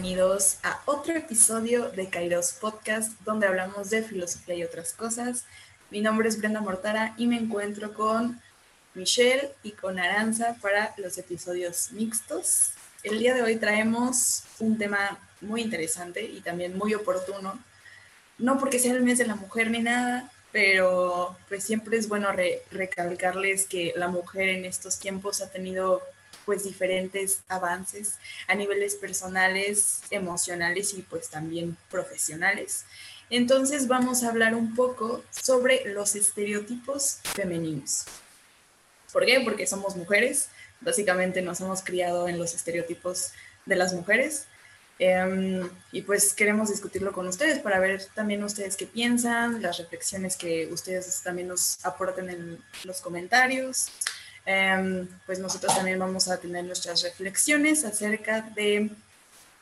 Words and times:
bienvenidos 0.00 0.58
a 0.62 0.80
otro 0.84 1.16
episodio 1.16 1.90
de 1.90 2.08
Kairos 2.08 2.52
Podcast, 2.52 3.20
donde 3.24 3.48
hablamos 3.48 3.90
de 3.90 4.04
filosofía 4.04 4.54
y 4.54 4.62
otras 4.62 4.92
cosas. 4.92 5.44
Mi 5.90 6.00
nombre 6.00 6.28
es 6.28 6.38
Brenda 6.38 6.60
Mortara 6.60 7.14
y 7.16 7.26
me 7.26 7.36
encuentro 7.36 7.92
con 7.94 8.40
Michelle 8.94 9.50
y 9.64 9.72
con 9.72 9.98
Aranza 9.98 10.56
para 10.62 10.94
los 10.98 11.18
episodios 11.18 11.90
mixtos. 11.90 12.74
El 13.02 13.18
día 13.18 13.34
de 13.34 13.42
hoy 13.42 13.56
traemos 13.56 14.44
un 14.60 14.78
tema 14.78 15.18
muy 15.40 15.62
interesante 15.62 16.22
y 16.22 16.42
también 16.42 16.78
muy 16.78 16.94
oportuno, 16.94 17.58
no 18.38 18.56
porque 18.56 18.78
sea 18.78 18.92
el 18.92 19.02
mes 19.02 19.18
de 19.18 19.26
la 19.26 19.34
mujer 19.34 19.68
ni 19.68 19.80
nada, 19.80 20.30
pero 20.52 21.36
pues 21.48 21.64
siempre 21.64 21.98
es 21.98 22.06
bueno 22.06 22.28
recalcarles 22.70 23.66
que 23.66 23.94
la 23.96 24.06
mujer 24.06 24.50
en 24.50 24.64
estos 24.64 25.00
tiempos 25.00 25.40
ha 25.40 25.50
tenido 25.50 26.02
pues 26.48 26.64
diferentes 26.64 27.42
avances 27.46 28.14
a 28.46 28.54
niveles 28.54 28.94
personales, 28.94 30.00
emocionales 30.10 30.94
y 30.94 31.02
pues 31.02 31.28
también 31.28 31.76
profesionales. 31.90 32.86
Entonces 33.28 33.86
vamos 33.86 34.24
a 34.24 34.30
hablar 34.30 34.54
un 34.54 34.74
poco 34.74 35.22
sobre 35.30 35.92
los 35.92 36.14
estereotipos 36.14 37.18
femeninos. 37.34 38.06
¿Por 39.12 39.26
qué? 39.26 39.42
Porque 39.44 39.66
somos 39.66 39.94
mujeres, 39.94 40.48
básicamente 40.80 41.42
nos 41.42 41.60
hemos 41.60 41.82
criado 41.82 42.30
en 42.30 42.38
los 42.38 42.54
estereotipos 42.54 43.32
de 43.66 43.76
las 43.76 43.92
mujeres. 43.92 44.46
Em, 44.98 45.68
y 45.92 46.00
pues 46.00 46.32
queremos 46.32 46.70
discutirlo 46.70 47.12
con 47.12 47.28
ustedes 47.28 47.58
para 47.58 47.78
ver 47.78 48.06
también 48.14 48.42
ustedes 48.42 48.74
qué 48.74 48.86
piensan, 48.86 49.60
las 49.60 49.76
reflexiones 49.76 50.38
que 50.38 50.66
ustedes 50.72 51.20
también 51.22 51.48
nos 51.48 51.84
aporten 51.84 52.30
en 52.30 52.64
los 52.84 53.02
comentarios. 53.02 53.90
Em, 54.50 55.06
pues 55.26 55.38
nosotros 55.40 55.74
también 55.74 55.98
vamos 55.98 56.26
a 56.28 56.40
tener 56.40 56.64
nuestras 56.64 57.02
reflexiones 57.02 57.84
acerca 57.84 58.40
de 58.40 58.88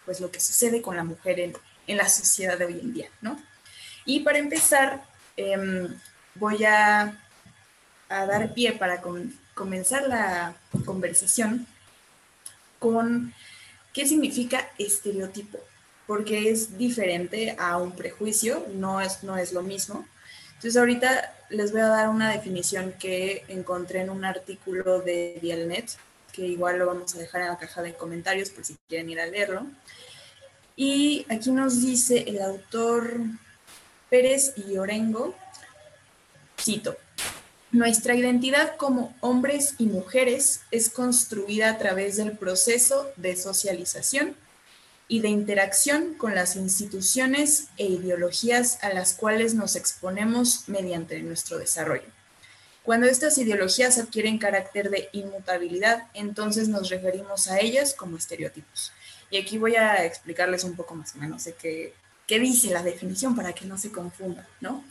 pues 0.05 0.21
lo 0.21 0.31
que 0.31 0.39
sucede 0.39 0.81
con 0.81 0.95
la 0.95 1.03
mujer 1.03 1.41
en, 1.41 1.55
en 1.89 1.97
la 1.97 2.09
sociedad 2.09 2.57
de 2.57 2.67
hoy 2.67 2.79
en 2.79 2.95
día, 2.95 3.09
¿no? 3.21 3.37
Y 4.05 4.21
para 4.21 4.39
empezar, 4.39 5.03
em, 5.37 5.93
voy 6.37 6.65
a, 6.65 7.21
dar 8.09 8.55
pie 8.55 8.75
para 8.75 9.03
comenzar 9.55 10.07
la 10.07 10.55
conversación 10.85 11.67
con 12.79 13.35
qué 13.93 14.07
significa 14.07 14.71
estereotipo, 14.79 15.59
porque 16.07 16.49
es 16.49 16.79
diferente 16.79 17.57
a 17.59 17.77
un 17.79 17.91
prejuicio, 17.97 18.65
no 18.75 19.01
es, 19.01 19.25
no 19.25 19.37
es 19.37 19.53
lo 19.53 19.63
mismo. 19.63 20.07
Entonces 20.57 20.77
ahorita 20.77 21.35
les 21.51 21.71
voy 21.73 21.83
a 21.83 21.89
dar 21.89 22.09
una 22.09 22.33
definición 22.33 22.93
que 22.99 23.45
encontré 23.49 24.01
en 24.01 24.11
un 24.11 24.25
artículo 24.25 25.01
de 25.01 25.39
Dialnet, 25.41 25.91
que 26.33 26.47
igual 26.47 26.79
lo 26.79 26.87
vamos 26.87 27.15
a 27.15 27.19
dejar 27.19 27.43
en 27.43 27.49
la 27.49 27.59
caja 27.59 27.83
de 27.83 27.95
comentarios 27.95 28.51
por 28.51 28.65
si 28.65 28.77
quieren 28.89 29.11
ir 29.11 29.21
a 29.21 29.27
leerlo. 29.27 29.67
Y 30.75 31.27
aquí 31.29 31.51
nos 31.51 31.83
dice 31.83 32.25
el 32.27 32.43
autor 32.43 33.21
Pérez 34.11 34.55
y 34.57 34.77
Orengo, 34.77 35.35
cito, 36.61 36.97
nuestra 37.71 38.15
identidad 38.15 38.77
como 38.77 39.15
hombres 39.21 39.75
y 39.79 39.87
mujeres 39.87 40.63
es 40.71 40.89
construida 40.89 41.71
a 41.71 41.79
través 41.79 42.17
del 42.17 42.33
proceso 42.33 43.11
de 43.17 43.37
socialización 43.37 44.35
y 45.09 45.21
de 45.21 45.29
interacción 45.29 46.15
con 46.15 46.35
las 46.35 46.57
instituciones 46.57 47.69
e 47.77 47.85
ideologías 47.85 48.83
a 48.83 48.93
las 48.93 49.15
cuales 49.15 49.55
nos 49.55 49.77
exponemos 49.77 50.69
mediante 50.69 51.21
nuestro 51.23 51.59
desarrollo. 51.59 52.17
Cuando 52.83 53.07
estas 53.07 53.37
ideologías 53.39 53.99
adquieren 53.99 54.39
carácter 54.39 54.91
de 54.91 55.09
inmutabilidad, 55.13 56.05
entonces 56.15 56.69
nos 56.69 56.89
referimos 56.89 57.49
a 57.49 57.59
ellas 57.59 57.95
como 57.95 58.17
estereotipos. 58.17 58.93
Y 59.31 59.39
aquí 59.39 59.59
voy 59.59 59.75
a 59.75 60.05
explicarles 60.05 60.63
un 60.63 60.77
poco 60.77 60.95
más 60.95 61.15
o 61.17 61.19
menos 61.19 61.45
de 61.45 61.55
qué, 61.55 61.95
qué 62.27 62.39
dice 62.39 62.71
la 62.71 62.83
definición 62.83 63.35
para 63.35 63.53
que 63.53 63.65
no 63.65 63.77
se 63.77 63.91
confunda, 63.91 64.47
¿no? 64.61 64.85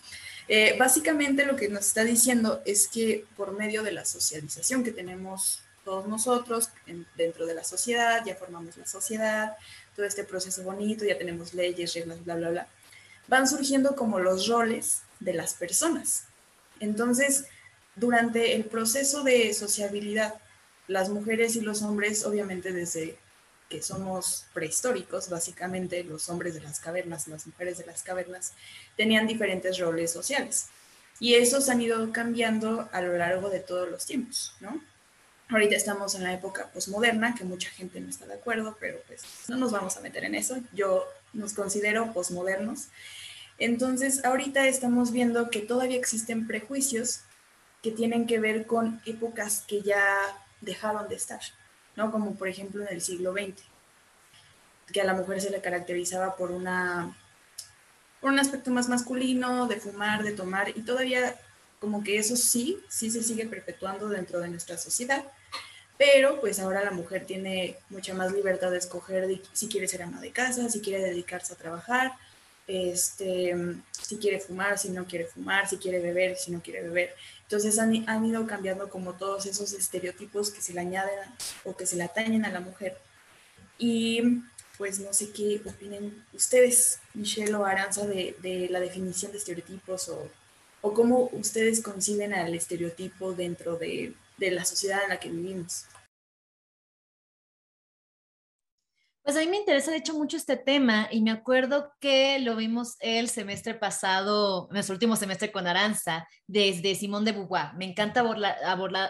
Eh, 0.47 0.75
básicamente 0.77 1.45
lo 1.45 1.55
que 1.55 1.69
nos 1.69 1.87
está 1.87 2.03
diciendo 2.03 2.61
es 2.65 2.87
que 2.87 3.25
por 3.35 3.57
medio 3.57 3.81
de 3.81 3.93
la 3.93 4.05
socialización 4.05 4.83
que 4.83 4.91
tenemos 4.91 5.61
todos 5.83 6.07
nosotros 6.07 6.69
dentro 7.15 7.45
de 7.45 7.53
la 7.53 7.63
sociedad, 7.63 8.23
ya 8.25 8.35
formamos 8.35 8.75
la 8.75 8.87
sociedad, 8.87 9.55
todo 9.95 10.05
este 10.05 10.23
proceso 10.23 10.63
bonito, 10.63 11.05
ya 11.05 11.17
tenemos 11.17 11.53
leyes, 11.53 11.93
reglas, 11.93 12.23
bla, 12.23 12.35
bla, 12.35 12.49
bla, 12.49 12.67
van 13.27 13.47
surgiendo 13.47 13.95
como 13.95 14.19
los 14.19 14.47
roles 14.47 15.01
de 15.19 15.33
las 15.33 15.53
personas. 15.53 16.25
Entonces, 16.79 17.45
durante 17.95 18.55
el 18.55 18.65
proceso 18.65 19.23
de 19.23 19.53
sociabilidad, 19.53 20.35
las 20.87 21.09
mujeres 21.09 21.55
y 21.55 21.61
los 21.61 21.81
hombres, 21.81 22.25
obviamente 22.25 22.71
desde 22.71 23.17
que 23.69 23.81
somos 23.81 24.45
prehistóricos, 24.53 25.29
básicamente 25.29 26.03
los 26.03 26.29
hombres 26.29 26.53
de 26.53 26.61
las 26.61 26.79
cavernas, 26.79 27.27
las 27.27 27.47
mujeres 27.47 27.77
de 27.79 27.85
las 27.85 28.03
cavernas, 28.03 28.53
tenían 28.95 29.25
diferentes 29.25 29.79
roles 29.79 30.11
sociales. 30.11 30.67
Y 31.19 31.35
esos 31.35 31.69
han 31.69 31.81
ido 31.81 32.11
cambiando 32.11 32.89
a 32.91 33.01
lo 33.01 33.17
largo 33.17 33.49
de 33.49 33.61
todos 33.61 33.89
los 33.89 34.05
tiempos, 34.05 34.55
¿no? 34.59 34.81
Ahorita 35.49 35.75
estamos 35.75 36.15
en 36.15 36.23
la 36.23 36.33
época 36.33 36.71
posmoderna, 36.73 37.35
que 37.35 37.43
mucha 37.43 37.69
gente 37.69 37.99
no 37.99 38.09
está 38.09 38.25
de 38.25 38.33
acuerdo, 38.33 38.77
pero 38.79 38.99
pues 39.07 39.23
no 39.47 39.57
nos 39.57 39.71
vamos 39.71 39.95
a 39.95 40.01
meter 40.01 40.23
en 40.25 40.33
eso. 40.33 40.57
Yo 40.73 41.05
nos 41.33 41.53
considero 41.53 42.11
posmodernos. 42.13 42.87
Entonces, 43.59 44.25
ahorita 44.25 44.67
estamos 44.67 45.11
viendo 45.11 45.49
que 45.49 45.59
todavía 45.59 45.97
existen 45.97 46.47
prejuicios 46.47 47.21
que 47.83 47.91
tienen 47.91 48.25
que 48.25 48.39
ver 48.39 48.65
con 48.65 48.99
épocas 49.05 49.63
que 49.67 49.83
ya 49.83 50.03
dejaron 50.61 51.07
de 51.07 51.15
estar, 51.15 51.41
¿no? 51.95 52.11
Como 52.11 52.35
por 52.35 52.47
ejemplo 52.47 52.81
en 52.81 52.93
el 52.93 53.01
siglo 53.01 53.31
XX, 53.31 53.61
que 54.91 55.01
a 55.01 55.05
la 55.05 55.13
mujer 55.13 55.39
se 55.41 55.51
le 55.51 55.61
caracterizaba 55.61 56.35
por 56.35 56.51
una 56.51 57.15
por 58.19 58.31
un 58.31 58.39
aspecto 58.39 58.71
más 58.71 58.89
masculino, 58.89 59.67
de 59.67 59.79
fumar, 59.79 60.23
de 60.23 60.31
tomar, 60.31 60.69
y 60.69 60.81
todavía 60.81 61.35
como 61.79 62.03
que 62.03 62.17
eso 62.17 62.35
sí, 62.35 62.79
sí 62.89 63.11
se 63.11 63.23
sigue 63.23 63.45
perpetuando 63.45 64.09
dentro 64.09 64.39
de 64.39 64.49
nuestra 64.49 64.77
sociedad, 64.77 65.23
pero 65.97 66.41
pues 66.41 66.59
ahora 66.59 66.83
la 66.83 66.91
mujer 66.91 67.25
tiene 67.25 67.77
mucha 67.89 68.13
más 68.13 68.31
libertad 68.33 68.71
de 68.71 68.77
escoger 68.77 69.41
si 69.53 69.67
quiere 69.67 69.87
ser 69.87 70.03
ama 70.03 70.19
de 70.19 70.31
casa, 70.31 70.69
si 70.69 70.81
quiere 70.81 71.03
dedicarse 71.03 71.53
a 71.53 71.57
trabajar, 71.57 72.13
este, 72.67 73.55
si 73.91 74.17
quiere 74.17 74.39
fumar, 74.39 74.77
si 74.77 74.89
no 74.89 75.05
quiere 75.05 75.25
fumar, 75.25 75.69
si 75.69 75.77
quiere 75.77 75.99
beber, 75.99 76.35
si 76.35 76.51
no 76.51 76.61
quiere 76.61 76.81
beber. 76.81 77.15
Entonces 77.43 77.77
han, 77.79 78.07
han 78.09 78.25
ido 78.25 78.45
cambiando 78.47 78.89
como 78.89 79.13
todos 79.13 79.45
esos 79.45 79.71
estereotipos 79.73 80.51
que 80.51 80.61
se 80.61 80.73
le 80.73 80.81
añaden 80.81 81.19
o 81.63 81.75
que 81.75 81.85
se 81.85 81.95
le 81.95 82.03
atañen 82.03 82.43
a 82.43 82.51
la 82.51 82.59
mujer. 82.59 82.97
Y 83.77 84.41
pues 84.77 84.99
no 84.99 85.13
sé 85.13 85.31
qué 85.31 85.61
opinen 85.65 86.25
ustedes, 86.33 86.99
Michelle 87.13 87.53
o 87.53 87.65
Aranza, 87.65 88.05
de, 88.05 88.35
de 88.41 88.67
la 88.69 88.79
definición 88.79 89.31
de 89.31 89.37
estereotipos 89.37 90.09
o 90.09 90.29
o 90.85 90.93
cómo 90.93 91.29
ustedes 91.33 91.81
conciben 91.81 92.31
al 92.31 92.53
estereotipo 92.53 93.33
dentro 93.33 93.75
de, 93.75 94.13
la 94.37 94.63
sociedad 94.63 95.01
en 95.03 95.09
la 95.09 95.19
que 95.19 95.31
vivimos. 95.31 95.87
Pues 99.23 99.35
a 99.35 99.39
mí 99.39 99.47
me 99.47 99.57
interesa 99.57 99.89
de 99.89 99.97
hecho 99.97 100.13
mucho 100.13 100.37
este 100.37 100.57
tema 100.57 101.07
y 101.09 101.23
me 101.23 101.31
acuerdo 101.31 101.91
que 101.99 102.37
lo 102.37 102.55
vimos 102.55 102.97
el 102.99 103.29
semestre 103.29 103.73
pasado, 103.73 104.67
nuestro 104.69 104.93
último 104.93 105.15
semestre 105.15 105.51
con 105.51 105.65
Aranza, 105.65 106.27
desde 106.45 106.93
Simón 106.93 107.25
de 107.25 107.31
Beauvoir. 107.31 107.73
Me 107.75 107.85
encanta 107.85 108.23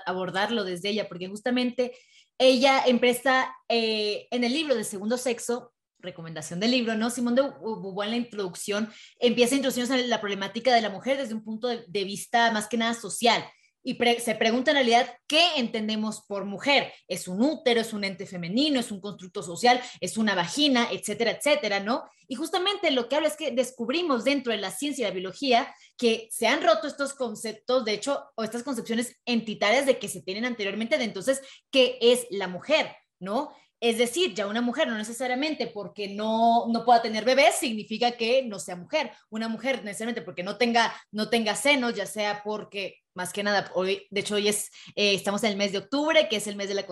abordarlo 0.05 0.63
desde 0.63 0.89
ella 0.91 1.09
porque 1.09 1.27
justamente 1.27 1.91
ella 2.37 2.85
empieza 2.85 3.53
eh, 3.67 4.29
en 4.31 4.45
el 4.45 4.53
libro 4.53 4.75
de 4.75 4.85
Segundo 4.85 5.17
Sexo, 5.17 5.73
recomendación 6.05 6.59
del 6.59 6.71
libro, 6.71 6.95
¿no? 6.95 7.09
Simón 7.09 7.35
de 7.35 7.41
Beauvoir 7.41 8.07
en 8.07 8.11
la 8.11 8.17
introducción 8.17 8.89
empieza 9.19 9.55
a 9.55 9.57
introducirnos 9.57 9.91
en 9.91 10.09
la 10.09 10.21
problemática 10.21 10.73
de 10.73 10.81
la 10.81 10.89
mujer 10.89 11.17
desde 11.17 11.33
un 11.33 11.43
punto 11.43 11.67
de, 11.67 12.03
vista 12.05 12.51
más 12.51 12.67
que 12.67 12.77
nada 12.77 12.93
social 12.93 13.43
y 13.85 13.95
se 14.19 14.33
pregunta 14.33 14.71
en 14.71 14.77
realidad 14.77 15.15
qué 15.27 15.57
entendemos 15.57 16.21
por 16.27 16.43
mujer. 16.43 16.91
¿Es 17.07 17.27
un 17.27 17.41
útero, 17.43 17.81
es 17.81 17.93
un 17.93 18.03
ente 18.03 18.25
femenino, 18.25 18.79
es 18.79 18.91
un 18.91 18.99
constructo 18.99 19.43
social, 19.43 19.79
es 20.01 20.17
una 20.17 20.33
vagina, 20.33 20.87
etcétera, 20.91 21.31
etcétera, 21.31 21.79
¿no? 21.79 22.03
Y 22.27 22.33
justamente 22.33 22.89
lo 22.89 23.07
que 23.07 23.15
habla 23.15 23.27
es 23.27 23.37
que 23.37 23.51
descubrimos 23.51 24.23
dentro 24.23 24.51
de 24.51 24.57
la 24.57 24.71
ciencia 24.71 25.03
y 25.03 25.07
la 25.09 25.13
biología 25.13 25.75
que 25.97 26.27
se 26.31 26.47
han 26.47 26.63
roto 26.63 26.87
estos 26.87 27.13
conceptos, 27.13 27.85
de 27.85 27.93
hecho, 27.93 28.23
o 28.33 28.43
estas 28.43 28.63
concepciones 28.63 29.19
entitarias 29.23 29.85
de 29.85 29.99
que 29.99 30.07
se 30.07 30.23
tienen 30.23 30.45
anteriormente 30.45 30.97
de 30.97 31.03
entonces 31.03 31.41
qué 31.69 31.99
es 32.01 32.25
la 32.31 32.47
mujer, 32.47 32.91
¿no? 33.19 33.51
Es 33.85 33.99
decir, 33.99 34.33
ya 34.33 34.47
una 34.47 34.61
mujer 34.61 34.87
no 34.87 34.97
necesariamente 34.97 35.67
porque 35.67 36.07
no, 36.07 36.65
no 36.69 36.83
pueda 36.83 37.03
tener 37.03 37.23
bebés 37.23 37.53
significa 37.53 38.13
que 38.13 38.41
no 38.41 38.57
sea 38.57 38.75
mujer. 38.75 39.11
Una 39.29 39.47
mujer 39.47 39.83
necesariamente 39.83 40.23
porque 40.23 40.41
no 40.41 40.57
tenga, 40.57 40.91
no 41.11 41.29
tenga 41.29 41.55
senos, 41.55 41.93
ya 41.93 42.07
sea 42.07 42.41
porque, 42.43 43.03
más 43.13 43.31
que 43.31 43.43
nada, 43.43 43.71
hoy, 43.75 44.07
de 44.09 44.21
hecho 44.21 44.35
hoy 44.35 44.47
es, 44.47 44.71
eh, 44.95 45.13
estamos 45.13 45.43
en 45.43 45.51
el 45.51 45.57
mes 45.57 45.71
de 45.71 45.77
octubre, 45.77 46.27
que 46.27 46.37
es 46.37 46.47
el 46.47 46.55
mes 46.55 46.67
de 46.67 46.73
la 46.73 46.87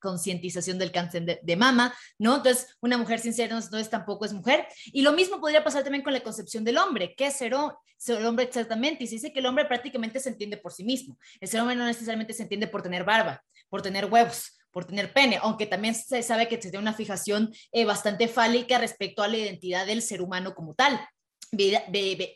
concientización 0.00 0.76
del 0.76 0.90
cáncer 0.90 1.40
de, 1.40 1.56
mama, 1.56 1.94
¿no? 2.18 2.38
Entonces, 2.38 2.66
una 2.80 2.98
mujer 2.98 3.20
sin 3.20 3.32
senos 3.32 3.66
entonces 3.66 3.88
tampoco 3.88 4.24
es 4.24 4.32
mujer. 4.32 4.66
Y 4.86 5.02
lo 5.02 5.12
mismo 5.12 5.40
podría 5.40 5.62
pasar 5.62 5.84
también 5.84 6.02
con 6.02 6.12
la 6.12 6.24
concepción 6.24 6.64
del 6.64 6.78
hombre. 6.78 7.14
¿Qué 7.16 7.26
es 7.26 7.36
ser, 7.36 7.54
hombre 7.54 8.44
exactamente? 8.46 9.04
Y 9.04 9.06
se 9.06 9.14
dice 9.14 9.32
que 9.32 9.38
el 9.38 9.46
hombre 9.46 9.66
prácticamente 9.66 10.18
se 10.18 10.30
entiende 10.30 10.56
por 10.56 10.72
sí 10.72 10.82
mismo. 10.82 11.16
El 11.40 11.46
ser 11.46 11.60
hombre 11.60 11.76
no 11.76 11.86
necesariamente 11.86 12.32
se 12.32 12.42
entiende 12.42 12.66
por 12.66 12.82
tener 12.82 13.04
barba, 13.04 13.40
por 13.68 13.82
tener 13.82 14.06
huevos 14.06 14.50
por 14.74 14.84
tener 14.84 15.12
pene, 15.12 15.38
aunque 15.40 15.66
también 15.66 15.94
se 15.94 16.22
sabe 16.24 16.48
que 16.48 16.58
tiene 16.58 16.78
una 16.78 16.92
fijación 16.92 17.54
eh, 17.70 17.84
bastante 17.84 18.26
fálica 18.26 18.76
respecto 18.76 19.22
a 19.22 19.28
la 19.28 19.38
identidad 19.38 19.86
del 19.86 20.02
ser 20.02 20.20
humano 20.20 20.52
como 20.52 20.74
tal, 20.74 21.00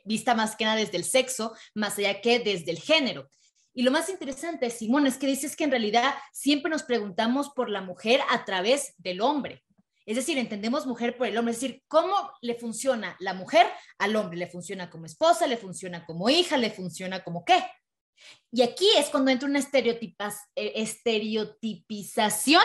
vista 0.04 0.36
más 0.36 0.54
que 0.54 0.64
nada 0.64 0.76
desde 0.76 0.96
el 0.96 1.04
sexo, 1.04 1.52
más 1.74 1.98
allá 1.98 2.20
que 2.20 2.38
desde 2.38 2.70
el 2.70 2.78
género. 2.78 3.28
Y 3.74 3.82
lo 3.82 3.90
más 3.90 4.08
interesante, 4.08 4.70
Simón, 4.70 5.08
es 5.08 5.18
que 5.18 5.26
dices 5.26 5.56
que 5.56 5.64
en 5.64 5.72
realidad 5.72 6.14
siempre 6.32 6.70
nos 6.70 6.84
preguntamos 6.84 7.50
por 7.50 7.68
la 7.68 7.80
mujer 7.80 8.20
a 8.30 8.44
través 8.44 8.94
del 8.98 9.20
hombre. 9.20 9.64
Es 10.06 10.16
decir, 10.16 10.38
entendemos 10.38 10.86
mujer 10.86 11.16
por 11.18 11.26
el 11.26 11.36
hombre, 11.36 11.52
es 11.52 11.60
decir, 11.60 11.82
cómo 11.88 12.14
le 12.40 12.54
funciona 12.54 13.16
la 13.18 13.34
mujer 13.34 13.66
al 13.98 14.14
hombre. 14.16 14.38
Le 14.38 14.46
funciona 14.46 14.88
como 14.88 15.06
esposa, 15.06 15.46
le 15.48 15.56
funciona 15.56 16.06
como 16.06 16.30
hija, 16.30 16.56
le 16.56 16.70
funciona 16.70 17.22
como 17.22 17.44
qué. 17.44 17.62
Y 18.50 18.62
aquí 18.62 18.88
es 18.96 19.10
cuando 19.10 19.30
entra 19.30 19.48
una 19.48 19.60
eh, 19.60 20.72
estereotipización 20.76 22.62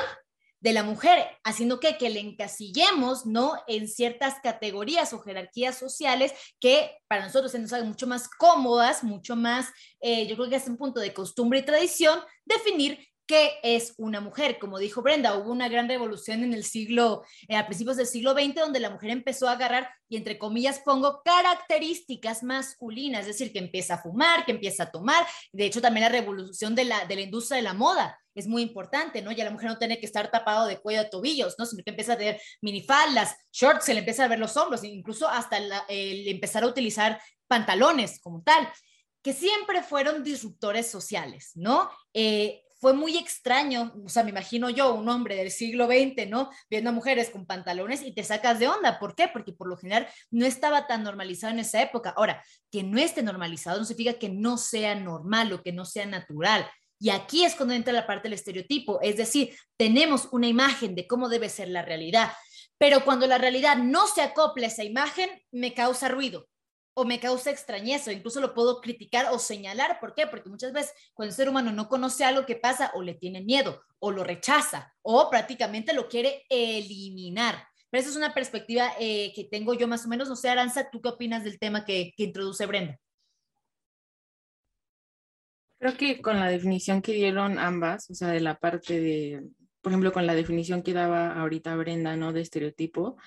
de 0.63 0.71
la 0.71 0.83
mujer, 0.83 1.27
haciendo 1.43 1.81
que, 1.81 1.97
que 1.97 2.09
le 2.09 2.21
encasillemos, 2.21 3.25
¿no? 3.25 3.61
En 3.67 3.89
ciertas 3.89 4.35
categorías 4.41 5.11
o 5.11 5.19
jerarquías 5.19 5.77
sociales 5.77 6.31
que 6.61 6.95
para 7.09 7.25
nosotros 7.25 7.51
se 7.51 7.59
nos 7.59 7.73
hagan 7.73 7.89
mucho 7.89 8.07
más 8.07 8.29
cómodas, 8.29 9.03
mucho 9.03 9.35
más, 9.35 9.67
eh, 9.99 10.25
yo 10.25 10.37
creo 10.37 10.49
que 10.49 10.55
es 10.55 10.67
un 10.67 10.77
punto 10.77 11.01
de 11.01 11.13
costumbre 11.13 11.59
y 11.59 11.65
tradición, 11.65 12.17
definir 12.45 12.97
qué 13.25 13.53
es 13.63 13.93
una 13.97 14.21
mujer. 14.21 14.59
Como 14.59 14.79
dijo 14.79 15.01
Brenda, 15.01 15.37
hubo 15.37 15.51
una 15.51 15.69
gran 15.69 15.87
revolución 15.87 16.43
en 16.43 16.53
el 16.53 16.63
siglo, 16.63 17.23
eh, 17.47 17.55
a 17.55 17.65
principios 17.65 17.97
del 17.97 18.07
siglo 18.07 18.33
XX, 18.33 18.55
donde 18.55 18.79
la 18.79 18.89
mujer 18.89 19.11
empezó 19.11 19.47
a 19.47 19.53
agarrar, 19.53 19.89
y 20.09 20.17
entre 20.17 20.37
comillas 20.37 20.79
pongo, 20.79 21.21
características 21.23 22.43
masculinas, 22.43 23.21
es 23.21 23.27
decir, 23.27 23.51
que 23.51 23.59
empieza 23.59 23.95
a 23.95 24.01
fumar, 24.01 24.45
que 24.45 24.51
empieza 24.51 24.83
a 24.83 24.91
tomar. 24.91 25.25
De 25.51 25.65
hecho, 25.65 25.81
también 25.81 26.05
la 26.05 26.09
revolución 26.09 26.75
de 26.75 26.85
la, 26.85 27.05
de 27.05 27.15
la 27.15 27.21
industria 27.21 27.57
de 27.57 27.63
la 27.63 27.73
moda 27.73 28.19
es 28.35 28.47
muy 28.47 28.63
importante, 28.63 29.21
¿no? 29.21 29.31
Ya 29.31 29.43
la 29.43 29.51
mujer 29.51 29.69
no 29.69 29.77
tiene 29.77 29.99
que 29.99 30.07
estar 30.07 30.31
tapado 30.31 30.65
de 30.65 30.79
cuello 30.79 31.01
a 31.01 31.09
tobillos, 31.09 31.55
¿no? 31.59 31.65
Sino 31.65 31.83
que 31.83 31.91
empieza 31.91 32.13
a 32.13 32.17
tener 32.17 32.41
minifaldas, 32.61 33.35
shorts, 33.51 33.85
se 33.85 33.93
le 33.93 33.99
empieza 33.99 34.25
a 34.25 34.27
ver 34.27 34.39
los 34.39 34.57
hombros, 34.57 34.83
incluso 34.83 35.27
hasta 35.27 35.57
el 35.87 36.27
empezar 36.27 36.63
a 36.63 36.67
utilizar 36.67 37.21
pantalones 37.47 38.19
como 38.19 38.41
tal 38.41 38.67
que 39.23 39.33
siempre 39.33 39.81
fueron 39.81 40.21
disruptores 40.21 40.91
sociales, 40.91 41.51
¿no? 41.55 41.89
Eh, 42.13 42.62
fue 42.83 42.91
muy 42.91 43.15
extraño, 43.17 43.93
o 44.05 44.09
sea, 44.09 44.25
me 44.25 44.31
imagino 44.31 44.69
yo, 44.69 44.93
un 44.93 45.07
hombre 45.07 45.37
del 45.37 45.51
siglo 45.51 45.87
XX, 45.87 46.27
¿no? 46.27 46.49
Viendo 46.69 46.89
a 46.89 46.93
mujeres 46.93 47.29
con 47.29 47.45
pantalones 47.45 48.01
y 48.01 48.13
te 48.13 48.25
sacas 48.25 48.59
de 48.59 48.67
onda. 48.67 48.99
¿Por 48.99 49.15
qué? 49.15 49.29
Porque 49.29 49.53
por 49.53 49.69
lo 49.69 49.77
general 49.77 50.05
no 50.31 50.45
estaba 50.45 50.85
tan 50.85 51.01
normalizado 51.01 51.53
en 51.53 51.59
esa 51.59 51.81
época. 51.81 52.13
Ahora, 52.17 52.43
que 52.69 52.83
no 52.83 52.99
esté 52.99 53.23
normalizado 53.23 53.79
no 53.79 53.85
significa 53.85 54.19
que 54.19 54.27
no 54.27 54.57
sea 54.57 54.95
normal 54.95 55.53
o 55.53 55.63
que 55.63 55.71
no 55.71 55.85
sea 55.85 56.05
natural. 56.05 56.69
Y 56.99 57.09
aquí 57.09 57.45
es 57.45 57.55
cuando 57.55 57.73
entra 57.73 57.93
la 57.93 58.05
parte 58.05 58.23
del 58.23 58.33
estereotipo, 58.33 58.99
es 59.01 59.15
decir, 59.15 59.55
tenemos 59.77 60.27
una 60.33 60.47
imagen 60.47 60.93
de 60.93 61.07
cómo 61.07 61.29
debe 61.29 61.47
ser 61.47 61.69
la 61.69 61.83
realidad, 61.83 62.33
pero 62.77 63.05
cuando 63.05 63.27
la 63.27 63.37
realidad 63.37 63.77
no 63.77 64.07
se 64.07 64.21
acopla 64.21 64.65
a 64.65 64.69
esa 64.69 64.83
imagen, 64.83 65.29
me 65.51 65.73
causa 65.73 66.09
ruido 66.09 66.49
o 66.93 67.05
me 67.05 67.19
causa 67.19 67.49
extrañeza, 67.51 68.11
o 68.11 68.13
incluso 68.13 68.39
lo 68.39 68.53
puedo 68.53 68.81
criticar 68.81 69.27
o 69.31 69.39
señalar. 69.39 69.99
¿Por 69.99 70.13
qué? 70.13 70.27
Porque 70.27 70.49
muchas 70.49 70.73
veces 70.73 70.93
cuando 71.13 71.31
el 71.31 71.35
ser 71.35 71.49
humano 71.49 71.71
no 71.71 71.89
conoce 71.89 72.23
algo 72.23 72.45
que 72.45 72.55
pasa, 72.55 72.91
o 72.93 73.01
le 73.01 73.15
tiene 73.15 73.41
miedo, 73.41 73.83
o 73.99 74.11
lo 74.11 74.23
rechaza, 74.23 74.93
o 75.01 75.29
prácticamente 75.29 75.93
lo 75.93 76.07
quiere 76.07 76.45
eliminar. 76.49 77.67
Pero 77.89 78.01
esa 78.01 78.09
es 78.09 78.15
una 78.15 78.33
perspectiva 78.33 78.91
eh, 78.99 79.31
que 79.35 79.43
tengo 79.45 79.73
yo 79.73 79.87
más 79.87 80.05
o 80.05 80.09
menos. 80.09 80.27
No 80.27 80.35
sé, 80.35 80.49
Aranza, 80.49 80.89
¿tú 80.89 81.01
qué 81.01 81.09
opinas 81.09 81.43
del 81.43 81.59
tema 81.59 81.85
que, 81.85 82.13
que 82.17 82.23
introduce 82.23 82.65
Brenda? 82.65 82.99
Creo 85.79 85.97
que 85.97 86.21
con 86.21 86.39
la 86.39 86.47
definición 86.47 87.01
que 87.01 87.11
dieron 87.11 87.59
ambas, 87.59 88.09
o 88.09 88.15
sea, 88.15 88.29
de 88.29 88.39
la 88.39 88.57
parte 88.57 88.99
de, 88.99 89.43
por 89.81 89.91
ejemplo, 89.91 90.13
con 90.13 90.25
la 90.25 90.33
definición 90.33 90.81
que 90.81 90.93
daba 90.93 91.33
ahorita 91.33 91.75
Brenda, 91.75 92.15
¿no? 92.15 92.31
De 92.31 92.39
estereotipo, 92.39 93.17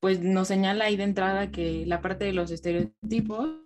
pues 0.00 0.20
nos 0.20 0.48
señala 0.48 0.86
ahí 0.86 0.96
de 0.96 1.04
entrada 1.04 1.50
que 1.50 1.84
la 1.86 2.00
parte 2.00 2.24
de 2.24 2.32
los 2.32 2.50
estereotipos 2.50 3.64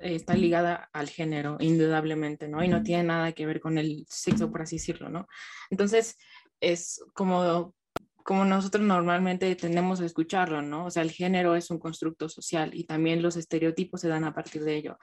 está 0.00 0.34
ligada 0.34 0.90
al 0.92 1.08
género, 1.08 1.56
indudablemente, 1.60 2.48
¿no? 2.48 2.62
Y 2.62 2.68
no 2.68 2.82
tiene 2.82 3.04
nada 3.04 3.32
que 3.32 3.46
ver 3.46 3.60
con 3.60 3.78
el 3.78 4.04
sexo, 4.08 4.50
por 4.50 4.62
así 4.62 4.76
decirlo, 4.76 5.08
¿no? 5.08 5.26
Entonces, 5.70 6.18
es 6.60 7.02
como, 7.14 7.74
como 8.22 8.44
nosotros 8.44 8.84
normalmente 8.84 9.54
tendemos 9.56 10.00
a 10.00 10.06
escucharlo, 10.06 10.62
¿no? 10.62 10.86
O 10.86 10.90
sea, 10.90 11.02
el 11.02 11.10
género 11.10 11.56
es 11.56 11.70
un 11.70 11.78
constructo 11.78 12.28
social 12.28 12.70
y 12.74 12.84
también 12.84 13.22
los 13.22 13.36
estereotipos 13.36 14.00
se 14.00 14.08
dan 14.08 14.24
a 14.24 14.34
partir 14.34 14.62
de 14.64 14.76
ello. 14.76 14.98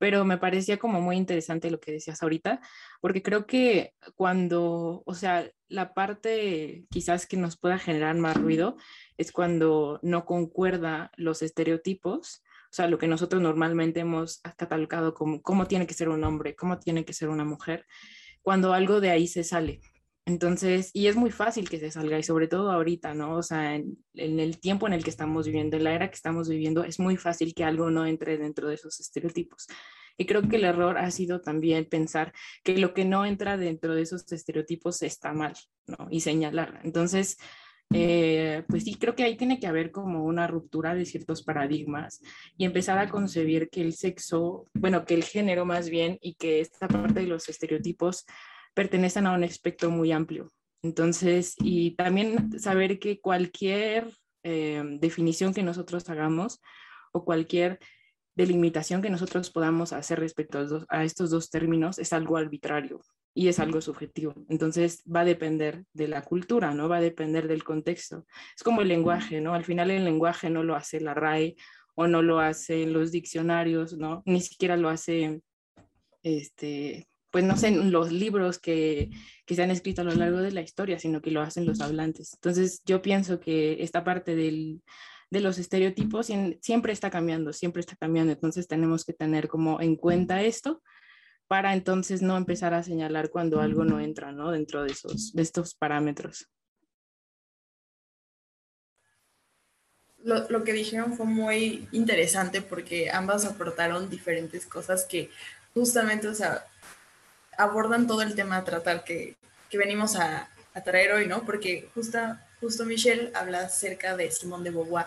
Pero 0.00 0.24
me 0.24 0.38
parecía 0.38 0.78
como 0.78 1.02
muy 1.02 1.16
interesante 1.18 1.70
lo 1.70 1.78
que 1.78 1.92
decías 1.92 2.22
ahorita, 2.22 2.62
porque 3.02 3.22
creo 3.22 3.46
que 3.46 3.92
cuando, 4.14 5.02
o 5.04 5.14
sea, 5.14 5.50
la 5.68 5.92
parte 5.92 6.86
quizás 6.90 7.26
que 7.26 7.36
nos 7.36 7.58
pueda 7.58 7.78
generar 7.78 8.16
más 8.16 8.34
ruido 8.38 8.78
es 9.18 9.30
cuando 9.30 10.00
no 10.02 10.24
concuerda 10.24 11.12
los 11.16 11.42
estereotipos, 11.42 12.42
o 12.70 12.72
sea, 12.72 12.88
lo 12.88 12.96
que 12.96 13.08
nosotros 13.08 13.42
normalmente 13.42 14.00
hemos 14.00 14.40
catalogado 14.56 15.12
como 15.12 15.42
cómo 15.42 15.66
tiene 15.66 15.86
que 15.86 15.92
ser 15.92 16.08
un 16.08 16.24
hombre, 16.24 16.56
cómo 16.56 16.78
tiene 16.78 17.04
que 17.04 17.12
ser 17.12 17.28
una 17.28 17.44
mujer, 17.44 17.84
cuando 18.40 18.72
algo 18.72 19.02
de 19.02 19.10
ahí 19.10 19.28
se 19.28 19.44
sale. 19.44 19.80
Entonces, 20.26 20.90
y 20.92 21.06
es 21.06 21.16
muy 21.16 21.30
fácil 21.30 21.68
que 21.68 21.78
se 21.78 21.90
salga, 21.90 22.18
y 22.18 22.22
sobre 22.22 22.46
todo 22.46 22.70
ahorita, 22.70 23.14
¿no? 23.14 23.36
O 23.36 23.42
sea, 23.42 23.74
en, 23.74 23.96
el 24.14 24.60
tiempo 24.60 24.86
en 24.86 24.92
el 24.92 25.02
que 25.02 25.10
estamos 25.10 25.46
viviendo, 25.46 25.76
en 25.76 25.84
la 25.84 25.94
era 25.94 26.08
que 26.08 26.14
estamos 26.14 26.48
viviendo, 26.48 26.84
es 26.84 27.00
muy 27.00 27.16
fácil 27.16 27.54
que 27.54 27.64
algo 27.64 27.90
no 27.90 28.06
entre 28.06 28.38
dentro 28.38 28.68
de 28.68 28.74
esos 28.74 29.00
estereotipos. 29.00 29.66
Y 30.16 30.26
creo 30.26 30.42
que 30.42 30.56
el 30.56 30.64
error 30.64 30.98
ha 30.98 31.10
sido 31.10 31.40
también 31.40 31.86
pensar 31.86 32.32
que 32.62 32.76
lo 32.76 32.92
que 32.92 33.04
no 33.04 33.24
entra 33.24 33.56
dentro 33.56 33.94
de 33.94 34.02
esos 34.02 34.30
estereotipos 34.30 35.02
está 35.02 35.32
mal, 35.32 35.54
¿no? 35.86 36.08
Y 36.10 36.20
señalar. 36.20 36.80
Entonces, 36.84 37.38
eh, 37.92 38.62
pues 38.68 38.84
sí, 38.84 38.94
creo 38.94 39.16
que 39.16 39.24
ahí 39.24 39.36
tiene 39.36 39.58
que 39.58 39.66
haber 39.66 39.90
como 39.90 40.24
una 40.24 40.46
ruptura 40.46 40.94
de 40.94 41.04
ciertos 41.04 41.42
paradigmas 41.42 42.20
y 42.56 42.64
empezar 42.64 42.98
a 42.98 43.08
concebir 43.08 43.68
que 43.68 43.80
el 43.80 43.94
sexo, 43.94 44.68
bueno, 44.74 45.04
que 45.04 45.14
el 45.14 45.24
género 45.24 45.64
más 45.64 45.90
bien 45.90 46.16
y 46.20 46.34
que 46.34 46.60
esta 46.60 46.86
parte 46.86 47.20
de 47.20 47.26
los 47.26 47.48
estereotipos 47.48 48.26
pertenecen 48.74 49.26
a 49.26 49.32
un 49.32 49.44
espectro 49.44 49.90
muy 49.90 50.12
amplio. 50.12 50.50
Entonces, 50.82 51.54
y 51.58 51.92
también 51.96 52.58
saber 52.58 52.98
que 52.98 53.20
cualquier 53.20 54.10
eh, 54.42 54.82
definición 55.00 55.52
que 55.52 55.62
nosotros 55.62 56.08
hagamos 56.08 56.60
o 57.12 57.24
cualquier 57.24 57.78
delimitación 58.34 59.02
que 59.02 59.10
nosotros 59.10 59.50
podamos 59.50 59.92
hacer 59.92 60.18
respecto 60.20 60.86
a 60.88 61.04
estos 61.04 61.30
dos 61.30 61.50
términos 61.50 61.98
es 61.98 62.12
algo 62.12 62.36
arbitrario 62.36 63.00
y 63.34 63.48
es 63.48 63.58
algo 63.58 63.80
subjetivo. 63.80 64.34
Entonces 64.48 65.02
va 65.04 65.20
a 65.20 65.24
depender 65.24 65.84
de 65.92 66.08
la 66.08 66.22
cultura, 66.22 66.72
¿no? 66.72 66.88
Va 66.88 66.96
a 66.96 67.02
depender 67.02 67.48
del 67.48 67.64
contexto. 67.64 68.24
Es 68.56 68.62
como 68.62 68.80
el 68.80 68.88
lenguaje, 68.88 69.40
¿no? 69.40 69.54
Al 69.54 69.64
final 69.64 69.90
el 69.90 70.04
lenguaje 70.04 70.48
no 70.48 70.62
lo 70.62 70.74
hace 70.74 71.00
la 71.00 71.14
RAE 71.14 71.56
o 71.94 72.06
no 72.06 72.22
lo 72.22 72.40
hacen 72.40 72.92
los 72.92 73.12
diccionarios, 73.12 73.96
¿no? 73.96 74.22
Ni 74.24 74.40
siquiera 74.40 74.76
lo 74.76 74.88
hace, 74.88 75.42
este, 76.22 77.06
pues 77.30 77.44
no 77.44 77.56
sé, 77.56 77.70
los 77.70 78.12
libros 78.12 78.58
que, 78.58 79.10
que 79.46 79.54
se 79.54 79.62
han 79.62 79.70
escrito 79.70 80.02
a 80.02 80.04
lo 80.04 80.14
largo 80.14 80.38
de 80.38 80.52
la 80.52 80.62
historia, 80.62 80.98
sino 80.98 81.22
que 81.22 81.30
lo 81.30 81.40
hacen 81.40 81.66
los 81.66 81.80
hablantes. 81.80 82.34
Entonces 82.34 82.82
yo 82.84 83.02
pienso 83.02 83.40
que 83.40 83.82
esta 83.82 84.04
parte 84.04 84.34
del, 84.34 84.82
de 85.30 85.40
los 85.40 85.58
estereotipos 85.58 86.28
siempre 86.60 86.92
está 86.92 87.10
cambiando, 87.10 87.52
siempre 87.52 87.80
está 87.80 87.96
cambiando. 87.96 88.32
Entonces 88.32 88.66
tenemos 88.66 89.04
que 89.04 89.12
tener 89.12 89.48
como 89.48 89.80
en 89.80 89.96
cuenta 89.96 90.42
esto 90.42 90.82
para 91.46 91.72
entonces 91.72 92.22
no 92.22 92.36
empezar 92.36 92.74
a 92.74 92.82
señalar 92.82 93.30
cuando 93.30 93.60
algo 93.60 93.84
no 93.84 94.00
entra 94.00 94.32
¿no? 94.32 94.50
dentro 94.50 94.82
de, 94.82 94.92
esos, 94.92 95.32
de 95.32 95.42
estos 95.42 95.74
parámetros. 95.74 96.48
Lo, 100.22 100.48
lo, 100.50 100.64
que 100.64 100.74
dijeron 100.74 101.14
fue 101.14 101.26
muy 101.26 101.88
interesante 101.92 102.60
porque 102.60 103.10
ambas 103.10 103.46
aportaron 103.46 104.10
diferentes 104.10 104.66
cosas 104.66 105.06
que 105.06 105.30
justamente, 105.72 106.28
o 106.28 106.34
sea, 106.34 106.66
abordan 107.60 108.06
todo 108.06 108.22
el 108.22 108.34
tema 108.34 108.56
a 108.56 108.64
tratar 108.64 109.04
que, 109.04 109.36
que 109.68 109.78
venimos 109.78 110.16
a, 110.16 110.48
a, 110.74 110.80
traer 110.82 111.12
hoy, 111.12 111.26
¿no? 111.26 111.44
Porque 111.44 111.88
justa, 111.94 112.46
justo 112.60 112.84
Michelle 112.84 113.30
habla 113.34 113.60
acerca 113.60 114.16
de 114.16 114.30
Simón 114.30 114.64
de 114.64 114.70
Beauvoir, 114.70 115.06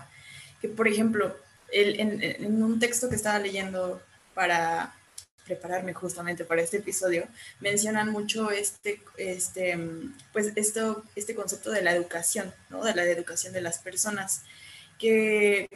que 0.61 0.67
por 0.67 0.87
ejemplo, 0.87 1.35
el, 1.71 1.99
en, 1.99 2.21
en, 2.21 2.63
un 2.63 2.79
texto 2.79 3.09
que 3.09 3.15
estaba 3.15 3.39
leyendo 3.39 4.01
para 4.35 4.95
prepararme 5.45 5.93
justamente 5.93 6.45
para 6.45 6.61
este 6.61 6.77
episodio, 6.77 7.27
mencionan 7.59 8.11
mucho 8.11 8.51
este, 8.51 9.01
este, 9.17 9.77
pues 10.31 10.53
esto, 10.55 11.03
este 11.15 11.35
concepto 11.35 11.71
de 11.71 11.81
la 11.81 11.93
educación, 11.93 12.53
¿no? 12.69 12.83
De 12.83 12.95
la 12.95 13.03
educación 13.03 13.51
de 13.51 13.61
las 13.61 13.79
personas, 13.79 14.43
que 14.99 15.67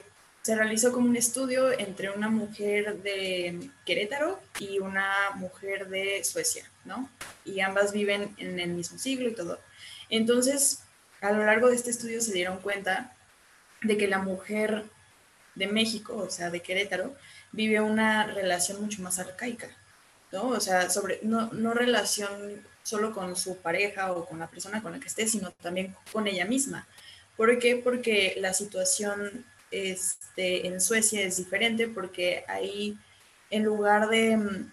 se 0.47 0.55
realizó 0.55 0.93
como 0.93 1.09
un 1.09 1.17
estudio 1.17 1.77
entre 1.77 2.09
una 2.09 2.29
mujer 2.29 3.01
de 3.01 3.69
Querétaro 3.85 4.39
y 4.61 4.79
una 4.79 5.11
mujer 5.35 5.89
de 5.89 6.23
Suecia, 6.23 6.63
¿no? 6.85 7.09
Y 7.43 7.59
ambas 7.59 7.91
viven 7.91 8.33
en 8.37 8.57
el 8.57 8.69
mismo 8.69 8.97
siglo 8.97 9.27
y 9.27 9.35
todo. 9.35 9.59
Entonces, 10.07 10.83
a 11.19 11.33
lo 11.33 11.45
largo 11.45 11.67
de 11.67 11.75
este 11.75 11.89
estudio 11.89 12.21
se 12.21 12.31
dieron 12.31 12.59
cuenta 12.59 13.13
de 13.81 13.97
que 13.97 14.07
la 14.07 14.19
mujer 14.19 14.85
de 15.55 15.67
México, 15.67 16.15
o 16.15 16.29
sea, 16.29 16.49
de 16.49 16.61
Querétaro, 16.61 17.13
vive 17.51 17.81
una 17.81 18.27
relación 18.27 18.79
mucho 18.79 19.01
más 19.01 19.19
arcaica, 19.19 19.67
¿no? 20.31 20.47
O 20.47 20.61
sea, 20.61 20.89
sobre, 20.89 21.19
no, 21.23 21.51
no 21.51 21.73
relación 21.73 22.65
solo 22.83 23.13
con 23.13 23.35
su 23.35 23.57
pareja 23.57 24.13
o 24.13 24.25
con 24.25 24.39
la 24.39 24.47
persona 24.47 24.81
con 24.81 24.93
la 24.93 25.01
que 25.01 25.09
esté, 25.09 25.27
sino 25.27 25.51
también 25.51 25.93
con 26.13 26.25
ella 26.25 26.45
misma. 26.45 26.87
¿Por 27.35 27.59
qué? 27.59 27.75
Porque 27.75 28.35
la 28.37 28.53
situación 28.53 29.45
este, 29.71 30.67
en 30.67 30.79
Suecia 30.81 31.21
es 31.21 31.37
diferente, 31.37 31.87
porque 31.87 32.43
ahí 32.47 32.97
en 33.49 33.63
lugar 33.63 34.09
de, 34.09 34.37
mm, 34.37 34.71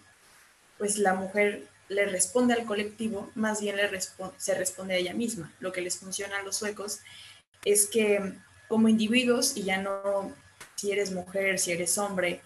pues 0.77 0.97
la 0.97 1.13
mujer 1.13 1.67
le 1.87 2.05
responde 2.07 2.53
al 2.53 2.65
colectivo, 2.65 3.31
más 3.35 3.61
bien 3.61 3.77
le 3.77 3.89
se 4.37 4.55
responde 4.55 4.95
a 4.95 4.97
ella 4.97 5.13
misma. 5.13 5.53
Lo 5.59 5.71
que 5.71 5.81
les 5.81 5.97
funciona 5.97 6.39
a 6.39 6.43
los 6.43 6.57
suecos 6.57 6.99
es 7.63 7.87
que 7.87 8.19
mm, 8.19 8.43
como 8.67 8.89
individuos, 8.89 9.55
y 9.57 9.63
ya 9.63 9.77
no 9.77 10.33
si 10.75 10.91
eres 10.91 11.11
mujer, 11.11 11.59
si 11.59 11.71
eres 11.71 11.97
hombre 11.97 12.41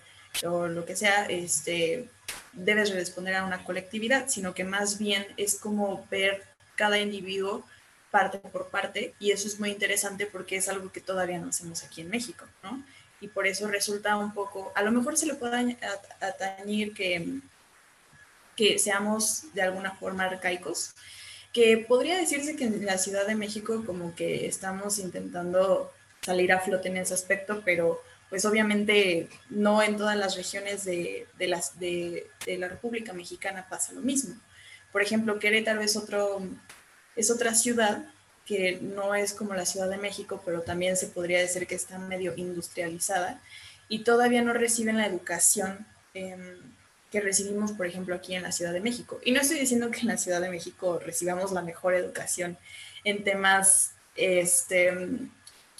o 0.46 0.68
lo 0.68 0.86
que 0.86 0.96
sea, 0.96 1.26
este, 1.26 2.10
debes 2.54 2.94
responder 2.94 3.36
a 3.36 3.46
una 3.46 3.64
colectividad, 3.64 4.28
sino 4.28 4.54
que 4.54 4.64
más 4.64 5.00
bien 5.00 5.26
es 5.38 5.56
como 5.56 6.06
ver 6.10 6.44
cada 6.76 7.00
individuo 7.00 7.66
parte 8.12 8.40
por 8.40 8.70
parte 8.70 9.14
y 9.20 9.32
eso 9.32 9.48
es 9.48 9.60
muy 9.60 9.70
interesante 9.70 10.26
porque 10.26 10.58
es 10.58 10.70
algo 10.70 10.92
que 10.92 11.02
todavía 11.02 11.40
no 11.40 11.50
hacemos 11.50 11.84
aquí 11.84 12.02
en 12.02 12.10
México, 12.10 12.46
¿no? 12.64 12.84
Y 13.22 13.28
por 13.28 13.48
eso 13.48 13.68
resulta 13.68 14.18
un 14.18 14.34
poco, 14.34 14.72
a 14.76 14.82
lo 14.82 14.92
mejor 14.92 15.18
se 15.18 15.26
le 15.26 15.36
puede 15.36 15.78
atañir 16.22 16.94
que, 16.94 17.40
que 18.56 18.80
seamos 18.80 19.54
de 19.54 19.62
alguna 19.62 19.92
forma 19.92 20.26
arcaicos, 20.26 20.96
que 21.54 21.86
podría 21.88 22.18
decirse 22.18 22.56
que 22.56 22.66
en 22.66 22.86
la 22.86 22.98
Ciudad 22.98 23.28
de 23.28 23.36
México 23.36 23.84
como 23.86 24.16
que 24.16 24.48
estamos 24.48 25.00
intentando 25.00 25.92
salir 26.22 26.52
a 26.52 26.60
flote 26.60 26.90
en 26.90 26.98
ese 26.98 27.14
aspecto, 27.14 27.62
pero 27.66 28.02
pues 28.30 28.46
obviamente 28.46 29.28
no 29.50 29.82
en 29.82 29.98
todas 29.98 30.16
las 30.16 30.36
regiones 30.36 30.86
de, 30.86 31.28
las, 31.40 31.80
de, 31.80 32.28
la 32.46 32.68
República 32.68 33.14
Mexicana 33.14 33.68
pasa 33.68 33.94
lo 33.94 34.02
mismo. 34.02 34.36
Por 34.92 35.02
ejemplo, 35.02 35.40
Querétaro 35.40 35.82
es, 35.82 35.96
otro, 35.96 36.42
es 37.16 37.32
otra 37.32 37.56
ciudad 37.56 38.06
que 38.46 38.80
no 38.82 39.14
es 39.14 39.34
como 39.34 39.54
la 39.54 39.66
Ciudad 39.66 39.90
de 39.90 39.98
México, 39.98 40.42
pero 40.44 40.62
también 40.62 40.98
se 40.98 41.08
podría 41.08 41.40
decir 41.40 41.68
que 41.68 41.76
está 41.76 42.00
medio 42.00 42.34
industrializada 42.36 43.42
y 43.88 44.04
todavía 44.04 44.42
no 44.42 44.54
reciben 44.54 44.98
la 44.98 45.06
educación 45.06 45.86
em, 46.14 46.58
que 47.12 47.22
recibimos, 47.22 47.72
por 47.74 47.86
ejemplo, 47.86 48.16
aquí 48.16 48.36
en 48.36 48.44
la 48.44 48.52
Ciudad 48.52 48.74
de 48.74 48.82
México. 48.82 49.20
Y 49.24 49.32
no 49.32 49.42
estoy 49.42 49.60
diciendo 49.60 49.92
que 49.92 50.00
en 50.00 50.08
la 50.08 50.18
Ciudad 50.18 50.42
de 50.42 50.50
México 50.50 51.00
recibamos 51.00 51.52
la 51.52 51.62
mejor 51.62 51.94
educación 51.94 52.58
en 53.04 53.24
temas, 53.24 53.92
este, 54.16 54.92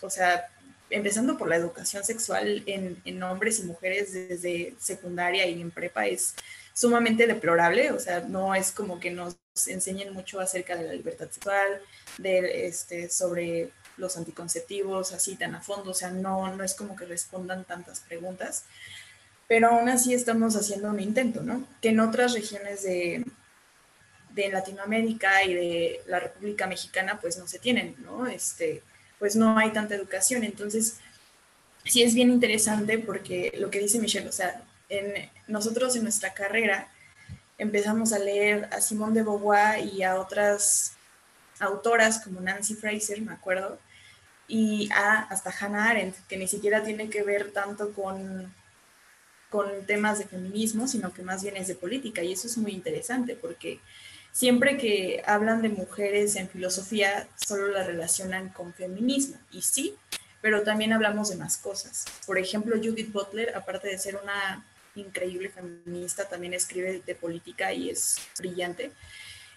o 0.02 0.10
sea, 0.10 0.48
empezando 0.90 1.38
por 1.38 1.50
la 1.50 1.56
educación 1.56 2.04
sexual 2.04 2.64
en, 2.66 3.24
hombres 3.24 3.60
y 3.60 3.64
mujeres 3.64 4.14
desde 4.14 4.76
secundaria 4.80 5.46
y 5.48 5.62
en 5.62 5.72
prepa 5.72 6.08
es 6.08 6.34
sumamente 6.80 7.28
deplorable, 7.28 7.92
o 7.92 8.00
sea, 8.00 8.22
no 8.22 8.56
es 8.56 8.72
como 8.72 9.02
que 9.02 9.12
nos 9.12 9.36
enseñen 9.68 10.14
mucho 10.14 10.40
acerca 10.40 10.78
de 10.78 10.86
la 10.86 10.94
libertad 10.94 11.30
sexual, 11.30 11.82
de, 12.18 12.68
este, 12.68 13.10
sobre 13.10 13.72
los 13.98 14.16
anticonceptivos, 14.16 15.12
así 15.12 15.36
tan 15.36 15.56
a 15.56 15.62
fondo, 15.62 15.92
o 15.92 15.94
sea, 15.94 16.10
no, 16.10 16.56
no 16.56 16.64
es 16.64 16.76
como 16.76 16.96
que 16.96 17.04
respondan 17.04 17.66
tantas 17.66 18.00
preguntas, 18.00 18.64
pero 19.46 19.68
aún 19.68 19.90
así 19.90 20.14
estamos 20.14 20.56
haciendo 20.56 20.88
un 20.90 21.02
intento, 21.02 21.44
¿no? 21.44 21.68
Que 21.82 21.90
en 21.90 22.00
otras 22.00 22.34
regiones 22.34 22.84
de, 22.84 23.26
de 24.30 24.48
Latinoamérica 24.48 25.44
y 25.44 25.54
de 25.54 26.02
la 26.08 26.22
República 26.22 26.66
Mexicana, 26.66 27.20
pues 27.20 27.38
no 27.38 27.46
se 27.46 27.60
tienen, 27.60 27.98
¿no? 28.06 28.26
Este, 28.26 28.84
pues 29.18 29.36
no 29.36 29.58
hay 29.58 29.72
tanta 29.74 29.96
educación. 29.96 30.46
Entonces, 30.46 31.00
sí 31.84 32.04
es 32.04 32.14
bien 32.14 32.32
interesante 32.32 33.00
porque 33.00 33.52
lo 33.58 33.70
que 33.70 33.80
dice 33.80 34.00
Michelle, 34.00 34.30
o 34.30 34.32
sea, 34.32 34.64
en, 34.90 35.30
nosotros 35.48 35.96
en 35.96 36.04
nuestra 36.04 36.34
carrera 36.34 36.90
empezamos 37.58 38.14
a 38.14 38.20
leer 38.20 38.68
a 38.72 38.82
Simone 38.82 39.14
de 39.14 39.24
Beauvoir 39.24 39.86
y 39.86 40.04
a 40.04 40.20
otras 40.20 40.94
autoras 41.60 42.20
como 42.20 42.40
Nancy 42.40 42.76
Fraser, 42.76 43.22
me 43.22 43.34
acuerdo, 43.34 43.80
y 44.48 44.90
a 44.92 45.20
hasta 45.24 45.54
Hannah 45.58 45.90
Arendt, 45.90 46.16
que 46.28 46.38
ni 46.38 46.48
siquiera 46.48 46.84
tiene 46.84 47.10
que 47.10 47.22
ver 47.22 47.52
tanto 47.52 47.94
con, 47.94 48.52
con 49.50 49.86
temas 49.86 50.20
de 50.20 50.26
feminismo, 50.26 50.88
sino 50.88 51.14
que 51.14 51.22
más 51.22 51.44
bien 51.44 51.58
es 51.58 51.68
de 51.68 51.76
política. 51.76 52.24
Y 52.24 52.34
eso 52.34 52.48
es 52.48 52.58
muy 52.58 52.72
interesante 52.72 53.36
porque 53.36 53.80
siempre 54.32 54.78
que 54.78 55.22
hablan 55.26 55.62
de 55.62 55.70
mujeres 55.70 56.36
en 56.36 56.50
filosofía, 56.50 57.28
solo 57.36 57.68
la 57.68 57.84
relacionan 57.84 58.50
con 58.50 58.74
feminismo. 58.74 59.38
Y 59.52 59.62
sí, 59.62 59.96
pero 60.42 60.64
también 60.64 60.94
hablamos 60.94 61.30
de 61.30 61.36
más 61.36 61.58
cosas. 61.58 62.06
Por 62.26 62.40
ejemplo, 62.40 62.76
Judith 62.78 63.12
Butler, 63.12 63.56
aparte 63.56 63.88
de 63.90 64.00
ser 64.00 64.16
una 64.16 64.66
increíble 65.00 65.50
feminista, 65.50 66.28
también 66.28 66.54
escribe 66.54 67.02
de 67.06 67.16
política 67.16 67.74
y 67.74 67.90
es 67.90 68.18
brillante. 68.38 68.92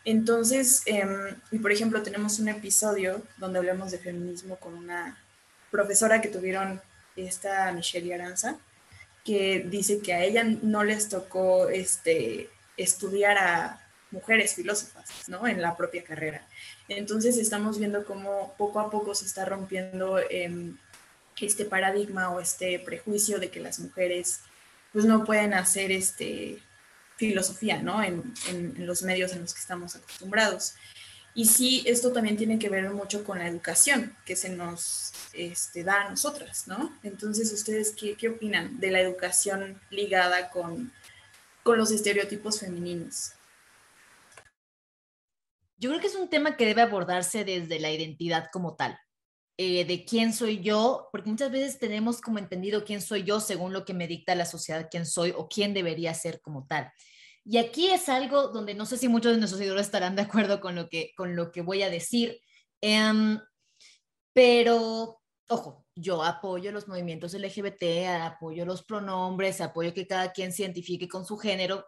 Entonces, 0.05 0.83
em, 0.87 1.37
y 1.51 1.59
por 1.59 1.73
ejemplo, 1.73 2.03
tenemos 2.03 2.39
un 2.39 2.49
episodio 2.49 3.23
donde 3.37 3.59
hablamos 3.59 3.93
de 3.93 3.99
feminismo 3.99 4.57
con 4.57 4.75
una 4.75 5.19
profesora 5.71 6.21
que 6.21 6.29
tuvieron 6.29 6.81
esta 7.17 7.71
Michelle 7.73 8.15
Aranza, 8.15 8.59
que 9.25 9.61
dice 9.61 10.01
que 10.01 10.13
a 10.13 10.25
ella 10.25 10.45
no 10.45 10.83
les 10.83 11.09
tocó 11.09 11.69
este, 11.69 12.51
estudiar 12.77 13.39
a 13.39 13.83
mujeres 14.11 14.55
filósofas, 14.55 15.29
¿no? 15.29 15.47
En 15.47 15.63
la 15.63 15.77
propia 15.77 16.05
carrera. 16.05 16.47
Entonces 16.89 17.39
estamos 17.39 17.79
viendo 17.79 18.05
cómo 18.05 18.55
poco 18.59 18.81
a 18.81 18.91
poco 18.91 19.15
se 19.15 19.25
está 19.25 19.45
rompiendo 19.45 20.19
em, 20.31 20.77
este 21.41 21.65
paradigma 21.65 22.31
o 22.31 22.41
este 22.41 22.79
prejuicio 22.79 23.39
de 23.39 23.51
que 23.51 23.61
las 23.61 23.79
mujeres 23.79 24.41
pues 24.93 25.05
no 25.05 25.25
pueden 25.25 25.55
hacer 25.55 25.91
este 25.91 26.63
filosofía, 27.17 27.83
¿no? 27.83 28.03
En, 28.03 28.35
los 28.87 29.03
medios 29.03 29.33
en 29.33 29.43
los 29.43 29.55
que 29.55 29.61
estamos 29.61 29.95
acostumbrados. 29.95 30.75
Y 31.35 31.47
sí, 31.47 31.83
esto 31.87 32.13
también 32.13 32.37
tiene 32.37 32.59
que 32.59 32.69
ver 32.69 32.91
mucho 32.91 33.25
con 33.25 33.39
la 33.39 33.49
educación 33.49 34.15
que 34.27 34.37
se 34.37 34.51
nos 34.51 35.13
este, 35.33 35.83
da 35.83 36.03
a 36.03 36.11
nosotras, 36.11 36.67
¿no? 36.67 36.93
Entonces, 37.03 37.53
¿ustedes 37.53 37.95
qué, 37.99 38.17
qué 38.17 38.29
opinan 38.29 38.79
de 38.81 38.91
la 38.91 39.01
educación 39.01 39.81
ligada 39.91 40.51
con, 40.51 40.93
con 41.63 41.79
los 41.79 41.91
estereotipos 41.91 42.61
femeninos? 42.61 43.33
Yo 45.79 45.89
creo 45.91 46.01
que 46.01 46.09
es 46.09 46.15
un 46.15 46.29
tema 46.29 46.57
que 46.57 46.67
debe 46.67 46.83
abordarse 46.83 47.45
desde 47.45 47.81
la 47.81 47.91
identidad 47.91 48.51
como 48.53 48.77
tal, 48.77 48.99
eh, 49.59 49.85
de 49.85 50.05
quién 50.05 50.33
soy 50.33 50.61
yo, 50.61 51.09
porque 51.13 51.31
muchas 51.31 51.51
veces 51.51 51.79
tenemos 51.79 52.21
como 52.21 52.39
entendido 52.39 52.85
quién 52.85 53.01
soy 53.01 53.23
yo 53.25 53.41
según 53.41 53.73
lo 53.73 53.85
que 53.85 53.95
me 53.95 54.09
dicta 54.09 54.35
la 54.35 54.47
sociedad, 54.47 54.89
quién 54.91 55.07
soy 55.07 55.33
o 55.37 55.49
quién 55.49 55.75
debería 55.75 56.15
ser 56.15 56.41
como 56.41 56.67
tal. 56.67 56.91
Y 57.45 57.59
aquí 57.59 57.89
es 57.91 58.09
algo 58.09 58.49
donde 58.49 58.75
no 58.75 58.87
sé 58.87 58.97
si 58.97 59.09
muchos 59.09 59.33
de 59.33 59.39
nuestros 59.39 59.59
seguidores 59.59 59.87
estarán 59.87 60.17
de 60.17 60.23
acuerdo 60.23 60.61
con 60.61 60.75
lo 60.75 60.89
que, 60.89 61.13
con 61.17 61.37
lo 61.37 61.53
que 61.53 61.61
voy 61.63 61.83
a 61.83 61.91
decir, 61.91 62.41
em, 62.81 63.39
pero 64.33 65.21
ojo, 65.49 65.85
yo 65.95 66.23
apoyo 66.23 66.73
los 66.73 66.89
movimientos 66.89 67.35
LGBT, 67.35 68.07
apoyo 68.23 68.65
los 68.65 68.83
pronombres, 68.85 69.61
apoyo 69.61 69.93
que 69.93 70.07
cada 70.07 70.33
quien 70.33 70.53
se 70.53 70.63
identifique 70.63 71.09
con 71.09 71.27
su 71.27 71.37
género, 71.37 71.87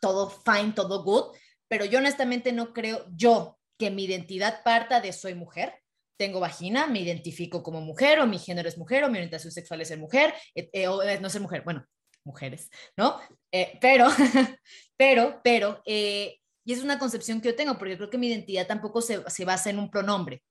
todo 0.00 0.28
fine, 0.28 0.72
todo 0.72 1.04
good, 1.04 1.36
pero 1.68 1.84
yo 1.84 1.98
honestamente 1.98 2.52
no 2.52 2.72
creo 2.72 3.06
yo 3.14 3.58
que 3.78 3.90
mi 3.90 4.04
identidad 4.04 4.62
parta 4.64 5.00
de 5.00 5.12
soy 5.12 5.34
mujer. 5.34 5.83
Tengo 6.16 6.40
vagina, 6.40 6.86
me 6.86 7.00
identifico 7.00 7.62
como 7.62 7.80
mujer, 7.80 8.20
o 8.20 8.26
mi 8.26 8.38
género 8.38 8.68
es 8.68 8.78
mujer, 8.78 9.04
o 9.04 9.10
mi 9.10 9.18
orientación 9.18 9.52
sexual 9.52 9.80
es 9.80 9.88
ser 9.88 9.98
mujer, 9.98 10.34
eh, 10.54 10.70
eh, 10.72 10.88
o 10.88 11.02
no 11.20 11.30
ser 11.30 11.40
mujer, 11.40 11.62
bueno, 11.64 11.84
mujeres, 12.24 12.70
¿no? 12.96 13.20
Eh, 13.52 13.78
pero, 13.80 14.06
pero, 14.96 15.40
pero, 15.42 15.82
y 15.84 16.72
es 16.72 16.82
una 16.82 16.98
concepción 16.98 17.40
que 17.40 17.48
yo 17.48 17.56
tengo, 17.56 17.78
porque 17.78 17.96
creo 17.96 18.10
que 18.10 18.18
mi 18.18 18.28
identidad 18.28 18.66
tampoco 18.66 19.00
se, 19.02 19.22
se 19.28 19.44
basa 19.44 19.70
en 19.70 19.78
un 19.78 19.90
pronombre, 19.90 20.42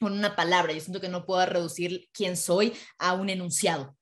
en 0.00 0.12
una 0.12 0.36
palabra. 0.36 0.72
Yo 0.72 0.80
siento 0.80 1.00
que 1.00 1.08
no 1.08 1.26
puedo 1.26 1.44
reducir 1.46 2.08
quién 2.12 2.36
soy 2.36 2.74
a 2.98 3.14
un 3.14 3.30
enunciado 3.30 3.96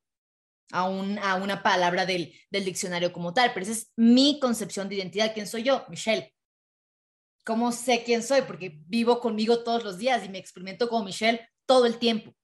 a, 0.73 0.81
a 0.81 1.35
una 1.37 1.63
palabra 1.63 2.05
del, 2.05 2.35
del, 2.51 2.65
diccionario 2.65 3.13
como 3.13 3.33
tal, 3.33 3.53
pero 3.53 3.65
esa 3.65 3.73
es 3.73 3.93
mi 3.97 4.39
concepción 4.41 4.89
de 4.89 4.97
identidad. 4.97 5.33
¿Quién 5.33 5.47
soy 5.47 5.63
yo? 5.63 5.85
Michelle. 5.89 6.34
¿Cómo 7.45 7.73
sé 7.73 8.03
quién 8.05 8.23
soy? 8.23 8.43
Porque 8.43 8.79
vivo 8.87 9.21
conmigo 9.21 9.63
todos 9.63 9.85
los 9.85 9.99
días 9.99 10.25
y 10.25 10.31
me 10.31 10.39
experimento 10.39 10.89
como 10.89 11.05
Michelle 11.05 11.47
todo 11.67 11.85
el 11.85 11.99
tiempo. 11.99 12.35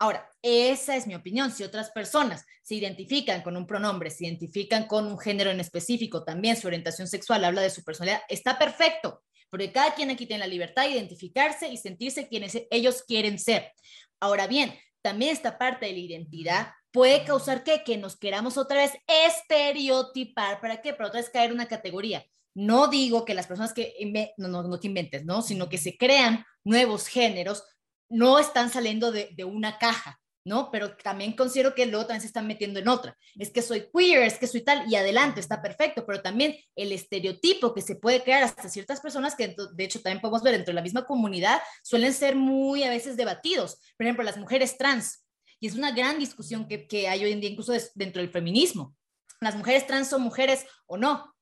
Ahora, 0.00 0.28
esa 0.42 0.96
es 0.96 1.06
mi 1.06 1.14
opinión. 1.14 1.52
Si 1.52 1.62
otras 1.62 1.90
personas 1.90 2.44
se 2.62 2.74
identifican 2.74 3.42
con 3.42 3.56
un 3.56 3.66
pronombre, 3.66 4.10
se 4.10 4.26
identifican 4.26 4.86
con 4.86 5.06
un 5.06 5.18
género 5.18 5.50
en 5.50 5.60
específico, 5.60 6.24
también 6.24 6.56
su 6.56 6.66
orientación 6.66 7.08
sexual 7.08 7.44
habla 7.44 7.62
de 7.62 7.70
su 7.70 7.82
personalidad, 7.82 8.22
está 8.28 8.58
perfecto, 8.58 9.22
porque 9.50 9.72
cada 9.72 9.94
quien 9.94 10.10
aquí 10.10 10.26
tiene 10.26 10.44
la 10.44 10.46
libertad 10.46 10.84
de 10.84 10.90
identificarse 10.90 11.68
y 11.68 11.76
sentirse 11.76 12.28
quienes 12.28 12.56
ellos 12.70 13.02
quieren 13.02 13.38
ser. 13.38 13.72
Ahora 14.20 14.46
bien, 14.46 14.74
también 15.02 15.32
esta 15.32 15.58
parte 15.58 15.86
de 15.86 15.92
la 15.92 15.98
identidad 15.98 16.72
puede 16.92 17.24
causar 17.24 17.64
que, 17.64 17.82
que 17.84 17.96
nos 17.96 18.16
queramos 18.16 18.56
otra 18.56 18.78
vez 18.78 18.92
estereotipar. 19.06 20.60
¿Para 20.60 20.80
qué? 20.80 20.92
Para 20.92 21.08
otra 21.08 21.20
vez 21.20 21.30
caer 21.30 21.50
en 21.50 21.54
una 21.54 21.68
categoría. 21.68 22.24
No 22.58 22.88
digo 22.88 23.24
que 23.24 23.34
las 23.34 23.46
personas 23.46 23.72
que, 23.72 23.94
no, 24.36 24.48
no, 24.48 24.64
no 24.64 24.80
que 24.80 24.88
inventes, 24.88 25.24
¿no? 25.24 25.42
Sino 25.42 25.68
que 25.68 25.78
se 25.78 25.96
crean 25.96 26.44
nuevos 26.64 27.06
géneros, 27.06 27.62
no 28.08 28.40
están 28.40 28.68
saliendo 28.68 29.12
de, 29.12 29.44
una 29.44 29.78
caja, 29.78 30.20
¿no? 30.44 30.72
Pero 30.72 30.96
también 30.96 31.36
considero 31.36 31.72
que 31.76 31.86
luego 31.86 32.06
también 32.06 32.22
se 32.22 32.26
están 32.26 32.48
metiendo 32.48 32.80
en 32.80 32.88
otra. 32.88 33.16
Es 33.36 33.52
que 33.52 33.62
soy 33.62 33.88
queer, 33.94 34.24
es 34.24 34.40
que 34.40 34.48
soy 34.48 34.62
tal, 34.62 34.90
y 34.90 34.96
adelante, 34.96 35.38
está 35.38 35.62
perfecto, 35.62 36.04
pero 36.04 36.20
también 36.20 36.56
el 36.74 36.90
estereotipo 36.90 37.72
que 37.72 37.80
se 37.80 37.94
puede 37.94 38.24
crear 38.24 38.42
hasta 38.42 38.68
ciertas 38.68 39.00
personas, 39.00 39.36
que 39.36 39.54
de 39.74 39.84
hecho 39.84 40.02
también 40.02 40.20
podemos 40.20 40.42
ver 40.42 40.54
dentro 40.54 40.72
de 40.72 40.76
la 40.80 40.82
misma 40.82 41.06
comunidad, 41.06 41.60
suelen 41.84 42.12
ser 42.12 42.34
muy 42.34 42.82
a 42.82 42.90
veces 42.90 43.16
debatidos. 43.16 43.78
Por 43.96 44.04
ejemplo, 44.04 44.24
las 44.24 44.36
mujeres 44.36 44.76
trans, 44.76 45.24
y 45.60 45.68
es 45.68 45.76
una 45.76 45.92
gran 45.92 46.18
discusión 46.18 46.66
que, 46.66 46.88
que 46.88 47.08
hay 47.08 47.22
hoy 47.22 47.30
en 47.30 47.40
día, 47.40 47.50
incluso 47.50 47.72
dentro 47.94 48.20
del 48.20 48.32
feminismo. 48.32 48.96
¿Las 49.40 49.54
mujeres 49.54 49.86
trans 49.86 50.08
son 50.08 50.22
mujeres 50.22 50.66
o 50.86 50.96
no? 50.96 51.37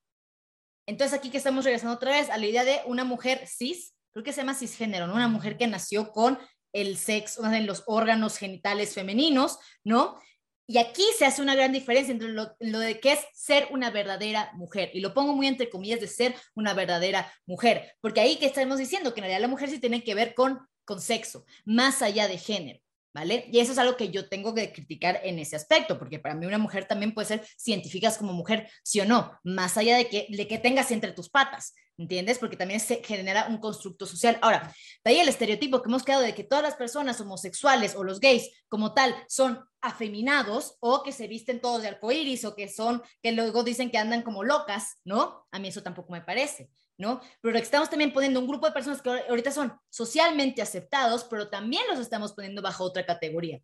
Entonces 0.87 1.17
aquí 1.17 1.29
que 1.29 1.37
estamos 1.37 1.65
regresando 1.65 1.95
otra 1.95 2.11
vez 2.11 2.29
a 2.29 2.37
la 2.37 2.45
idea 2.47 2.63
de 2.63 2.79
una 2.85 3.03
mujer 3.03 3.45
cis, 3.45 3.93
creo 4.11 4.23
que 4.23 4.33
se 4.33 4.41
llama 4.41 4.55
cisgénero, 4.55 5.05
¿no? 5.05 5.13
Una 5.13 5.27
mujer 5.27 5.57
que 5.57 5.67
nació 5.67 6.11
con 6.11 6.39
el 6.73 6.97
sexo, 6.97 7.45
en 7.45 7.67
los 7.67 7.83
órganos 7.85 8.37
genitales 8.37 8.93
femeninos, 8.93 9.59
¿no? 9.83 10.19
Y 10.65 10.79
aquí 10.79 11.03
se 11.17 11.25
hace 11.25 11.41
una 11.41 11.55
gran 11.55 11.71
diferencia 11.71 12.11
entre 12.11 12.29
lo, 12.29 12.55
de 12.59 12.99
qué 12.99 13.13
es 13.13 13.19
ser 13.33 13.69
una 13.71 13.89
verdadera 13.89 14.51
mujer. 14.55 14.91
Y 14.93 14.99
lo 14.99 15.13
pongo 15.13 15.33
muy 15.33 15.47
entre 15.47 15.69
comillas 15.69 16.01
de 16.01 16.07
ser 16.07 16.35
una 16.55 16.73
verdadera 16.73 17.31
mujer. 17.45 17.93
Porque 18.01 18.19
ahí 18.19 18.35
que 18.35 18.47
estamos 18.47 18.77
diciendo 18.77 19.13
que 19.13 19.21
en 19.21 19.25
realidad 19.25 19.41
la 19.41 19.47
mujer 19.47 19.69
sí 19.69 19.79
tiene 19.79 20.03
que 20.03 20.13
ver 20.13 20.35
con, 20.35 20.59
con 20.83 20.99
sexo, 20.99 21.45
más 21.63 22.01
allá 22.01 22.27
de 22.27 22.37
género. 22.37 22.79
Y 23.25 23.59
eso 23.59 23.71
es 23.71 23.77
algo 23.77 23.97
que 23.97 24.09
yo 24.09 24.29
tengo 24.29 24.53
que 24.53 24.71
criticar 24.71 25.19
en 25.23 25.39
ese 25.39 25.55
aspecto, 25.55 25.97
porque 25.97 26.19
para 26.19 26.35
mí 26.35 26.45
una 26.45 26.57
mujer 26.57 26.85
también 26.85 27.13
puede 27.13 27.27
ser 27.27 27.47
científica 27.57 28.15
como 28.17 28.33
mujer, 28.33 28.69
sí 28.83 28.99
o 28.99 29.05
no, 29.05 29.31
más 29.43 29.77
allá 29.77 29.97
de 29.97 30.07
que, 30.07 30.27
de 30.29 30.47
que 30.47 30.57
tengas 30.57 30.91
entre 30.91 31.11
tus 31.11 31.29
patas. 31.29 31.73
¿entiendes? 31.97 32.37
Porque 32.37 32.55
también 32.55 32.79
se 32.79 33.03
genera 33.03 33.47
un 33.49 33.57
constructo 33.57 34.05
social. 34.05 34.37
Ahora, 34.41 34.73
de 35.03 35.11
ahí 35.11 35.19
el 35.19 35.27
estereotipo 35.27 35.81
que 35.81 35.89
hemos 35.89 36.03
quedado 36.03 36.21
de 36.21 36.35
que 36.35 36.43
todas 36.43 36.63
las 36.63 36.75
personas 36.75 37.19
homosexuales 37.19 37.95
o 37.95 38.03
los 38.03 38.19
gays 38.19 38.51
como 38.69 38.93
tal 38.93 39.15
son 39.27 39.63
afeminados 39.81 40.77
o 40.79 41.03
que 41.03 41.11
se 41.11 41.27
visten 41.27 41.59
todos 41.59 41.81
de 41.81 41.89
arcoíris 41.89 42.45
o 42.45 42.55
que 42.55 42.67
son, 42.67 43.01
que 43.21 43.31
luego 43.31 43.63
dicen 43.63 43.89
que 43.89 43.97
andan 43.97 44.21
como 44.21 44.43
locas, 44.43 44.97
¿no? 45.03 45.47
A 45.51 45.59
mí 45.59 45.69
eso 45.69 45.81
tampoco 45.81 46.13
me 46.13 46.21
parece. 46.21 46.69
¿No? 46.97 47.21
Pero 47.41 47.57
estamos 47.59 47.89
también 47.89 48.11
poniendo 48.11 48.39
un 48.39 48.47
grupo 48.47 48.65
de 48.65 48.73
personas 48.73 49.01
que 49.01 49.09
ahorita 49.09 49.51
son 49.51 49.71
socialmente 49.89 50.61
aceptados, 50.61 51.25
pero 51.25 51.47
también 51.49 51.83
los 51.89 51.99
estamos 51.99 52.33
poniendo 52.33 52.61
bajo 52.61 52.83
otra 52.83 53.05
categoría. 53.05 53.59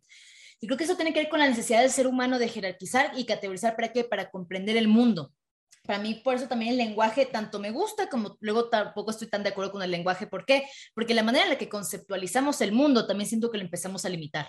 Y 0.60 0.66
creo 0.66 0.78
que 0.78 0.84
eso 0.84 0.94
tiene 0.94 1.12
que 1.12 1.20
ver 1.20 1.28
con 1.28 1.40
la 1.40 1.48
necesidad 1.48 1.80
del 1.80 1.90
ser 1.90 2.06
humano 2.06 2.38
de 2.38 2.48
jerarquizar 2.48 3.12
y 3.16 3.26
categorizar 3.26 3.74
para 3.74 3.92
qué? 3.92 4.04
Para 4.04 4.30
comprender 4.30 4.76
el 4.76 4.86
mundo 4.86 5.32
para 5.86 5.98
mí, 5.98 6.14
por 6.14 6.34
eso 6.34 6.48
también 6.48 6.72
el 6.72 6.78
lenguaje 6.78 7.26
tanto 7.26 7.58
me 7.58 7.70
gusta 7.70 8.08
como 8.08 8.38
luego 8.40 8.70
tampoco 8.70 9.10
estoy 9.10 9.28
tan 9.28 9.42
de 9.42 9.50
acuerdo 9.50 9.72
con 9.72 9.82
el 9.82 9.90
lenguaje. 9.90 10.26
¿Por 10.26 10.46
qué? 10.46 10.66
Porque 10.94 11.12
la 11.12 11.22
manera 11.22 11.44
en 11.44 11.50
la 11.50 11.58
que 11.58 11.68
conceptualizamos 11.68 12.60
el 12.62 12.72
mundo 12.72 13.06
también 13.06 13.28
siento 13.28 13.50
que 13.50 13.58
lo 13.58 13.64
empezamos 13.64 14.04
a 14.06 14.08
limitar. 14.08 14.48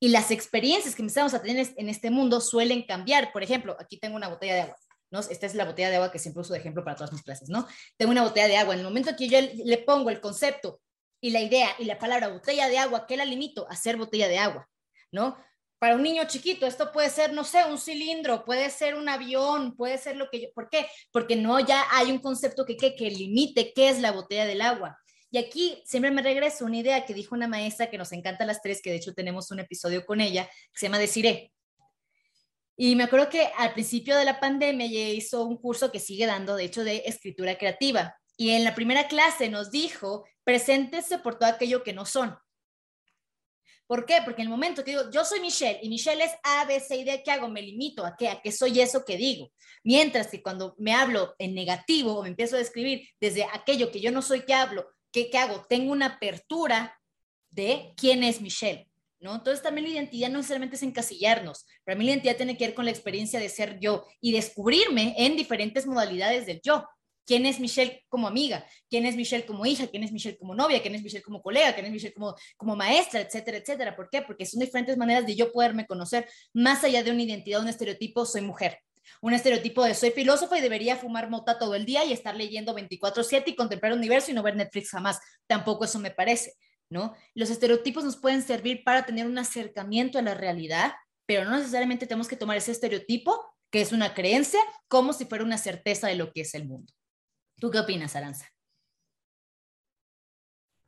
Y 0.00 0.08
las 0.08 0.30
experiencias 0.30 0.94
que 0.94 1.02
empezamos 1.02 1.34
a 1.34 1.42
tener 1.42 1.68
en 1.76 1.88
este 1.88 2.10
mundo 2.10 2.40
suelen 2.40 2.86
cambiar. 2.86 3.32
Por 3.32 3.42
ejemplo, 3.42 3.76
aquí 3.78 3.98
tengo 3.98 4.16
una 4.16 4.28
botella 4.28 4.54
de 4.54 4.60
agua. 4.62 4.76
Esta 5.20 5.46
es 5.46 5.54
la 5.54 5.64
botella 5.64 5.90
de 5.90 5.96
agua 5.96 6.12
que 6.12 6.18
siempre 6.18 6.40
uso 6.40 6.52
de 6.52 6.60
ejemplo 6.60 6.84
para 6.84 6.96
todas 6.96 7.12
mis 7.12 7.22
clases, 7.22 7.48
¿no? 7.48 7.66
Tengo 7.96 8.12
una 8.12 8.22
botella 8.22 8.48
de 8.48 8.56
agua. 8.56 8.74
En 8.74 8.80
el 8.80 8.86
momento 8.86 9.16
que 9.16 9.28
yo 9.28 9.38
le 9.40 9.78
pongo 9.78 10.10
el 10.10 10.20
concepto 10.20 10.80
y 11.20 11.30
la 11.30 11.40
idea 11.40 11.70
y 11.78 11.84
la 11.84 11.98
palabra 11.98 12.28
botella 12.28 12.68
de 12.68 12.78
agua, 12.78 13.06
¿qué 13.06 13.16
la 13.16 13.24
limito? 13.24 13.66
A 13.70 13.76
ser 13.76 13.96
botella 13.96 14.28
de 14.28 14.38
agua, 14.38 14.68
¿no? 15.10 15.36
para 15.78 15.94
un 15.94 16.02
niño 16.02 16.24
chiquito, 16.26 16.66
esto 16.66 16.90
puede 16.90 17.10
ser, 17.10 17.32
no 17.32 17.44
sé, 17.44 17.64
un 17.64 17.78
cilindro, 17.78 18.44
puede 18.44 18.70
ser 18.70 18.94
un 18.94 19.08
avión, 19.08 19.76
puede 19.76 19.98
ser 19.98 20.16
lo 20.16 20.30
que 20.30 20.40
yo, 20.40 20.48
¿por 20.54 20.70
qué? 20.70 20.86
Porque 21.12 21.36
no 21.36 21.60
ya 21.60 21.84
hay 21.92 22.10
un 22.10 22.18
concepto 22.18 22.64
que, 22.64 22.76
que, 22.76 22.94
que 22.94 23.10
limite 23.10 23.72
qué 23.74 23.90
es 23.90 24.00
la 24.00 24.12
botella 24.12 24.46
del 24.46 24.62
agua. 24.62 24.98
Y 25.30 25.38
aquí 25.38 25.82
siempre 25.84 26.10
me 26.10 26.22
regreso 26.22 26.64
una 26.64 26.78
idea 26.78 27.04
que 27.04 27.12
dijo 27.12 27.34
una 27.34 27.48
maestra 27.48 27.90
que 27.90 27.98
nos 27.98 28.12
encanta 28.12 28.44
a 28.44 28.46
las 28.46 28.62
tres, 28.62 28.80
que 28.80 28.90
de 28.90 28.96
hecho 28.96 29.12
tenemos 29.12 29.50
un 29.50 29.60
episodio 29.60 30.06
con 30.06 30.20
ella, 30.20 30.46
que 30.46 30.78
se 30.78 30.86
llama 30.86 30.98
Deciré. 30.98 31.52
Y 32.76 32.94
me 32.94 33.04
acuerdo 33.04 33.30
que 33.30 33.50
al 33.56 33.72
principio 33.72 34.16
de 34.16 34.24
la 34.24 34.38
pandemia 34.38 34.86
ella 34.86 35.08
hizo 35.08 35.44
un 35.44 35.56
curso 35.56 35.90
que 35.90 35.98
sigue 35.98 36.26
dando, 36.26 36.56
de 36.56 36.64
hecho, 36.64 36.84
de 36.84 37.02
escritura 37.06 37.56
creativa. 37.56 38.16
Y 38.36 38.50
en 38.50 38.64
la 38.64 38.74
primera 38.74 39.08
clase 39.08 39.48
nos 39.48 39.70
dijo, 39.70 40.24
preséntese 40.44 41.18
por 41.18 41.38
todo 41.38 41.48
aquello 41.48 41.82
que 41.82 41.94
no 41.94 42.04
son. 42.04 42.36
¿Por 43.86 44.04
qué? 44.04 44.18
Porque 44.24 44.42
en 44.42 44.48
el 44.48 44.50
momento 44.50 44.84
que 44.84 44.90
digo, 44.90 45.10
yo 45.10 45.24
soy 45.24 45.40
Michelle 45.40 45.78
y 45.80 45.88
Michelle 45.88 46.24
es 46.24 46.32
A, 46.42 46.64
B, 46.64 46.80
C 46.80 46.96
y 46.96 47.04
D, 47.04 47.22
¿qué 47.24 47.30
hago? 47.30 47.48
Me 47.48 47.62
limito 47.62 48.04
a 48.04 48.16
qué, 48.16 48.28
a 48.28 48.42
qué 48.42 48.50
soy 48.50 48.80
eso 48.80 49.04
que 49.04 49.16
digo. 49.16 49.52
Mientras 49.84 50.26
que 50.26 50.42
cuando 50.42 50.74
me 50.78 50.92
hablo 50.92 51.34
en 51.38 51.54
negativo 51.54 52.18
o 52.18 52.22
me 52.24 52.28
empiezo 52.28 52.56
a 52.56 52.58
describir 52.58 53.08
desde 53.20 53.44
aquello 53.44 53.92
que 53.92 54.00
yo 54.00 54.10
no 54.10 54.22
soy 54.22 54.42
que 54.42 54.54
hablo, 54.54 54.88
¿qué, 55.12 55.30
qué 55.30 55.38
hago? 55.38 55.64
Tengo 55.68 55.92
una 55.92 56.06
apertura 56.06 57.00
de 57.48 57.94
quién 57.96 58.24
es 58.24 58.40
Michelle. 58.40 58.90
¿No? 59.18 59.34
Entonces 59.34 59.62
también 59.62 59.86
la 59.86 59.94
identidad 59.94 60.28
no 60.28 60.36
necesariamente 60.38 60.76
es 60.76 60.82
encasillarnos. 60.82 61.66
Para 61.84 61.96
mí 61.96 62.04
la 62.04 62.10
identidad 62.10 62.36
tiene 62.36 62.56
que 62.56 62.66
ver 62.66 62.74
con 62.74 62.84
la 62.84 62.90
experiencia 62.90 63.40
de 63.40 63.48
ser 63.48 63.78
yo 63.80 64.06
y 64.20 64.32
descubrirme 64.32 65.14
en 65.16 65.36
diferentes 65.36 65.86
modalidades 65.86 66.44
del 66.44 66.60
yo 66.62 66.84
quién 67.26 67.44
es 67.44 67.60
Michelle 67.60 68.04
como 68.08 68.28
amiga, 68.28 68.64
quién 68.88 69.04
es 69.04 69.16
Michelle 69.16 69.44
como 69.44 69.66
hija, 69.66 69.88
quién 69.88 70.04
es 70.04 70.12
Michelle 70.12 70.38
como 70.38 70.54
novia, 70.54 70.80
quién 70.80 70.94
es 70.94 71.02
Michelle 71.02 71.22
como 71.22 71.42
colega, 71.42 71.74
quién 71.74 71.86
es 71.86 71.92
Michelle 71.92 72.14
como, 72.14 72.34
como 72.56 72.76
maestra, 72.76 73.20
etcétera, 73.20 73.58
etcétera. 73.58 73.96
¿Por 73.96 74.08
qué? 74.08 74.22
Porque 74.22 74.46
son 74.46 74.60
diferentes 74.60 74.96
maneras 74.96 75.26
de 75.26 75.34
yo 75.34 75.52
poderme 75.52 75.86
conocer 75.86 76.28
más 76.54 76.84
allá 76.84 77.02
de 77.02 77.10
una 77.10 77.22
identidad, 77.22 77.60
un 77.60 77.68
estereotipo, 77.68 78.24
soy 78.24 78.42
mujer. 78.42 78.78
Un 79.20 79.34
estereotipo 79.34 79.84
de 79.84 79.94
soy 79.94 80.10
filósofa 80.10 80.58
y 80.58 80.60
debería 80.60 80.96
fumar 80.96 81.30
mota 81.30 81.58
todo 81.58 81.74
el 81.74 81.84
día 81.84 82.04
y 82.04 82.12
estar 82.12 82.34
leyendo 82.36 82.74
24/7 82.74 83.50
y 83.50 83.54
contemplar 83.54 83.92
el 83.92 83.98
universo 83.98 84.30
y 84.30 84.34
no 84.34 84.42
ver 84.42 84.56
Netflix 84.56 84.90
jamás. 84.90 85.20
Tampoco 85.46 85.84
eso 85.84 85.98
me 85.98 86.10
parece, 86.10 86.54
¿no? 86.90 87.14
Los 87.34 87.50
estereotipos 87.50 88.04
nos 88.04 88.16
pueden 88.16 88.42
servir 88.42 88.84
para 88.84 89.06
tener 89.06 89.26
un 89.26 89.38
acercamiento 89.38 90.18
a 90.18 90.22
la 90.22 90.34
realidad, 90.34 90.94
pero 91.26 91.44
no 91.44 91.56
necesariamente 91.56 92.06
tenemos 92.06 92.28
que 92.28 92.36
tomar 92.36 92.56
ese 92.56 92.72
estereotipo, 92.72 93.44
que 93.70 93.80
es 93.80 93.92
una 93.92 94.14
creencia, 94.14 94.60
como 94.88 95.12
si 95.12 95.24
fuera 95.24 95.44
una 95.44 95.58
certeza 95.58 96.06
de 96.06 96.16
lo 96.16 96.32
que 96.32 96.42
es 96.42 96.54
el 96.54 96.66
mundo. 96.66 96.92
¿Tú 97.58 97.70
qué 97.70 97.80
opinas, 97.80 98.14
Aranza? 98.14 98.46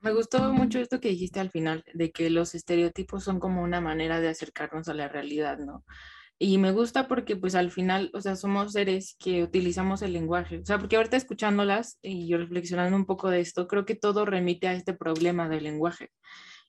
Me 0.00 0.12
gustó 0.12 0.52
mucho 0.52 0.78
esto 0.78 1.00
que 1.00 1.08
dijiste 1.08 1.40
al 1.40 1.50
final, 1.50 1.84
de 1.92 2.12
que 2.12 2.30
los 2.30 2.54
estereotipos 2.54 3.24
son 3.24 3.40
como 3.40 3.62
una 3.62 3.80
manera 3.80 4.20
de 4.20 4.28
acercarnos 4.28 4.88
a 4.88 4.94
la 4.94 5.08
realidad, 5.08 5.58
¿no? 5.58 5.84
Y 6.40 6.58
me 6.58 6.70
gusta 6.70 7.08
porque 7.08 7.34
pues 7.34 7.56
al 7.56 7.72
final, 7.72 8.10
o 8.14 8.20
sea, 8.20 8.36
somos 8.36 8.72
seres 8.72 9.16
que 9.18 9.42
utilizamos 9.42 10.02
el 10.02 10.12
lenguaje. 10.12 10.58
O 10.58 10.64
sea, 10.64 10.78
porque 10.78 10.96
ahorita 10.96 11.16
escuchándolas 11.16 11.98
y 12.00 12.28
yo 12.28 12.38
reflexionando 12.38 12.96
un 12.96 13.06
poco 13.06 13.28
de 13.28 13.40
esto, 13.40 13.66
creo 13.66 13.84
que 13.84 13.96
todo 13.96 14.24
remite 14.24 14.68
a 14.68 14.74
este 14.74 14.94
problema 14.94 15.48
del 15.48 15.64
lenguaje. 15.64 16.10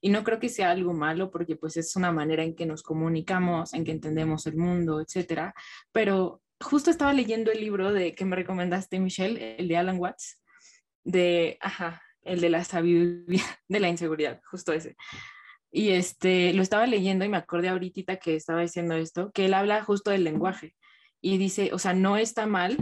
Y 0.02 0.10
no 0.10 0.24
creo 0.24 0.40
que 0.40 0.50
sea 0.50 0.72
algo 0.72 0.94
malo 0.94 1.30
porque 1.30 1.56
pues 1.56 1.78
es 1.78 1.96
una 1.96 2.12
manera 2.12 2.44
en 2.44 2.56
que 2.56 2.66
nos 2.66 2.82
comunicamos, 2.82 3.74
en 3.74 3.84
que 3.84 3.92
entendemos 3.92 4.48
el 4.48 4.58
mundo, 4.58 5.02
etcétera. 5.02 5.54
Pero 5.92 6.42
justo 6.60 6.90
estaba 6.90 7.14
leyendo 7.14 7.52
el 7.52 7.60
libro 7.60 7.94
de 7.94 8.16
que 8.16 8.26
me 8.26 8.36
recomendaste, 8.36 9.00
Michelle, 9.00 9.56
el 9.60 9.68
de 9.68 9.78
Alan 9.78 10.00
Watts, 10.00 10.42
de, 11.04 11.58
ajá, 11.62 12.02
el 12.24 12.42
de 12.42 12.50
la 12.50 12.64
sabiduría 12.64 13.44
de 13.68 13.80
la 13.80 13.90
inseguridad, 13.90 14.42
justo 14.50 14.74
ese. 14.74 14.96
Y 15.72 15.90
este, 15.90 16.54
lo 16.54 16.64
estaba 16.64 16.88
leyendo 16.88 17.26
y 17.26 17.30
me 17.30 17.38
acordé 17.38 17.70
ahorita 17.70 18.18
que 18.18 18.36
estaba 18.36 18.62
diciendo 18.62 18.96
esto, 18.96 19.32
que 19.32 19.46
él 19.46 19.54
habla 19.54 19.84
justo 19.84 20.12
del 20.12 20.24
lenguaje 20.24 20.76
y 21.22 21.38
dice, 21.38 21.72
o 21.74 21.80
sea, 21.80 21.94
no 21.94 22.18
está 22.18 22.48
mal 22.48 22.78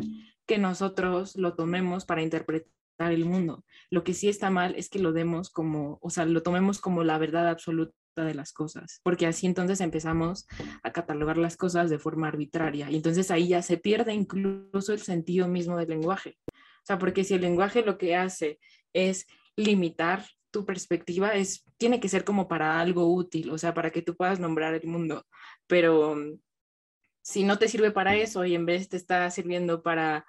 que 0.46 0.58
nosotros 0.58 1.36
lo 1.36 1.56
tomemos 1.56 2.06
para 2.06 2.22
interpretar 2.22 3.12
el 3.12 3.26
mundo. 3.26 3.66
Lo 3.90 4.04
que 4.04 4.14
sí 4.14 4.30
está 4.30 4.50
mal 4.50 4.76
es 4.76 4.90
que 4.90 5.00
lo 5.00 5.12
demos 5.12 5.50
como, 5.50 6.00
o 6.02 6.10
sea, 6.10 6.26
lo 6.26 6.42
tomemos 6.44 6.80
como 6.80 7.04
la 7.04 7.18
verdad 7.18 7.48
absoluta 7.48 7.94
de 8.16 8.34
las 8.34 8.52
cosas, 8.52 9.00
porque 9.04 9.28
así 9.28 9.46
entonces 9.46 9.80
empezamos 9.82 10.48
a 10.82 10.92
catalogar 10.92 11.38
las 11.38 11.56
cosas 11.56 11.90
de 11.90 12.00
forma 12.00 12.28
arbitraria 12.28 12.90
y 12.90 12.96
entonces 12.96 13.30
ahí 13.30 13.50
ya 13.50 13.62
se 13.62 13.78
pierde 13.78 14.14
incluso 14.14 14.92
el 14.94 15.00
sentido 15.00 15.48
mismo 15.48 15.78
del 15.78 15.90
lenguaje. 15.90 16.38
O 16.48 16.86
sea, 16.88 16.98
porque 16.98 17.24
si 17.24 17.36
el 17.36 17.42
lenguaje 17.42 17.84
lo 17.84 17.98
que 17.98 18.16
hace 18.16 18.60
es 18.94 19.28
limitar 19.56 20.26
tu 20.58 20.66
perspectiva, 20.66 21.36
es, 21.36 21.64
tiene 21.78 22.00
que 22.00 22.10
ser 22.10 22.24
como 22.24 22.48
para 22.48 22.80
algo 22.80 23.14
útil, 23.14 23.52
o 23.52 23.60
sea, 23.60 23.76
para 23.76 23.92
que 23.92 24.02
tú 24.02 24.16
puedas 24.16 24.40
nombrar 24.40 24.74
el 24.74 24.88
mundo, 24.88 25.24
pero 25.68 26.16
mm, 26.16 26.40
si 27.22 27.44
no 27.44 27.60
te 27.60 27.68
sirve 27.68 27.92
para 27.92 28.16
eso 28.16 28.44
y 28.44 28.56
en 28.56 28.66
vez 28.66 28.90
te 28.90 28.98
está 28.98 29.30
sirviendo 29.30 29.84
para 29.84 30.26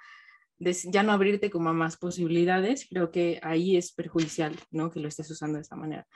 ya 0.59 1.03
no 1.03 1.13
abrirte 1.13 1.49
como 1.49 1.71
a 1.71 1.73
más 1.73 1.97
posibilidades, 1.97 2.87
creo 2.91 3.11
que 3.11 3.41
ahí 3.43 3.79
es 3.79 3.93
perjudicial, 3.93 4.55
¿no? 4.71 4.91
Que 4.91 5.01
lo 5.01 5.09
estés 5.09 5.31
usando 5.31 5.57
de 5.57 5.63
esta 5.63 5.77
manera. 5.77 6.07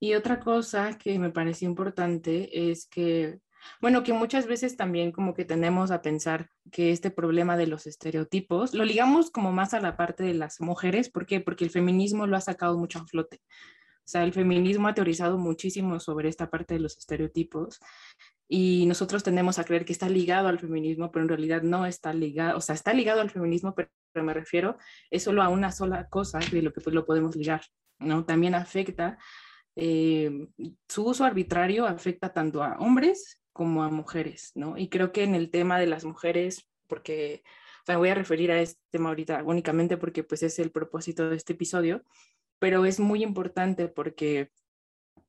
Y 0.00 0.14
otra 0.14 0.40
cosa 0.40 0.96
que 0.96 1.18
me 1.18 1.30
pareció 1.30 1.68
importante 1.68 2.70
es 2.70 2.86
que, 2.86 3.40
bueno, 3.80 4.02
que 4.02 4.12
muchas 4.12 4.46
veces 4.46 4.76
también 4.76 5.12
como 5.12 5.34
que 5.34 5.44
tendemos 5.44 5.90
a 5.90 6.02
pensar 6.02 6.50
que 6.70 6.92
este 6.92 7.10
problema 7.10 7.56
de 7.56 7.66
los 7.66 7.86
estereotipos 7.86 8.74
lo 8.74 8.84
ligamos 8.84 9.30
como 9.30 9.52
más 9.52 9.74
a 9.74 9.80
la 9.80 9.96
parte 9.96 10.24
de 10.24 10.34
las 10.34 10.60
mujeres. 10.60 11.10
¿Por 11.10 11.26
qué? 11.26 11.40
Porque 11.40 11.64
el 11.64 11.70
feminismo 11.70 12.26
lo 12.26 12.36
ha 12.36 12.40
sacado 12.40 12.78
mucho 12.78 13.00
a 13.00 13.06
flote. 13.06 13.40
O 14.00 14.08
sea, 14.10 14.24
el 14.24 14.32
feminismo 14.32 14.88
ha 14.88 14.94
teorizado 14.94 15.38
muchísimo 15.38 16.00
sobre 16.00 16.28
esta 16.28 16.50
parte 16.50 16.74
de 16.74 16.80
los 16.80 16.98
estereotipos 16.98 17.78
y 18.48 18.84
nosotros 18.86 19.22
tendemos 19.22 19.60
a 19.60 19.64
creer 19.64 19.84
que 19.84 19.92
está 19.92 20.08
ligado 20.08 20.48
al 20.48 20.58
feminismo, 20.58 21.12
pero 21.12 21.22
en 21.22 21.28
realidad 21.28 21.62
no 21.62 21.86
está 21.86 22.12
ligado, 22.12 22.58
o 22.58 22.60
sea, 22.60 22.74
está 22.74 22.92
ligado 22.92 23.20
al 23.20 23.30
feminismo, 23.30 23.72
pero, 23.74 23.88
me 24.12 24.34
refiero 24.34 24.76
es 25.08 25.22
solo 25.22 25.40
a 25.40 25.48
una 25.48 25.70
sola 25.70 26.08
cosa 26.08 26.40
de 26.40 26.62
lo 26.62 26.72
que 26.72 26.80
pues, 26.80 26.92
lo 26.92 27.06
podemos 27.06 27.36
ligar, 27.36 27.62
¿no? 28.00 28.24
También 28.24 28.56
afecta 28.56 29.16
eh, 29.76 30.48
su 30.88 31.04
uso 31.06 31.24
arbitrario 31.24 31.86
afecta 31.86 32.32
tanto 32.32 32.64
a 32.64 32.76
hombres 32.78 33.39
como 33.52 33.82
a 33.82 33.90
mujeres, 33.90 34.52
¿no? 34.54 34.76
Y 34.78 34.88
creo 34.88 35.12
que 35.12 35.24
en 35.24 35.34
el 35.34 35.50
tema 35.50 35.78
de 35.78 35.86
las 35.86 36.04
mujeres, 36.04 36.68
porque 36.86 37.42
me 37.88 37.96
voy 37.96 38.08
a 38.10 38.14
referir 38.14 38.52
a 38.52 38.60
este 38.60 38.80
tema 38.90 39.08
ahorita 39.08 39.42
únicamente 39.44 39.96
porque 39.96 40.22
pues 40.22 40.42
es 40.42 40.58
el 40.58 40.70
propósito 40.70 41.28
de 41.28 41.36
este 41.36 41.54
episodio, 41.54 42.04
pero 42.58 42.84
es 42.84 43.00
muy 43.00 43.22
importante 43.22 43.88
porque 43.88 44.50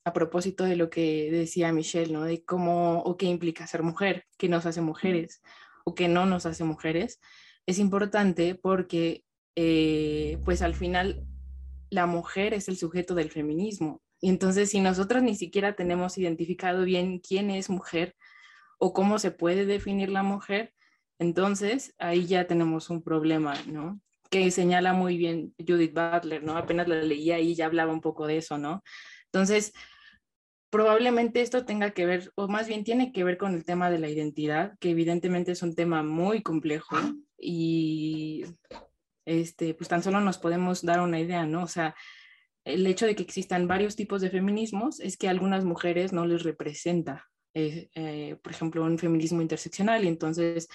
a 0.03 0.13
propósito 0.13 0.63
de 0.63 0.75
lo 0.75 0.89
que 0.89 1.29
decía 1.31 1.73
Michelle, 1.73 2.11
¿no? 2.11 2.23
De 2.23 2.43
cómo 2.43 2.99
o 2.99 3.17
qué 3.17 3.25
implica 3.25 3.67
ser 3.67 3.83
mujer, 3.83 4.25
qué 4.37 4.49
nos 4.49 4.65
hace 4.65 4.81
mujeres 4.81 5.41
o 5.85 5.95
qué 5.95 6.07
no 6.07 6.25
nos 6.25 6.45
hace 6.45 6.63
mujeres, 6.63 7.19
es 7.65 7.79
importante 7.79 8.55
porque 8.55 9.23
eh, 9.55 10.39
pues 10.45 10.61
al 10.61 10.75
final 10.75 11.25
la 11.89 12.05
mujer 12.05 12.53
es 12.53 12.67
el 12.67 12.77
sujeto 12.77 13.15
del 13.15 13.31
feminismo. 13.31 14.01
Y 14.21 14.29
entonces 14.29 14.69
si 14.69 14.79
nosotros 14.79 15.23
ni 15.23 15.35
siquiera 15.35 15.75
tenemos 15.75 16.17
identificado 16.17 16.83
bien 16.83 17.19
quién 17.19 17.49
es 17.49 17.69
mujer 17.69 18.15
o 18.77 18.93
cómo 18.93 19.19
se 19.19 19.31
puede 19.31 19.65
definir 19.65 20.09
la 20.09 20.23
mujer, 20.23 20.73
entonces 21.19 21.93
ahí 21.97 22.25
ya 22.25 22.47
tenemos 22.47 22.89
un 22.89 23.03
problema, 23.03 23.55
¿no? 23.67 23.99
Que 24.29 24.49
señala 24.51 24.93
muy 24.93 25.17
bien 25.17 25.53
Judith 25.57 25.93
Butler, 25.93 26.43
¿no? 26.43 26.55
Apenas 26.55 26.87
la 26.87 27.01
leía 27.03 27.39
y 27.39 27.55
ya 27.55 27.65
hablaba 27.65 27.91
un 27.91 28.01
poco 28.01 28.27
de 28.27 28.37
eso, 28.37 28.57
¿no? 28.57 28.83
Entonces, 29.25 29.73
probablemente 30.71 31.41
esto 31.41 31.65
tenga 31.65 31.91
que 31.91 32.05
ver, 32.05 32.31
o 32.35 32.47
más 32.47 32.67
bien 32.67 32.83
tiene 32.83 33.11
que 33.11 33.23
ver 33.23 33.37
con 33.37 33.53
el 33.55 33.65
tema 33.65 33.91
de 33.91 33.99
la 33.99 34.09
identidad, 34.09 34.77
que 34.79 34.91
evidentemente 34.91 35.51
es 35.51 35.61
un 35.61 35.75
tema 35.75 36.01
muy 36.01 36.41
complejo 36.41 36.95
y 37.37 38.45
este, 39.25 39.73
pues 39.73 39.89
tan 39.89 40.01
solo 40.01 40.21
nos 40.21 40.37
podemos 40.37 40.81
dar 40.81 41.01
una 41.01 41.19
idea, 41.19 41.45
¿no? 41.45 41.63
O 41.63 41.67
sea, 41.67 41.95
el 42.65 42.85
hecho 42.85 43.05
de 43.05 43.15
que 43.15 43.23
existan 43.23 43.67
varios 43.67 43.95
tipos 43.95 44.21
de 44.21 44.29
feminismos 44.29 44.99
es 44.99 45.17
que 45.17 45.27
a 45.27 45.31
algunas 45.31 45.65
mujeres 45.65 46.13
no 46.13 46.25
les 46.25 46.43
representa, 46.43 47.27
eh, 47.53 48.37
por 48.41 48.51
ejemplo, 48.51 48.83
un 48.83 48.97
feminismo 48.97 49.41
interseccional 49.41 50.03
y 50.03 50.07
entonces 50.07 50.67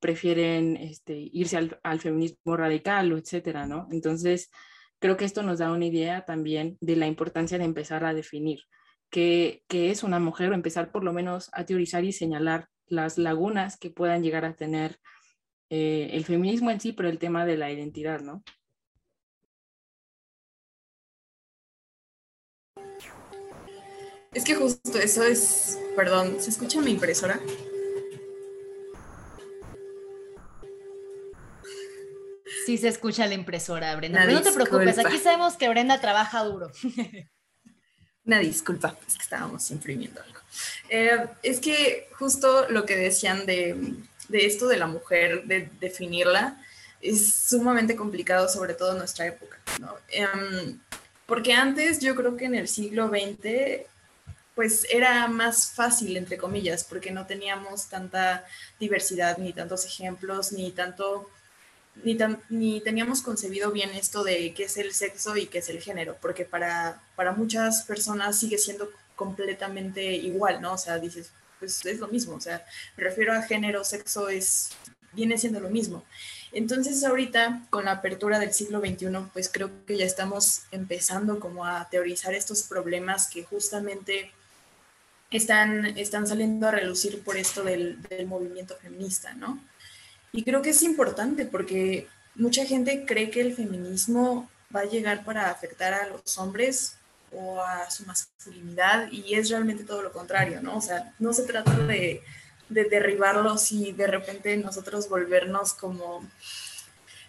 prefieren 0.00 0.76
este, 0.76 1.14
irse 1.32 1.56
al, 1.82 2.00
feminismo 2.00 2.56
radical 2.56 3.12
o 3.12 3.18
etcétera, 3.18 3.66
¿no? 3.66 3.86
Entonces, 3.90 4.50
creo 4.98 5.16
que 5.16 5.26
esto 5.26 5.42
nos 5.42 5.58
da 5.58 5.70
una 5.70 5.86
idea 5.86 6.24
también 6.24 6.78
de 6.80 6.96
la 6.96 7.06
importancia 7.06 7.58
de 7.58 7.64
empezar 7.64 8.04
a 8.04 8.14
definir 8.14 8.60
qué, 9.10 9.62
qué 9.68 9.90
es 9.90 10.02
una 10.02 10.18
mujer 10.18 10.50
o 10.50 10.54
empezar 10.54 10.90
por 10.90 11.04
lo 11.04 11.12
menos 11.12 11.50
a 11.52 11.64
teorizar 11.64 12.04
y 12.04 12.12
señalar 12.12 12.68
las 12.86 13.18
lagunas 13.18 13.78
que 13.78 13.90
puedan 13.90 14.22
llegar 14.22 14.44
a 14.44 14.56
tener 14.56 14.98
eh, 15.70 16.10
el 16.12 16.24
feminismo 16.24 16.70
en 16.70 16.80
sí, 16.80 16.92
pero 16.92 17.08
el 17.08 17.18
tema 17.18 17.46
de 17.46 17.56
la 17.56 17.70
identidad, 17.70 18.20
¿no? 18.20 18.42
Es 24.32 24.44
que 24.44 24.54
justo 24.54 24.96
eso 24.98 25.24
es, 25.24 25.76
perdón, 25.96 26.40
¿se 26.40 26.50
escucha 26.50 26.80
mi 26.80 26.92
impresora? 26.92 27.40
Sí 32.64 32.78
se 32.78 32.86
escucha 32.86 33.26
la 33.26 33.34
impresora, 33.34 33.94
Brenda. 33.96 34.24
no 34.26 34.40
te 34.40 34.52
preocupes, 34.52 34.98
aquí 34.98 35.18
sabemos 35.18 35.56
que 35.56 35.68
Brenda 35.68 36.00
trabaja 36.00 36.44
duro. 36.44 36.70
Una 38.24 38.38
disculpa, 38.38 38.96
es 39.08 39.16
que 39.16 39.22
estábamos 39.24 39.68
imprimiendo 39.72 40.22
algo. 40.22 40.38
Eh, 40.88 41.26
es 41.42 41.58
que 41.58 42.08
justo 42.12 42.68
lo 42.68 42.86
que 42.86 42.94
decían 42.94 43.46
de, 43.46 43.94
de 44.28 44.46
esto 44.46 44.68
de 44.68 44.76
la 44.76 44.86
mujer, 44.86 45.42
de 45.46 45.68
definirla, 45.80 46.62
es 47.00 47.34
sumamente 47.34 47.96
complicado, 47.96 48.48
sobre 48.48 48.74
todo 48.74 48.92
en 48.92 48.98
nuestra 48.98 49.26
época, 49.26 49.58
¿no? 49.80 49.96
Em, 50.08 50.78
porque 51.26 51.52
antes 51.52 51.98
yo 51.98 52.14
creo 52.14 52.36
que 52.36 52.44
en 52.44 52.54
el 52.54 52.68
siglo 52.68 53.08
XX 53.08 53.89
pues 54.54 54.86
era 54.90 55.26
más 55.28 55.72
fácil, 55.72 56.16
entre 56.16 56.36
comillas, 56.36 56.84
porque 56.84 57.10
no 57.10 57.26
teníamos 57.26 57.88
tanta 57.88 58.44
diversidad, 58.78 59.38
ni 59.38 59.52
tantos 59.52 59.84
ejemplos, 59.86 60.52
ni 60.52 60.72
tanto, 60.72 61.30
ni, 62.02 62.16
tan, 62.16 62.42
ni 62.48 62.80
teníamos 62.80 63.22
concebido 63.22 63.70
bien 63.70 63.90
esto 63.90 64.24
de 64.24 64.52
qué 64.54 64.64
es 64.64 64.76
el 64.76 64.92
sexo 64.92 65.36
y 65.36 65.46
qué 65.46 65.58
es 65.58 65.68
el 65.68 65.80
género, 65.80 66.16
porque 66.20 66.44
para, 66.44 67.02
para 67.16 67.32
muchas 67.32 67.84
personas 67.84 68.38
sigue 68.38 68.58
siendo 68.58 68.90
completamente 69.16 70.04
igual, 70.14 70.60
¿no? 70.60 70.74
O 70.74 70.78
sea, 70.78 70.98
dices, 70.98 71.30
pues 71.58 71.84
es 71.84 72.00
lo 72.00 72.08
mismo, 72.08 72.34
o 72.34 72.40
sea, 72.40 72.64
me 72.96 73.04
refiero 73.04 73.32
a 73.32 73.42
género, 73.42 73.84
sexo, 73.84 74.28
es, 74.28 74.70
viene 75.12 75.38
siendo 75.38 75.60
lo 75.60 75.70
mismo. 75.70 76.04
Entonces 76.52 77.04
ahorita, 77.04 77.66
con 77.70 77.84
la 77.84 77.92
apertura 77.92 78.38
del 78.38 78.52
siglo 78.52 78.80
XXI, 78.80 79.06
pues 79.32 79.48
creo 79.52 79.70
que 79.86 79.96
ya 79.96 80.04
estamos 80.04 80.62
empezando 80.72 81.38
como 81.38 81.64
a 81.64 81.88
teorizar 81.88 82.34
estos 82.34 82.64
problemas 82.64 83.28
que 83.28 83.44
justamente 83.44 84.32
están, 85.30 85.86
están 85.98 86.26
saliendo 86.26 86.68
a 86.68 86.72
relucir 86.72 87.22
por 87.22 87.36
esto 87.36 87.62
del, 87.62 87.98
movimiento 88.26 88.76
feminista, 88.76 89.34
¿no? 89.34 89.62
Y 90.32 90.42
creo 90.44 90.62
que 90.62 90.70
es 90.70 90.82
importante 90.82 91.44
porque 91.44 92.06
mucha 92.34 92.64
gente 92.64 93.04
cree 93.06 93.30
que 93.30 93.40
el 93.40 93.54
feminismo 93.54 94.48
va 94.74 94.80
a 94.80 94.84
llegar 94.84 95.24
para 95.24 95.50
afectar 95.50 95.92
a 95.92 96.06
los 96.06 96.38
hombres 96.38 96.96
o 97.32 97.60
a 97.62 97.90
su 97.90 98.04
masculinidad 98.06 99.10
y 99.10 99.34
es 99.34 99.50
realmente 99.50 99.84
todo 99.84 100.02
lo 100.02 100.12
contrario, 100.12 100.60
¿no? 100.62 100.76
O 100.76 100.80
sea, 100.80 101.14
no 101.18 101.32
se 101.32 101.44
trata 101.44 101.76
de, 101.78 102.22
de 102.68 102.84
derribarlos 102.84 103.72
y 103.72 103.92
de 103.92 104.06
repente 104.06 104.56
nosotros 104.56 105.08
volvernos 105.08 105.74
como 105.74 106.24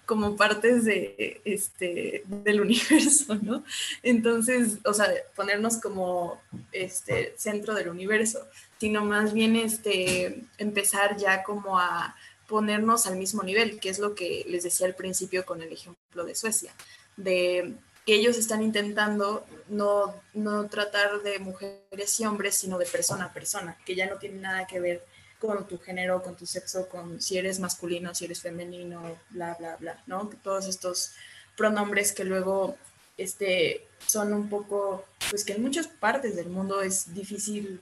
como 0.06 0.36
partes 0.36 0.84
de, 0.86 1.42
este, 1.46 2.24
del 2.26 2.62
universo, 2.62 3.36
¿no? 3.42 3.64
Entonces, 4.04 4.80
o 4.84 4.94
sea, 4.94 5.08
ponernos 5.36 5.78
como 5.78 6.42
este, 6.72 7.34
centro 7.38 7.74
del 7.74 7.90
universo, 7.90 8.46
sino 8.80 9.06
más 9.06 9.34
bien 9.34 9.56
este, 9.56 10.44
empezar 10.58 11.18
ya 11.18 11.44
como 11.44 11.80
a 11.80 12.16
ponernos 12.48 13.08
al 13.08 13.16
mismo 13.16 13.44
nivel, 13.44 13.80
que 13.80 13.90
es 13.90 14.00
lo 14.00 14.14
que 14.14 14.46
les 14.48 14.64
decía 14.64 14.86
al 14.86 14.96
principio 14.96 15.46
con 15.46 15.62
el 15.62 15.72
ejemplo 15.72 16.26
de 16.26 16.36
Suecia, 16.36 16.74
de 17.16 17.74
que 18.06 18.16
ellos 18.16 18.38
están 18.38 18.62
intentando 18.62 19.46
no, 19.70 20.14
no 20.34 20.68
tratar 20.68 21.22
de 21.22 21.40
mujeres 21.40 22.20
y 22.20 22.26
hombres, 22.26 22.56
sino 22.56 22.78
de 22.78 22.86
persona 22.86 23.26
a 23.26 23.34
persona, 23.34 23.78
que 23.86 23.96
ya 23.96 24.08
no 24.08 24.18
tiene 24.18 24.40
nada 24.42 24.68
que 24.68 24.80
ver 24.80 25.06
con 25.42 25.68
tu 25.68 25.80
género, 25.80 26.22
con 26.22 26.38
tu 26.38 26.46
sexo, 26.46 26.88
con 26.88 27.20
si 27.20 27.38
eres 27.38 27.60
masculino, 27.60 28.14
si 28.14 28.26
eres 28.26 28.42
femenino, 28.42 29.18
bla, 29.32 29.56
bla, 29.60 29.76
bla, 29.78 30.04
¿no? 30.06 30.30
Todos 30.44 30.68
estos 30.68 31.14
pronombres 31.58 32.12
que 32.12 32.24
luego 32.24 32.78
este, 33.18 33.88
son 34.06 34.34
un 34.34 34.50
poco, 34.50 35.06
pues 35.30 35.44
que 35.44 35.54
en 35.54 35.62
muchas 35.62 35.88
partes 35.88 36.36
del 36.36 36.50
mundo 36.50 36.82
es 36.82 37.14
difícil 37.14 37.82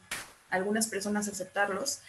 algunas 0.49 0.87
personas 0.87 1.27
aceptarlos. 1.27 1.99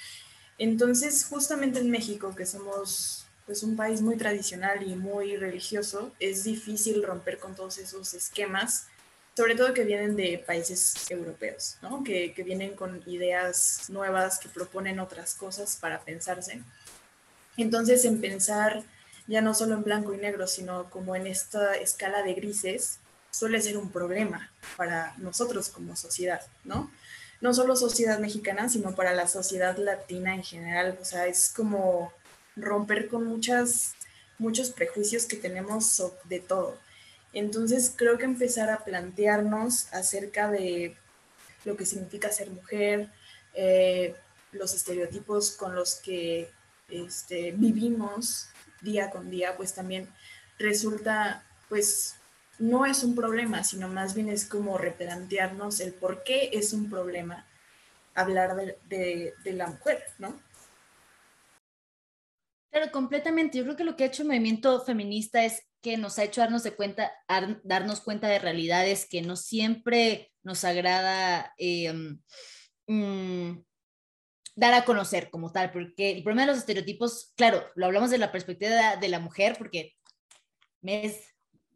Entonces, 0.57 1.25
justamente 1.25 1.81
en 1.81 1.91
México, 1.91 2.35
que 2.35 2.47
somos 2.47 3.27
pues 3.45 3.65
un 3.65 3.75
país 3.75 4.01
muy 4.01 4.17
tradicional 4.17 4.87
y 4.87 4.95
muy 4.95 5.37
religioso, 5.37 6.13
es 6.21 6.45
difícil 6.45 7.03
romper 7.03 7.39
con 7.39 7.57
todos 7.57 7.79
esos 7.79 8.15
esquemas 8.15 8.87
sobre 9.41 9.55
todo 9.55 9.73
que 9.73 9.85
vienen 9.85 10.17
de 10.17 10.45
países 10.47 11.11
europeos, 11.11 11.79
¿no? 11.81 12.05
que, 12.05 12.35
que, 12.35 12.43
vienen 12.43 12.75
con 12.75 13.03
ideas 13.07 13.87
nuevas, 13.89 14.39
que 14.39 14.51
proponen 14.51 15.01
otras 15.01 15.33
cosas 15.33 15.79
para 15.81 16.01
pensarse. 16.01 16.61
Entonces, 17.57 18.05
en 18.05 18.21
pensar 18.21 18.83
ya 19.27 19.41
no 19.41 19.55
solo 19.55 19.77
en 19.77 19.83
blanco 19.83 20.13
y 20.13 20.19
negro, 20.19 20.47
sino 20.47 20.91
como 20.91 21.17
en 21.17 21.27
esta 21.27 21.75
escala 21.77 22.23
de 22.23 22.35
grises, 22.35 22.99
suele 23.31 23.63
ser 23.63 23.79
un 23.79 23.91
problema 23.91 24.53
para 24.77 25.15
nosotros 25.17 25.71
como 25.71 25.97
sociedad, 25.97 26.43
¿no? 26.65 26.91
No 27.41 27.55
solo 27.55 27.77
sociedad 27.77 28.19
mexicana, 28.19 28.69
sino 28.69 28.95
para 28.95 29.15
la 29.15 29.27
sociedad 29.27 29.79
latina 29.79 30.35
en 30.35 30.45
general. 30.45 30.99
O 31.01 31.05
sea, 31.07 31.27
es 31.27 31.49
como 31.49 32.13
romper 32.57 33.09
con 33.09 33.25
muchas, 33.25 33.95
muchos 34.37 34.69
prejuicios 34.69 35.25
que 35.25 35.39
tenemos 35.39 36.03
de 36.25 36.41
todo 36.41 36.77
entonces 37.33 37.95
creo 37.97 38.19
que 38.19 38.25
empezar 38.25 38.71
a 38.71 38.85
plantearnos 38.85 39.93
acerca 39.93 40.51
de 40.51 40.97
lo 41.65 41.77
que 41.77 41.87
significa 41.87 42.31
ser 42.31 42.51
mujer, 42.51 43.11
eh, 43.55 44.15
los 44.53 44.75
estereotipos 44.75 45.53
con 45.53 45.75
los 45.75 45.97
que 45.97 46.51
este, 46.89 47.53
vivimos 47.53 48.49
día 48.81 49.11
con 49.11 49.31
día, 49.31 49.57
pues 49.57 49.75
también 49.75 50.09
resulta, 50.59 51.45
pues 51.69 52.17
no 52.59 52.85
es 52.85 53.05
un 53.05 53.15
problema, 53.15 53.63
sino 53.65 53.89
más 53.89 54.15
bien 54.15 54.29
es 54.29 54.45
como 54.45 54.79
replantearnos 54.79 55.81
el 55.81 55.93
por 55.93 56.23
qué 56.25 56.51
es 56.53 56.73
un 56.73 56.91
problema 56.91 57.47
hablar 58.15 58.57
de, 58.89 59.35
de 59.45 59.53
la 59.53 59.69
mujer, 59.69 60.03
¿no? 60.19 60.39
Claro, 62.71 62.93
completamente. 62.93 63.59
Yo 63.59 63.65
creo 63.65 63.77
que 63.77 63.85
lo 63.85 63.97
que 63.97 64.05
ha 64.05 64.07
hecho 64.09 64.23
el 64.23 64.29
movimiento 64.29 64.85
feminista 64.85 65.45
es 65.45 65.63
que 65.83 65.97
nos 65.97 66.19
ha 66.19 66.25
hecho 66.25 66.41
darnos, 66.41 66.63
de 66.63 66.75
cuenta, 66.75 67.13
darnos 67.65 68.01
cuenta 68.01 68.29
de 68.29 68.39
realidades 68.39 69.09
que 69.09 69.23
no 69.23 69.37
siempre 69.37 70.33
nos 70.43 70.65
agrada 70.65 71.55
em, 71.59 72.21
mm, 72.87 73.63
dar 74.57 74.75
a 74.75 74.85
conocer 74.85 75.31
como 75.31 75.53
tal, 75.53 75.71
porque 75.73 76.11
el 76.11 76.23
problema 76.23 76.43
de 76.43 76.49
los 76.49 76.59
estereotipos, 76.59 77.33
claro, 77.37 77.65
lo 77.77 77.87
hablamos 77.87 78.11
de 78.11 78.19
la 78.19 78.33
perspectiva 78.33 78.97
de 78.97 79.09
la, 79.09 79.19
mujer, 79.19 79.57
porque 79.57 79.95
es 80.83 81.25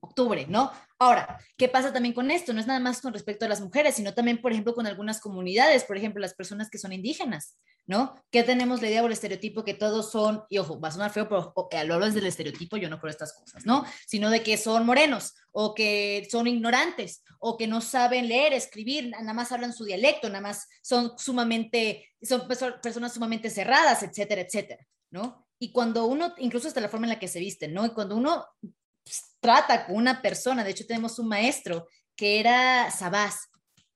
octubre, 0.01 0.47
¿no? 0.49 0.71
Ahora, 0.99 1.38
¿qué 1.57 1.69
pasa 1.69 1.93
también 1.93 2.14
con 2.14 2.31
esto? 2.31 2.53
No 2.53 2.61
es 2.61 2.67
nada 2.67 2.81
más 2.81 3.01
con 3.01 3.12
respecto 3.12 3.47
a 3.47 3.49
las 3.49 3.61
mujeres, 3.61 3.95
sino 3.95 4.12
también, 4.12 4.40
por 4.40 4.53
ejemplo, 4.53 4.75
con 4.75 4.87
algunas 4.87 5.21
comunidades, 5.21 5.85
por 5.85 5.97
ejemplo, 5.97 6.21
las 6.21 6.35
personas 6.35 6.69
que 6.69 6.79
son 6.79 6.93
indígenas, 6.93 7.59
¿no? 7.87 8.14
Que 8.31 8.42
tenemos 8.42 8.81
la 8.81 8.88
idea 8.88 9.03
o 9.03 9.07
el 9.07 9.12
estereotipo 9.12 9.64
que 9.64 9.75
todos 9.75 10.11
son, 10.11 10.44
y 10.49 10.59
ojo, 10.59 10.81
va 10.81 10.88
a 10.88 10.92
sonar 10.92 11.12
feo, 11.12 11.29
pero 11.29 11.55
a 11.70 11.85
lo 11.85 12.01
del 12.01 12.27
estereotipo 12.27 12.77
yo 12.77 12.88
no 12.88 12.99
creo 12.99 13.11
estas 13.11 13.35
cosas, 13.35 13.66
¿no? 13.66 13.85
Sino 14.07 14.31
de 14.31 14.42
que 14.42 14.57
son 14.57 14.87
morenos, 14.87 15.35
o 15.53 15.75
que 15.75 16.27
son 16.31 16.47
ignorantes, 16.47 17.23
o 17.38 17.57
que 17.57 17.66
no 17.66 17.81
saben 17.81 18.29
leer, 18.29 18.53
escribir, 18.53 19.11
nada 19.11 19.35
más 19.35 19.53
hablan 19.53 19.73
su 19.73 19.85
dialecto, 19.85 20.29
nada 20.29 20.40
más 20.40 20.66
son 20.83 21.12
sumamente, 21.18 22.11
son 22.23 22.49
personas 22.49 23.12
sumamente 23.12 23.51
cerradas, 23.51 24.03
etcétera, 24.03 24.40
etcétera, 24.40 24.87
¿no? 25.11 25.47
Y 25.59 25.70
cuando 25.73 26.07
uno, 26.07 26.35
incluso 26.38 26.68
hasta 26.68 26.81
la 26.81 26.88
forma 26.88 27.07
en 27.07 27.11
la 27.11 27.18
que 27.18 27.29
se 27.29 27.40
visten, 27.40 27.75
¿no? 27.75 27.85
Y 27.85 27.90
cuando 27.90 28.16
uno 28.16 28.47
pues, 28.61 29.37
trata 29.40 29.87
con 29.87 29.97
una 29.97 30.23
persona, 30.23 30.64
de 30.64 30.70
hecho 30.70 30.87
tenemos 30.87 31.18
un 31.18 31.29
maestro 31.29 31.87
que 32.16 32.40
era 32.40 32.90
Sabás, 32.90 33.51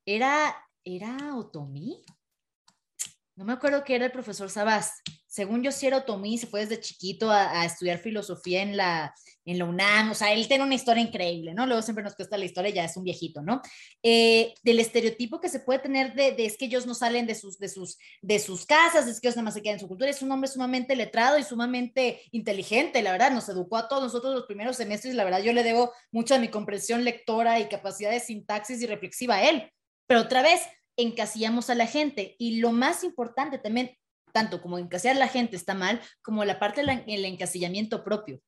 era, 0.05 0.57
era 0.85 1.37
Otomí, 1.37 2.05
no 3.39 3.45
me 3.45 3.53
acuerdo 3.53 3.85
que 3.85 3.95
era 3.95 4.07
el 4.07 4.11
profesor 4.11 4.51
Sabás. 4.51 5.01
Según 5.29 5.63
yo, 5.63 5.71
sí 5.71 5.87
era 5.87 5.99
Otomí, 5.99 6.39
se 6.39 6.49
fue 6.49 6.67
desde 6.67 6.81
chiquito 6.81 7.31
a, 7.31 7.65
estudiar 7.65 7.99
filosofía 7.99 8.63
en 8.63 8.77
la, 8.77 9.15
en 9.45 9.59
la 9.61 9.65
UNAM. 9.65 10.11
O 10.11 10.15
sea, 10.15 10.33
él 10.33 10.49
tiene 10.49 10.65
una 10.65 10.75
historia 10.75 11.05
increíble, 11.05 11.55
¿no? 11.55 11.65
Luego 11.65 11.81
siempre 11.83 12.03
nos 12.03 12.17
cuesta 12.17 12.37
la 12.37 12.47
historia, 12.47 12.73
ya 12.73 12.85
es 12.85 12.97
un 12.97 13.05
viejito, 13.05 13.41
¿no? 13.41 13.63
Eh, 14.03 14.55
del 14.65 14.81
estereotipo 14.81 15.41
que 15.41 15.49
se 15.49 15.61
puede 15.61 15.79
tener 15.79 16.15
de, 16.15 16.33
de, 16.33 16.47
es 16.47 16.59
que 16.59 16.65
ellos 16.65 16.85
no 16.85 16.95
salen 16.95 17.29
de 17.29 17.37
sus, 17.37 17.61
de, 17.61 17.69
sus, 17.69 17.97
de 18.23 18.41
sus 18.41 18.67
casas, 18.67 19.07
es 19.07 19.21
que 19.21 19.29
ellos 19.29 19.37
nada 19.37 19.45
más 19.45 19.55
se 19.55 19.63
quedan 19.63 19.75
en 19.75 19.81
su 19.81 19.87
cultura. 19.87 20.11
Es 20.11 20.21
un 20.21 20.33
hombre 20.33 20.51
sumamente 20.51 20.97
letrado 20.97 21.39
y 21.39 21.45
sumamente 21.45 22.23
inteligente, 22.33 23.03
la 23.03 23.13
verdad. 23.13 23.31
Nos 23.31 23.49
educó 23.49 23.77
a 23.77 23.87
todos 23.87 24.03
nosotros 24.03 24.35
los 24.35 24.47
primeros 24.47 24.77
semestres. 24.77 25.15
La 25.15 25.23
verdad, 25.23 25.43
yo 25.45 25.53
le 25.53 25.63
debo 25.63 25.93
mucho 26.11 26.35
de 26.35 26.41
mi 26.41 26.49
comprensión 26.49 27.05
lectora 27.05 27.61
y 27.61 27.69
capacidad 27.69 28.11
de 28.11 28.19
sintaxis 28.19 28.83
y 28.83 28.89
reflexiva 28.89 29.37
a 29.37 29.49
él. 29.49 29.71
Pero 30.09 30.23
otra 30.23 30.43
vez, 30.43 30.63
encasillamos 30.99 31.71
a 31.71 31.75
la 31.75 31.87
gente. 31.87 32.37
Y 32.39 32.61
lo 32.61 32.73
más 32.73 33.05
importante 33.05 33.59
también, 33.59 33.97
tanto 34.33 34.61
como 34.61 34.79
encasillar 34.79 35.17
a 35.17 35.21
la 35.21 35.29
gente 35.29 35.57
está 35.57 35.75
mal, 35.75 36.03
como 36.21 36.45
la 36.45 36.59
parte 36.59 36.83
del 36.85 37.25
encasillamiento 37.25 38.05
propio. 38.05 38.43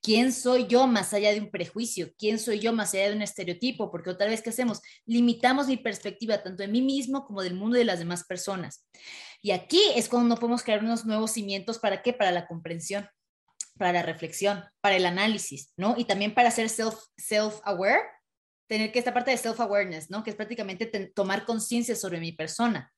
¿Quién 0.00 0.32
soy 0.32 0.66
yo 0.66 0.86
más 0.86 1.14
allá 1.14 1.32
de 1.32 1.40
un 1.40 1.50
prejuicio? 1.50 2.12
¿Quién 2.18 2.38
soy 2.38 2.60
yo 2.60 2.74
más 2.74 2.92
allá 2.92 3.08
de 3.08 3.16
un 3.16 3.22
estereotipo? 3.22 3.90
Porque 3.90 4.10
otra 4.10 4.26
vez, 4.26 4.42
¿qué 4.42 4.50
hacemos? 4.50 4.82
Limitamos 5.06 5.66
mi 5.66 5.78
perspectiva 5.78 6.42
tanto 6.42 6.62
de 6.62 6.68
mí 6.68 6.82
mismo 6.82 7.24
como 7.24 7.42
del 7.42 7.54
mundo 7.54 7.78
de 7.78 7.86
las 7.86 8.00
demás 8.00 8.24
personas. 8.24 8.86
Y 9.40 9.52
aquí 9.52 9.80
es 9.96 10.10
cuando 10.10 10.28
no 10.28 10.38
podemos 10.38 10.62
crear 10.62 10.84
unos 10.84 11.06
nuevos 11.06 11.30
cimientos. 11.30 11.78
¿Para 11.78 12.02
qué? 12.02 12.12
Para 12.12 12.32
la 12.32 12.46
comprensión, 12.46 13.08
para 13.78 13.94
la 13.94 14.02
reflexión, 14.02 14.62
para 14.82 14.96
el 14.96 15.06
análisis, 15.06 15.72
¿no? 15.78 15.94
Y 15.96 16.04
también 16.04 16.34
para 16.34 16.50
ser 16.50 16.68
self-aware 16.68 17.00
self 17.16 17.60
aware 17.64 18.02
tener 18.66 18.92
que 18.92 18.98
esta 18.98 19.14
parte 19.14 19.30
de 19.30 19.36
self-awareness, 19.36 20.10
¿no? 20.10 20.22
Que 20.22 20.30
es 20.30 20.36
prácticamente 20.36 20.86
tomar 21.14 21.44
conciencia 21.44 21.94
sobre 21.96 22.20
mi 22.20 22.32
persona. 22.32 22.92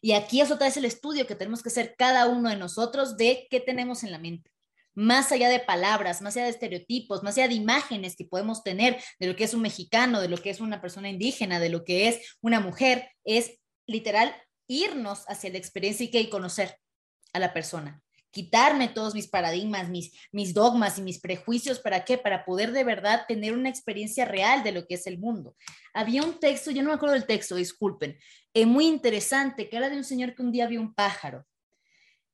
Y 0.00 0.12
aquí 0.12 0.40
es 0.40 0.50
otra 0.50 0.66
vez 0.66 0.76
el 0.76 0.84
estudio 0.84 1.26
que 1.26 1.34
tenemos 1.34 1.62
que 1.62 1.68
hacer 1.68 1.94
cada 1.96 2.26
uno 2.26 2.48
de 2.48 2.56
nosotros 2.56 3.16
de 3.16 3.46
qué 3.50 3.60
tenemos 3.60 4.02
en 4.02 4.12
la 4.12 4.18
mente. 4.18 4.50
Más 4.94 5.32
allá 5.32 5.48
de 5.48 5.60
palabras, 5.60 6.20
más 6.20 6.36
allá 6.36 6.44
de 6.44 6.50
estereotipos, 6.50 7.22
más 7.22 7.36
allá 7.36 7.48
de 7.48 7.54
imágenes 7.54 8.16
que 8.16 8.26
podemos 8.26 8.62
tener 8.62 9.02
de 9.18 9.26
lo 9.26 9.36
que 9.36 9.44
es 9.44 9.54
un 9.54 9.62
mexicano, 9.62 10.20
de 10.20 10.28
lo 10.28 10.36
que 10.36 10.50
es 10.50 10.60
una 10.60 10.80
persona 10.80 11.08
indígena, 11.08 11.60
de 11.60 11.70
lo 11.70 11.84
que 11.84 12.08
es 12.08 12.36
una 12.40 12.60
mujer, 12.60 13.10
es 13.24 13.58
literal 13.86 14.34
irnos 14.66 15.24
hacia 15.28 15.50
la 15.50 15.58
experiencia 15.58 16.04
y 16.04 16.10
que 16.10 16.28
conocer 16.28 16.76
a 17.32 17.38
la 17.38 17.54
persona 17.54 18.02
quitarme 18.32 18.88
todos 18.88 19.14
mis 19.14 19.28
paradigmas, 19.28 19.88
mis, 19.88 20.12
mis 20.32 20.52
dogmas 20.54 20.98
y 20.98 21.02
mis 21.02 21.20
prejuicios. 21.20 21.78
¿Para 21.78 22.04
qué? 22.04 22.18
Para 22.18 22.44
poder 22.44 22.72
de 22.72 22.82
verdad 22.82 23.26
tener 23.28 23.52
una 23.52 23.68
experiencia 23.68 24.24
real 24.24 24.64
de 24.64 24.72
lo 24.72 24.86
que 24.86 24.94
es 24.94 25.06
el 25.06 25.18
mundo. 25.18 25.54
Había 25.94 26.24
un 26.24 26.40
texto, 26.40 26.72
yo 26.72 26.82
no 26.82 26.88
me 26.88 26.94
acuerdo 26.94 27.14
del 27.14 27.26
texto, 27.26 27.54
disculpen, 27.54 28.18
eh, 28.54 28.66
muy 28.66 28.86
interesante, 28.86 29.68
que 29.68 29.76
era 29.76 29.88
de 29.88 29.96
un 29.96 30.04
señor 30.04 30.34
que 30.34 30.42
un 30.42 30.50
día 30.50 30.66
vio 30.66 30.80
un 30.80 30.94
pájaro 30.94 31.46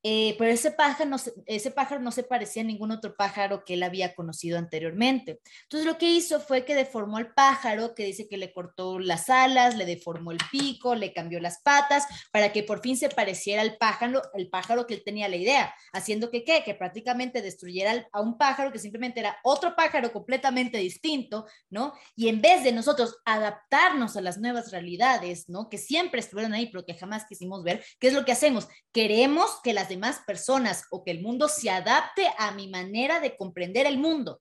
eh, 0.03 0.37
pero 0.39 0.53
ese 0.53 0.71
pájaro, 0.71 1.11
no, 1.11 1.17
ese 1.47 1.71
pájaro 1.71 2.01
no 2.01 2.13
se 2.13 2.23
parecía 2.23 2.63
a 2.63 2.67
ningún 2.67 2.93
otro 2.93 3.17
pájaro 3.17 3.65
que 3.65 3.75
él 3.75 3.83
había 3.83 4.15
conocido 4.15 4.59
anteriormente. 4.59 5.41
Entonces 5.65 5.87
lo 5.87 5.99
que 5.99 6.11
hizo 6.11 6.41
fue 6.41 6.65
que 6.65 6.75
deformó 6.75 7.19
el 7.19 7.33
pájaro, 7.35 7.95
que 7.95 8.05
dice 8.05 8.29
que 8.29 8.37
le 8.37 8.53
cortó 8.53 8.99
las 9.01 9.29
alas, 9.29 9.77
le 9.77 9.87
deformó 9.87 10.31
el 10.31 10.39
pico, 10.51 10.95
le 10.95 11.13
cambió 11.13 11.41
las 11.41 11.61
patas, 11.63 12.07
para 12.33 12.53
que 12.53 12.63
por 12.63 12.81
fin 12.81 12.97
se 12.97 13.09
pareciera 13.09 13.63
al 13.63 13.77
pájaro, 13.77 14.23
el 14.35 14.49
pájaro 14.49 14.87
que 14.87 14.95
él 14.95 15.03
tenía 15.05 15.29
la 15.29 15.37
idea, 15.37 15.75
haciendo 15.93 16.31
que 16.31 16.45
¿qué? 16.45 16.63
que 16.65 16.75
prácticamente 16.75 17.43
destruyera 17.43 18.09
a 18.13 18.21
un 18.21 18.39
pájaro 18.39 18.71
que 18.71 18.79
simplemente 18.79 19.21
era 19.21 19.39
otro 19.43 19.75
pájaro 19.75 20.13
completamente 20.13 20.79
distinto, 20.79 21.47
¿no? 21.71 21.93
Y 22.15 22.29
en 22.29 22.41
vez 22.41 22.63
de 22.63 22.73
nosotros 22.73 23.19
adaptarnos 23.25 24.17
a 24.17 24.21
las 24.21 24.39
nuevas 24.39 24.71
realidades, 24.71 25.49
¿no? 25.49 25.69
Que 25.69 25.79
siempre 25.79 26.21
estuvieron 26.21 26.53
ahí, 26.55 26.67
pero 26.71 26.85
que 26.85 26.95
jamás 26.95 27.25
quisimos 27.27 27.65
ver, 27.65 27.85
¿qué 27.99 28.09
es 28.09 28.15
lo 28.15 28.25
que 28.25 28.33
hacemos? 28.33 28.69
Queremos 28.93 29.61
que 29.63 29.73
las 29.73 29.88
demás 29.89 30.21
personas 30.27 30.85
o 30.91 31.05
que 31.05 31.11
el 31.11 31.23
mundo 31.23 31.49
se 31.49 31.71
adapte 31.71 32.27
a 32.39 32.53
mi 32.53 32.69
manera 32.69 33.21
de 33.21 33.37
comprender 33.37 33.87
el 33.87 33.99
mundo, 33.99 34.41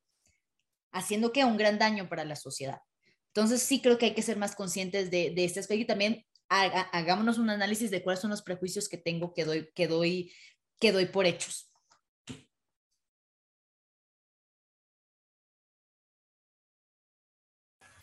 haciendo 0.91 1.31
que 1.31 1.45
un 1.45 1.57
gran 1.57 1.79
daño 1.79 2.09
para 2.09 2.25
la 2.25 2.35
sociedad. 2.35 2.79
Entonces 3.27 3.61
sí 3.61 3.81
creo 3.81 3.97
que 3.97 4.07
hay 4.07 4.13
que 4.15 4.21
ser 4.21 4.37
más 4.37 4.55
conscientes 4.55 5.11
de, 5.11 5.33
este 5.37 5.59
aspecto 5.59 5.83
y 5.83 5.85
también 5.85 6.25
hagámonos 6.49 7.37
un 7.37 7.49
análisis 7.49 7.91
de 7.91 8.01
cuáles 8.01 8.19
son 8.19 8.31
los 8.31 8.41
prejuicios 8.41 8.89
que 8.89 8.97
tengo 8.97 9.33
que 9.33 9.45
doy, 9.45 9.69
que 9.75 9.87
doy, 9.87 10.33
que 10.79 10.91
doy 10.91 11.05
por 11.05 11.25
hechos. 11.25 11.71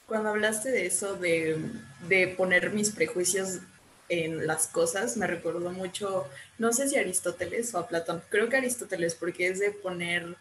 Cuando 0.06 0.28
hablaste 0.28 0.70
de 0.70 0.86
eso, 0.86 1.16
de, 1.16 1.58
de 2.08 2.28
poner 2.28 2.70
mis 2.72 2.90
prejuicios 2.90 3.60
en 4.08 4.46
las 4.46 4.66
cosas, 4.66 5.16
me 5.16 5.26
recordó 5.26 5.70
mucho, 5.70 6.28
no 6.58 6.72
sé 6.72 6.88
si 6.88 6.96
Aristóteles 6.96 7.74
o 7.74 7.78
a 7.78 7.88
Platón, 7.88 8.22
creo 8.28 8.48
que 8.48 8.56
Aristóteles, 8.56 9.14
porque 9.14 9.48
es 9.48 9.58
de 9.58 9.70
poner 9.70 10.36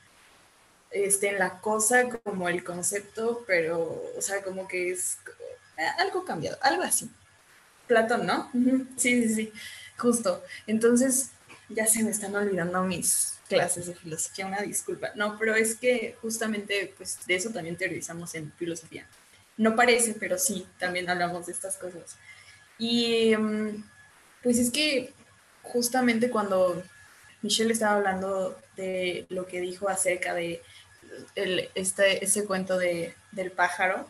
este, 0.91 1.30
en 1.30 1.39
la 1.39 1.60
cosa 1.60 2.10
como 2.10 2.49
el 2.49 2.63
concepto, 2.63 3.43
pero, 3.47 4.04
o 4.17 4.21
sea, 4.21 4.43
como 4.43 4.67
que 4.67 4.91
es 4.91 5.17
algo 5.97 6.23
cambiado, 6.23 6.58
algo 6.62 6.84
así. 6.84 7.10
Platón, 7.88 8.26
¿no? 8.26 8.49
Sí, 8.95 9.28
sí, 9.28 9.36
sí, 9.36 9.54
justo. 9.97 10.43
Entonces, 10.67 11.32
ya 11.69 11.86
se 11.86 12.04
me 12.04 12.12
están 12.12 12.36
olvidando 12.36 12.84
mis 12.84 13.34
clases 13.49 13.88
de 13.88 13.95
filosofía, 13.95 14.47
una 14.47 14.62
disculpa. 14.62 15.12
No, 15.15 15.38
pero 15.38 15.56
es 15.56 15.76
que 15.76 16.15
justamente, 16.21 16.93
pues, 16.97 17.19
de 17.26 17.36
eso 17.36 17.49
también 17.49 17.76
teorizamos 17.76 18.34
en 18.36 18.52
filosofía. 18.54 19.08
No 19.58 19.76
parece, 19.76 20.13
pero 20.13 20.38
sí, 20.38 20.67
también 20.80 21.10
hablamos 21.10 21.45
de 21.45 21.52
estas 21.52 21.78
cosas. 21.78 22.17
Y 22.78 23.36
mm, 23.36 23.84
pues 24.42 24.58
es 24.60 24.72
que 24.72 25.14
justamente 25.62 26.30
cuando 26.30 26.84
Michelle 27.42 27.74
estaba 27.74 27.96
hablando 27.96 28.60
de 28.76 29.26
lo 29.30 29.46
que 29.46 29.62
dijo 29.62 29.90
acerca 29.90 30.34
de 30.34 30.62
este, 31.76 32.24
ese 32.24 32.46
cuento 32.46 32.78
de, 32.78 33.14
del 33.32 33.52
pájaro 33.52 34.08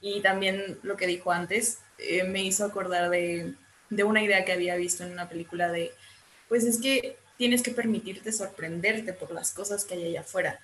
y 0.00 0.20
también 0.20 0.78
lo 0.82 0.96
que 0.96 1.06
dijo 1.06 1.30
antes, 1.30 1.78
eh, 1.98 2.24
me 2.24 2.42
hizo 2.42 2.64
acordar 2.64 3.08
de, 3.10 3.54
de 3.90 4.04
una 4.04 4.22
idea 4.22 4.44
que 4.44 4.52
había 4.52 4.76
visto 4.76 5.04
en 5.04 5.12
una 5.12 5.28
película 5.28 5.70
de, 5.70 5.92
pues 6.48 6.64
es 6.64 6.80
que 6.80 7.16
tienes 7.36 7.62
que 7.62 7.70
permitirte 7.70 8.32
sorprenderte 8.32 9.12
por 9.12 9.32
las 9.32 9.52
cosas 9.52 9.84
que 9.84 9.94
hay 9.94 10.06
allá 10.06 10.20
afuera. 10.20 10.60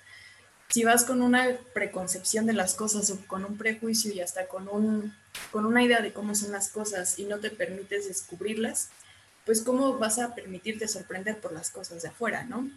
Si 0.69 0.83
vas 0.83 1.03
con 1.03 1.21
una 1.21 1.57
preconcepción 1.73 2.45
de 2.45 2.53
las 2.53 2.75
cosas 2.75 3.09
o 3.11 3.19
con 3.27 3.43
un 3.43 3.57
prejuicio 3.57 4.13
y 4.13 4.21
hasta 4.21 4.47
con, 4.47 4.67
un, 4.67 5.15
con 5.51 5.65
una 5.65 5.83
idea 5.83 6.01
de 6.01 6.13
cómo 6.13 6.35
son 6.35 6.51
las 6.51 6.69
cosas 6.69 7.19
y 7.19 7.25
no 7.25 7.39
te 7.39 7.49
permites 7.49 8.07
descubrirlas, 8.07 8.89
pues 9.45 9.61
cómo 9.61 9.97
vas 9.97 10.19
a 10.19 10.35
permitirte 10.35 10.87
sorprender 10.87 11.39
por 11.39 11.53
las 11.53 11.71
cosas 11.71 12.01
de 12.01 12.09
afuera, 12.09 12.43
¿no? 12.43 12.69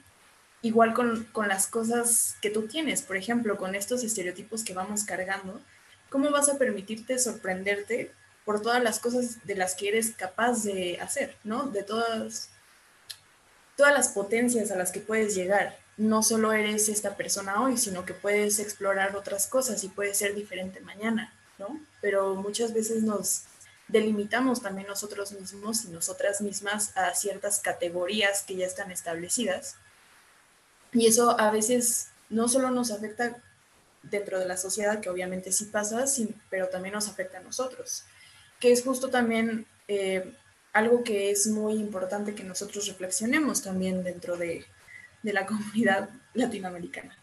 Igual 0.62 0.94
con, 0.94 1.24
con 1.32 1.48
las 1.48 1.66
cosas 1.66 2.36
que 2.40 2.50
tú 2.50 2.68
tienes, 2.68 3.02
por 3.02 3.16
ejemplo, 3.16 3.56
con 3.56 3.74
estos 3.74 4.04
estereotipos 4.04 4.64
que 4.64 4.74
vamos 4.74 5.04
cargando, 5.04 5.60
¿cómo 6.08 6.30
vas 6.30 6.48
a 6.48 6.58
permitirte 6.58 7.18
sorprenderte 7.18 8.12
por 8.44 8.62
todas 8.62 8.82
las 8.82 8.98
cosas 8.98 9.44
de 9.44 9.56
las 9.56 9.74
que 9.74 9.88
eres 9.88 10.12
capaz 10.16 10.62
de 10.64 10.98
hacer, 11.00 11.36
¿no? 11.44 11.64
De 11.64 11.82
todas, 11.82 12.50
todas 13.76 13.92
las 13.92 14.08
potencias 14.08 14.70
a 14.70 14.76
las 14.76 14.92
que 14.92 15.00
puedes 15.00 15.34
llegar 15.34 15.76
no 15.96 16.22
solo 16.22 16.52
eres 16.52 16.88
esta 16.88 17.16
persona 17.16 17.62
hoy, 17.62 17.76
sino 17.76 18.04
que 18.04 18.14
puedes 18.14 18.58
explorar 18.58 19.14
otras 19.14 19.46
cosas 19.46 19.84
y 19.84 19.88
puedes 19.88 20.18
ser 20.18 20.34
diferente 20.34 20.80
mañana, 20.80 21.32
¿no? 21.58 21.80
Pero 22.02 22.34
muchas 22.34 22.74
veces 22.74 23.02
nos 23.02 23.44
delimitamos 23.88 24.60
también 24.60 24.88
nosotros 24.88 25.32
mismos 25.32 25.86
y 25.86 25.88
nosotras 25.88 26.42
mismas 26.42 26.94
a 26.96 27.14
ciertas 27.14 27.60
categorías 27.60 28.42
que 28.42 28.56
ya 28.56 28.66
están 28.66 28.90
establecidas. 28.90 29.76
Y 30.92 31.06
eso 31.06 31.40
a 31.40 31.50
veces 31.50 32.08
no 32.28 32.48
solo 32.48 32.70
nos 32.70 32.90
afecta 32.90 33.40
dentro 34.02 34.38
de 34.38 34.46
la 34.46 34.56
sociedad, 34.56 35.00
que 35.00 35.08
obviamente 35.08 35.52
sí 35.52 35.66
pasa, 35.66 36.04
pero 36.50 36.68
también 36.68 36.94
nos 36.94 37.08
afecta 37.08 37.38
a 37.38 37.42
nosotros, 37.42 38.04
que 38.60 38.72
es 38.72 38.82
justo 38.82 39.08
también 39.08 39.66
eh, 39.88 40.34
algo 40.72 41.04
que 41.04 41.30
es 41.30 41.46
muy 41.46 41.74
importante 41.74 42.34
que 42.34 42.44
nosotros 42.44 42.86
reflexionemos 42.88 43.62
también 43.62 44.02
dentro 44.02 44.36
de, 44.36 44.64
de 45.22 45.32
la 45.32 45.46
comunidad 45.46 46.10
latinoamericana. 46.34 47.16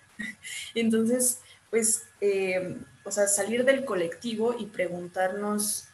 Entonces, 0.76 1.40
pues, 1.70 2.04
eh, 2.22 2.78
o 3.10 3.12
sea, 3.12 3.28
salir 3.28 3.66
del 3.66 3.86
colectivo 3.86 4.56
y 4.58 4.68
preguntarnos 4.68 5.88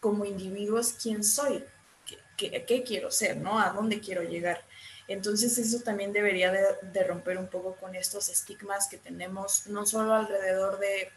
como 0.00 0.24
individuos 0.24 0.94
quién 1.00 1.22
soy, 1.22 1.62
qué, 2.38 2.82
quiero 2.82 3.10
ser, 3.10 3.36
¿no? 3.36 3.60
A 3.60 3.70
dónde 3.70 4.00
quiero 4.00 4.22
llegar. 4.22 4.64
Entonces 5.06 5.58
eso 5.58 5.80
también 5.80 6.14
debería 6.14 6.50
de, 6.50 6.64
de, 6.80 7.04
romper 7.04 7.36
un 7.36 7.48
poco 7.48 7.76
con 7.76 7.94
estos 7.94 8.30
estigmas 8.30 8.88
que 8.88 8.96
tenemos, 8.96 9.66
no 9.66 9.84
solo 9.84 10.14
alrededor 10.14 10.78
de 10.78 11.10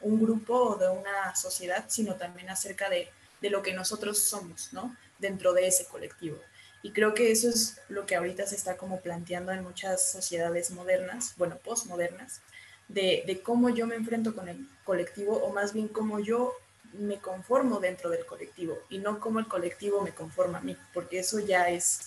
un 0.00 0.20
grupo 0.22 0.54
o 0.54 0.76
de 0.76 0.88
una 0.88 1.34
sociedad, 1.34 1.86
sino 1.88 2.14
también 2.14 2.48
acerca 2.48 2.88
de, 2.88 3.10
de 3.40 3.50
lo 3.50 3.62
que 3.62 3.74
nosotros 3.74 4.20
somos, 4.20 4.72
¿no? 4.72 4.96
Dentro 5.18 5.52
de 5.52 5.66
ese 5.66 5.86
colectivo. 5.86 6.38
Y 6.84 6.92
creo 6.92 7.14
que 7.14 7.32
eso 7.32 7.48
es 7.48 7.80
lo 7.88 8.06
que 8.06 8.14
ahorita 8.14 8.46
se 8.46 8.54
está 8.54 8.76
como 8.76 9.00
planteando 9.00 9.50
en 9.50 9.64
muchas 9.64 10.08
sociedades 10.12 10.70
modernas, 10.70 11.34
bueno, 11.36 11.56
postmodernas, 11.56 12.42
de, 12.88 13.24
de 13.26 13.40
cómo 13.40 13.70
yo 13.70 13.86
me 13.86 13.94
enfrento 13.94 14.34
con 14.34 14.48
el 14.48 14.66
colectivo 14.84 15.36
o 15.36 15.52
más 15.52 15.72
bien 15.72 15.88
cómo 15.88 16.20
yo 16.20 16.52
me 16.98 17.18
conformo 17.18 17.80
dentro 17.80 18.10
del 18.10 18.24
colectivo 18.24 18.78
y 18.88 18.98
no 18.98 19.18
cómo 19.20 19.38
el 19.38 19.46
colectivo 19.46 20.00
me 20.02 20.12
conforma 20.12 20.58
a 20.58 20.62
mí, 20.62 20.76
porque 20.92 21.18
eso 21.18 21.40
ya 21.40 21.68
es 21.68 22.06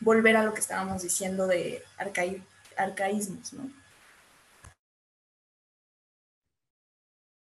volver 0.00 0.36
a 0.36 0.44
lo 0.44 0.54
que 0.54 0.60
estábamos 0.60 1.02
diciendo 1.02 1.46
de 1.46 1.82
arcaísmos, 2.76 3.52
¿no? 3.52 3.70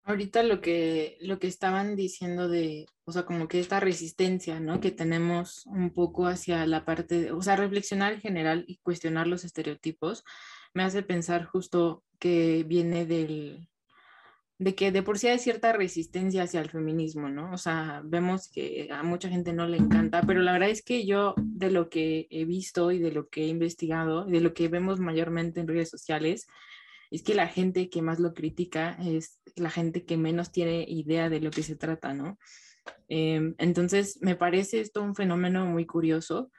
Ahorita 0.05 0.43
lo 0.43 0.61
que, 0.61 1.19
lo 1.21 1.39
que 1.39 1.47
estaban 1.47 1.95
diciendo 1.95 2.49
de, 2.49 2.87
o 3.05 3.13
sea, 3.13 3.25
como 3.25 3.47
que 3.47 3.61
esta 3.61 3.79
resistencia, 3.79 4.59
¿no? 4.59 4.81
Que 4.81 4.91
tenemos 4.91 5.67
un 5.67 5.93
poco 5.93 6.27
hacia 6.27 6.67
la 6.67 6.85
parte, 6.85 7.21
de, 7.21 7.33
o 7.33 7.41
sea, 7.43 7.55
reflexionar 7.55 8.15
en 8.15 8.21
general 8.21 8.65
y 8.67 8.79
cuestionar 8.79 9.29
los 9.29 9.45
estereotipos, 9.45 10.25
me 10.75 10.83
hace 10.83 11.05
pensar 11.05 11.45
justo 11.45 12.03
que 12.21 12.65
viene 12.65 13.07
del, 13.07 13.69
de 14.61 14.75
que 14.75 14.93
de 14.93 15.03
por 15.03 15.19
sí 15.19 15.27
hay 15.29 15.39
cierta 15.39 15.73
resistencia 15.73 16.43
hacia 16.43 16.61
el 16.61 16.69
feminismo, 16.69 17.31
¿no? 17.31 17.51
O 17.53 17.57
sea, 17.57 18.03
vemos 18.05 18.51
que 18.51 18.89
a 18.93 19.03
mucha 19.03 19.31
gente 19.31 19.55
no 19.55 19.67
le 19.67 19.79
encanta, 19.79 20.23
pero 20.27 20.43
la 20.43 20.53
verdad 20.53 20.69
es 20.69 20.85
que 20.85 21.07
yo 21.07 21.35
de 21.39 21.71
lo 21.71 21.89
que 21.89 22.29
he 22.31 22.45
visto 22.45 22.93
y 22.93 22.99
de 22.99 23.11
lo 23.11 23.31
que 23.31 23.45
he 23.45 23.49
investigado 23.49 24.27
de 24.27 24.41
lo 24.41 24.53
que 24.53 24.69
vemos 24.69 25.01
mayormente 25.01 25.61
en 25.61 25.67
redes 25.67 25.89
sociales, 25.89 26.47
es 27.11 27.23
que 27.23 27.35
la 27.35 27.49
gente 27.49 27.89
que 27.89 28.03
más 28.03 28.21
lo 28.21 28.35
critica 28.35 28.99
es 29.03 29.41
la 29.57 29.71
gente 29.71 30.05
que 30.05 30.19
menos 30.19 30.53
tiene 30.53 30.85
idea 30.87 31.31
de 31.31 31.41
lo 31.41 31.51
que 31.51 31.63
se 31.63 31.77
trata, 31.77 32.13
¿no? 32.13 32.39
Eh, 33.09 33.55
entonces, 33.57 34.19
me 34.21 34.37
parece 34.37 34.81
esto 34.81 35.03
un 35.03 35.15
fenómeno 35.15 35.65
muy 35.65 35.87
curioso. 35.87 36.53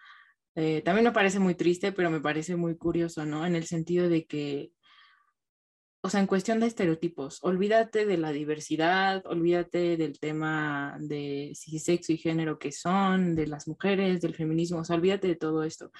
Eh, 0.55 0.81
también 0.83 1.05
me 1.05 1.11
parece 1.11 1.37
muy 1.37 1.53
triste, 1.53 1.91
pero 1.91 2.09
me 2.09 2.19
parece 2.19 2.55
muy 2.55 2.75
curioso, 2.77 3.25
¿no? 3.27 3.45
En 3.45 3.55
el 3.55 3.65
sentido 3.65 4.09
de 4.09 4.25
que, 4.25 4.71
o 6.03 6.09
sea, 6.09 6.19
en 6.19 6.27
cuestión 6.27 6.59
de 6.59 6.65
estereotipos, 6.65 7.39
olvídate 7.43 8.05
de 8.07 8.17
la 8.17 8.31
diversidad, 8.31 9.23
olvídate 9.27 9.97
del 9.97 10.19
tema 10.19 10.97
de 10.99 11.51
si 11.53 11.77
sexo 11.77 12.11
y 12.11 12.17
género 12.17 12.57
que 12.57 12.71
son, 12.71 13.35
de 13.35 13.45
las 13.45 13.67
mujeres, 13.67 14.19
del 14.21 14.33
feminismo, 14.33 14.79
o 14.79 14.83
sea, 14.83 14.95
olvídate 14.95 15.27
de 15.27 15.35
todo 15.35 15.63
esto. 15.63 15.91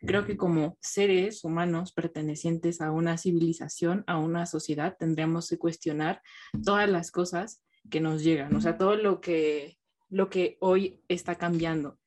Creo 0.00 0.26
que 0.26 0.36
como 0.36 0.76
seres 0.82 1.42
humanos 1.42 1.92
pertenecientes 1.92 2.82
a 2.82 2.90
una 2.92 3.16
civilización, 3.16 4.04
a 4.06 4.18
una 4.18 4.44
sociedad, 4.44 4.94
tendríamos 4.98 5.48
que 5.48 5.58
cuestionar 5.58 6.20
todas 6.62 6.88
las 6.88 7.10
cosas 7.10 7.62
que 7.90 8.00
nos 8.00 8.22
llegan, 8.22 8.54
o 8.54 8.60
sea, 8.60 8.76
todo 8.76 8.96
lo 8.96 9.22
que, 9.22 9.78
lo 10.10 10.28
que 10.28 10.58
hoy 10.60 11.02
está 11.08 11.36
cambiando. 11.36 11.98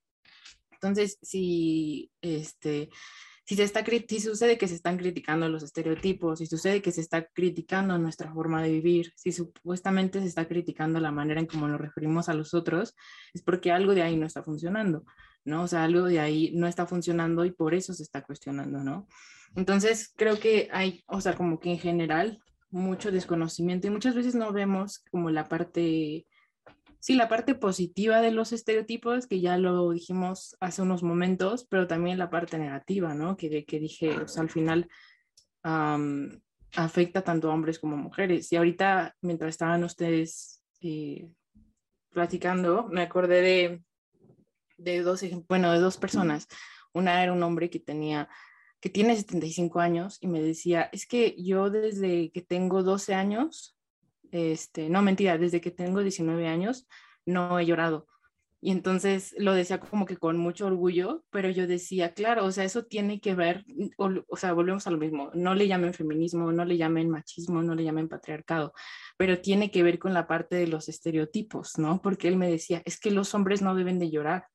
Entonces, 0.71 1.17
si, 1.23 2.12
este, 2.21 2.89
si, 3.49 3.55
se 3.55 3.63
está, 3.63 3.83
si 3.83 4.19
sucede 4.19 4.59
que 4.59 4.67
se 4.67 4.75
están 4.75 4.95
criticando 4.97 5.49
los 5.49 5.63
estereotipos, 5.63 6.38
si 6.38 6.45
sucede 6.45 6.83
que 6.83 6.91
se 6.91 7.01
está 7.01 7.25
criticando 7.25 7.97
nuestra 7.97 8.31
forma 8.31 8.62
de 8.62 8.69
vivir, 8.69 9.12
si 9.15 9.31
supuestamente 9.31 10.19
se 10.19 10.27
está 10.27 10.47
criticando 10.47 10.99
la 10.99 11.12
manera 11.12 11.39
en 11.39 11.47
cómo 11.47 11.67
nos 11.67 11.81
referimos 11.81 12.29
a 12.29 12.35
los 12.35 12.53
otros, 12.53 12.95
es 13.33 13.41
porque 13.41 13.71
algo 13.71 13.95
de 13.95 14.03
ahí 14.03 14.17
no 14.17 14.27
está 14.27 14.43
funcionando. 14.43 15.03
¿no? 15.45 15.63
O 15.63 15.67
sea, 15.67 15.85
algo 15.85 16.03
de 16.03 16.19
ahí 16.19 16.51
no 16.53 16.67
está 16.67 16.85
funcionando 16.85 17.43
y 17.43 17.49
por 17.49 17.73
eso 17.73 17.91
se 17.95 18.03
está 18.03 18.21
cuestionando, 18.21 18.83
¿no? 18.83 19.07
Entonces, 19.55 20.13
creo 20.15 20.39
que 20.39 20.69
hay, 20.71 21.03
o 21.07 21.19
sea, 21.19 21.33
como 21.33 21.59
que 21.59 21.71
en 21.71 21.79
general, 21.79 22.43
mucho 22.69 23.12
desconocimiento 23.12 23.88
y 23.88 23.89
muchas 23.89 24.13
veces 24.13 24.35
no 24.35 24.53
vemos 24.53 24.99
como 25.09 25.31
la 25.31 25.49
parte, 25.49 26.27
sí, 26.99 27.15
la 27.15 27.29
parte 27.29 27.55
positiva 27.55 28.21
de 28.21 28.31
los 28.31 28.51
estereotipos, 28.51 29.27
que 29.27 29.41
ya 29.41 29.57
lo 29.57 29.91
dijimos 29.91 30.55
hace 30.59 30.81
unos 30.81 31.03
momentos, 31.03 31.65
pero 31.69 31.88
también 31.88 32.17
la 32.17 32.29
parte 32.29 32.57
negativa, 32.57 33.13
¿no? 33.13 33.38
Que, 33.38 33.65
que 33.65 33.79
dije, 33.79 34.17
o 34.17 34.27
sea, 34.27 34.43
al 34.43 34.49
final 34.49 34.89
afecta 36.75 37.23
tanto 37.23 37.49
a 37.49 37.53
hombres 37.53 37.79
como 37.79 37.95
a 37.95 37.99
mujeres. 37.99 38.51
Y 38.51 38.55
ahorita, 38.55 39.15
mientras 39.21 39.49
estaban 39.49 39.83
ustedes 39.83 40.62
eh, 40.81 41.27
platicando, 42.12 42.88
me 42.88 43.01
acordé 43.01 43.41
de 43.41 43.83
de 44.79 45.01
dos, 45.01 45.23
bueno, 45.47 45.71
de 45.71 45.79
dos 45.79 45.97
personas. 45.97 46.47
Una 46.93 47.21
era 47.21 47.33
un 47.33 47.43
hombre 47.43 47.69
que 47.69 47.79
tenía, 47.79 48.29
que 48.79 48.89
tiene 48.89 49.15
75 49.15 49.79
años 49.79 50.17
y 50.21 50.27
me 50.27 50.41
decía, 50.41 50.89
es 50.91 51.05
que 51.05 51.35
yo 51.38 51.69
desde 51.69 52.31
que 52.31 52.41
tengo 52.41 52.81
12 52.81 53.13
años, 53.13 53.77
este, 54.31 54.89
no 54.89 55.01
mentira, 55.01 55.37
desde 55.37 55.61
que 55.61 55.71
tengo 55.71 56.01
19 56.01 56.47
años, 56.47 56.87
no 57.25 57.59
he 57.59 57.65
llorado. 57.65 58.07
Y 58.61 58.71
entonces 58.71 59.33
lo 59.37 59.53
decía 59.53 59.79
como 59.79 60.05
que 60.05 60.17
con 60.17 60.37
mucho 60.37 60.65
orgullo, 60.65 61.23
pero 61.29 61.49
yo 61.49 61.65
decía, 61.65 62.13
claro, 62.13 62.43
o 62.45 62.51
sea, 62.51 62.65
eso 62.65 62.83
tiene 62.83 63.21
que 63.21 63.33
ver, 63.33 63.63
o, 63.97 64.09
o, 64.27 64.35
sea, 64.35 64.51
volvemos 64.51 64.85
a 64.85 64.91
lo 64.91 64.97
mismo, 64.97 65.31
no 65.33 65.55
le 65.55 65.67
llamen 65.67 65.93
feminismo, 65.93 66.51
no 66.51 66.65
le 66.65 66.75
llamen 66.75 67.09
machismo, 67.09 67.63
no 67.63 67.73
le 67.73 67.85
llamen 67.85 68.09
patriarcado, 68.09 68.73
pero 69.17 69.39
tiene 69.39 69.71
que 69.71 69.81
ver 69.81 69.97
con 69.97 70.13
la 70.13 70.27
parte 70.27 70.57
de 70.57 70.67
los 70.67 70.89
estereotipos, 70.89 71.77
¿no? 71.77 72.01
Porque 72.01 72.27
él 72.27 72.35
me 72.35 72.51
decía, 72.51 72.81
es 72.83 72.99
que 72.99 73.11
los 73.11 73.33
hombres 73.33 73.61
no 73.61 73.75
deben 73.75 73.97
de 73.97 74.11
llorar, 74.11 74.47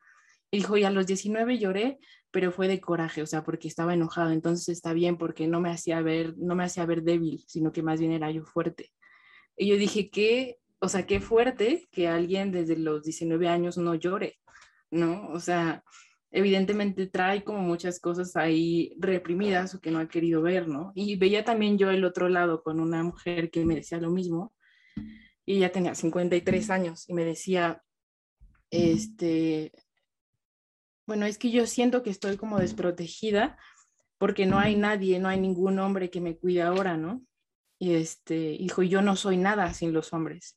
dijo, 0.53 0.77
y 0.77 0.85
a 0.85 0.91
los 0.91 1.07
19 1.07 1.59
lloré, 1.59 1.99
pero 2.31 2.53
fue 2.53 2.69
de 2.69 2.81
coraje, 2.81 3.23
o 3.23 3.27
sea, 3.27 3.43
porque 3.43 3.69
estaba 3.69 3.95
enojado, 3.95 4.33
entonces 4.33 4.69
está 4.69 4.93
bien 4.93 5.17
porque 5.17 5.47
no 5.47 5.61
me 5.61 5.71
hacía 5.71 6.03
ver, 6.03 6.35
no 6.37 6.55
me 6.55 6.65
hacía 6.65 6.85
ver 6.85 7.05
débil, 7.05 7.43
sino 7.49 7.73
que 7.73 7.83
más 7.83 8.01
bien 8.01 8.13
era 8.13 8.31
yo 8.31 8.45
fuerte. 8.45 8.91
Y 9.57 9.69
yo 9.69 9.77
dije, 9.77 10.11
qué, 10.11 10.59
o 10.81 10.89
sea, 10.89 11.07
qué 11.07 11.21
fuerte 11.21 11.89
que 11.91 12.09
alguien 12.09 12.53
desde 12.53 12.77
los 12.77 13.03
19 13.05 13.49
años 13.49 13.79
no 13.79 13.95
llore, 13.95 14.39
¿no? 14.91 15.29
O 15.29 15.41
sea, 15.41 15.85
evidentemente 16.31 17.07
trae 17.07 17.45
como 17.45 17.61
muchas 17.61 18.01
cosas 18.01 18.37
ahí 18.37 18.95
reprimidas 18.99 19.75
o 19.75 19.81
que 19.81 19.91
no 19.91 20.01
ha 20.01 20.09
querido 20.09 20.43
ver, 20.43 20.67
¿no? 20.69 20.93
Y 20.95 21.17
veía 21.17 21.45
también 21.45 21.79
yo 21.79 21.91
el 21.91 22.05
otro 22.05 22.29
lado 22.29 22.63
con 22.63 22.81
una 22.81 23.03
mujer 23.03 23.51
que 23.51 23.65
me 23.65 23.77
decía 23.77 23.99
lo 23.99 24.11
mismo, 24.11 24.53
y 25.47 25.57
ella 25.59 25.71
tenía 25.73 25.95
53 25.95 26.71
años 26.71 27.09
y 27.09 27.15
me 27.15 27.25
decía, 27.25 27.83
este, 28.71 29.73
bueno, 31.07 31.27
es 31.27 31.39
que 31.39 31.51
yo 31.51 31.67
siento 31.67 32.03
que 32.03 32.11
estoy 32.11 32.37
como 32.37 32.59
desprotegida 32.59 33.59
porque 34.19 34.47
no 34.47 34.59
hay 34.59 34.75
nadie, 34.77 35.19
no 35.19 35.29
hay 35.29 35.39
ningún 35.39 35.79
hombre 35.79 36.11
que 36.11 36.21
me 36.21 36.37
cuide 36.37 36.63
ahora, 36.63 36.97
¿no? 36.97 37.23
Y 37.79 37.95
este, 37.95 38.53
hijo, 38.53 38.83
yo 38.83 39.03
no 39.03 39.17
soy 39.17 39.37
nada 39.37 39.73
sin 39.75 39.93
los 39.93 40.13
hombres. 40.13 40.57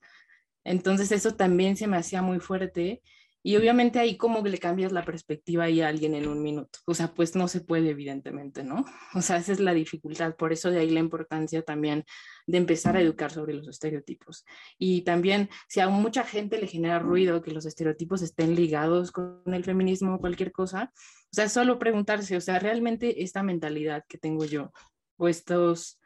Entonces 0.64 1.12
eso 1.12 1.36
también 1.36 1.78
se 1.78 1.88
me 1.88 1.98
hacía 1.98 2.22
muy 2.22 2.40
fuerte 2.40 3.02
y 3.48 3.56
obviamente 3.56 4.00
ahí 4.00 4.18
como 4.18 4.44
que 4.44 4.50
le 4.50 4.58
cambias 4.58 4.92
la 4.92 5.06
perspectiva 5.06 5.64
a 5.64 5.88
alguien 5.88 6.16
en 6.16 6.28
un 6.28 6.44
minuto. 6.44 6.80
O 6.84 6.94
sea, 6.94 7.14
pues 7.14 7.34
no 7.34 7.48
se 7.48 7.62
puede 7.62 7.92
evidentemente, 7.92 8.62
¿no? 8.62 8.84
O 9.16 9.22
sea, 9.22 9.38
esa 9.38 9.54
es 9.54 9.62
la 9.62 9.74
dificultad. 9.74 10.36
Por 10.36 10.52
eso 10.52 10.70
de 10.70 10.80
ahí 10.80 10.90
la 10.90 11.00
importancia 11.00 11.62
también 11.62 12.04
de 12.46 12.58
empezar 12.58 12.98
a 12.98 13.02
educar 13.02 13.32
sobre 13.32 13.54
los 13.54 13.70
estereotipos. 13.70 14.44
Y 14.78 15.04
también 15.04 15.50
si 15.70 15.80
a 15.80 15.88
mucha 15.88 16.26
gente 16.26 16.60
le 16.60 16.68
genera 16.68 17.00
ruido 17.00 17.42
que 17.42 17.52
los 17.52 17.66
estereotipos 17.66 18.22
estén 18.22 18.54
ligados 18.54 19.14
con 19.14 19.42
el 19.46 19.64
feminismo 19.64 20.16
o 20.16 20.20
cualquier 20.20 20.52
cosa, 20.52 20.92
o 20.94 21.32
sea, 21.32 21.48
solo 21.48 21.80
preguntarse, 21.80 22.36
o 22.36 22.42
sea, 22.42 22.60
realmente 22.60 23.24
esta 23.24 23.44
mentalidad 23.44 24.04
que 24.10 24.18
tengo 24.18 24.44
yo 24.44 24.74
o 25.16 25.30
estos 25.30 26.02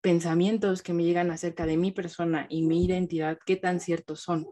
pensamientos 0.00 0.82
que 0.82 0.92
me 0.92 1.04
llegan 1.04 1.30
acerca 1.30 1.66
de 1.66 1.76
mi 1.76 1.92
persona 1.92 2.46
y 2.48 2.62
mi 2.62 2.84
identidad, 2.84 3.38
¿qué 3.44 3.56
tan 3.56 3.80
ciertos 3.80 4.20
son? 4.20 4.46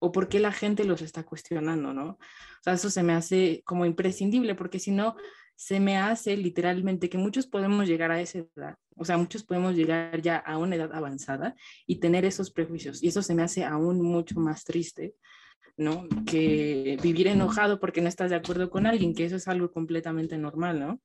o 0.00 0.10
por 0.12 0.28
qué 0.28 0.40
la 0.40 0.50
gente 0.50 0.84
los 0.84 1.02
está 1.02 1.22
cuestionando, 1.22 1.92
¿no? 1.94 2.08
O 2.12 2.18
sea, 2.64 2.72
eso 2.72 2.90
se 2.90 3.02
me 3.02 3.12
hace 3.12 3.62
como 3.64 3.84
imprescindible, 3.84 4.54
porque 4.54 4.78
si 4.78 4.90
no, 4.90 5.14
se 5.54 5.78
me 5.78 5.98
hace 5.98 6.36
literalmente 6.36 7.10
que 7.10 7.18
muchos 7.18 7.46
podemos 7.46 7.86
llegar 7.86 8.10
a 8.10 8.20
esa 8.20 8.38
edad, 8.38 8.76
o 8.96 9.04
sea, 9.04 9.18
muchos 9.18 9.44
podemos 9.44 9.74
llegar 9.74 10.20
ya 10.22 10.38
a 10.38 10.56
una 10.56 10.76
edad 10.76 10.92
avanzada 10.94 11.54
y 11.86 12.00
tener 12.00 12.24
esos 12.24 12.50
prejuicios, 12.50 13.02
y 13.02 13.08
eso 13.08 13.22
se 13.22 13.34
me 13.34 13.42
hace 13.42 13.64
aún 13.64 14.00
mucho 14.00 14.40
más 14.40 14.64
triste, 14.64 15.14
¿no? 15.76 16.08
Que 16.24 16.98
vivir 17.02 17.28
enojado 17.28 17.78
porque 17.78 18.00
no 18.00 18.08
estás 18.08 18.30
de 18.30 18.36
acuerdo 18.36 18.70
con 18.70 18.86
alguien, 18.86 19.14
que 19.14 19.26
eso 19.26 19.36
es 19.36 19.48
algo 19.48 19.70
completamente 19.70 20.38
normal, 20.38 20.80
¿no? 20.80 21.00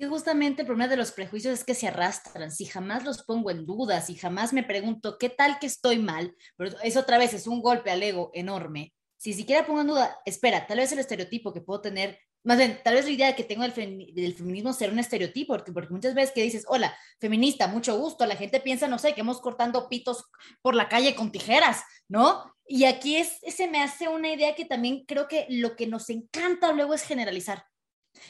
Y 0.00 0.06
justamente 0.06 0.62
el 0.62 0.66
problema 0.66 0.88
de 0.88 0.96
los 0.96 1.10
prejuicios 1.10 1.54
es 1.54 1.64
que 1.64 1.74
se 1.74 1.88
arrastran. 1.88 2.52
Si 2.52 2.66
jamás 2.66 3.04
los 3.04 3.24
pongo 3.24 3.50
en 3.50 3.66
duda, 3.66 4.00
si 4.00 4.14
jamás 4.14 4.52
me 4.52 4.62
pregunto 4.62 5.18
qué 5.18 5.28
tal 5.28 5.58
que 5.58 5.66
estoy 5.66 5.98
mal, 5.98 6.34
pero 6.56 6.80
eso 6.82 7.00
otra 7.00 7.18
vez 7.18 7.34
es 7.34 7.48
un 7.48 7.60
golpe 7.60 7.90
al 7.90 8.02
ego 8.02 8.30
enorme. 8.32 8.94
Si 9.16 9.32
siquiera 9.32 9.66
pongo 9.66 9.80
en 9.80 9.88
duda, 9.88 10.16
espera, 10.24 10.66
tal 10.68 10.78
vez 10.78 10.92
el 10.92 11.00
estereotipo 11.00 11.52
que 11.52 11.60
puedo 11.60 11.80
tener 11.80 12.18
más 12.44 12.56
bien, 12.56 12.80
tal 12.84 12.94
vez 12.94 13.04
la 13.04 13.10
idea 13.10 13.36
que 13.36 13.44
tengo 13.44 13.62
del, 13.62 14.34
feminismo 14.34 14.72
será 14.72 14.92
un 14.92 14.98
estereotipo, 14.98 15.54
porque, 15.54 15.72
porque, 15.72 15.92
muchas 15.92 16.14
veces 16.14 16.32
que 16.34 16.42
dices, 16.42 16.64
hola, 16.68 16.96
feminista, 17.20 17.66
mucho 17.66 17.98
gusto, 17.98 18.24
la 18.26 18.36
gente 18.36 18.60
piensa, 18.60 18.86
no 18.88 18.98
sé, 18.98 19.12
que 19.12 19.22
hemos 19.22 19.40
cortando 19.40 19.88
pitos 19.88 20.24
por 20.62 20.74
la 20.74 20.88
calle 20.88 21.14
con 21.14 21.32
tijeras, 21.32 21.82
¿no? 22.08 22.54
Y 22.66 22.84
aquí 22.84 23.16
es, 23.16 23.40
se 23.54 23.66
me 23.66 23.82
hace 23.82 24.08
una 24.08 24.32
idea 24.32 24.54
que 24.54 24.64
también 24.64 25.04
creo 25.04 25.26
que 25.26 25.46
lo 25.48 25.74
que 25.74 25.86
nos 25.86 26.08
encanta 26.10 26.72
luego 26.72 26.94
es 26.94 27.02
generalizar. 27.02 27.64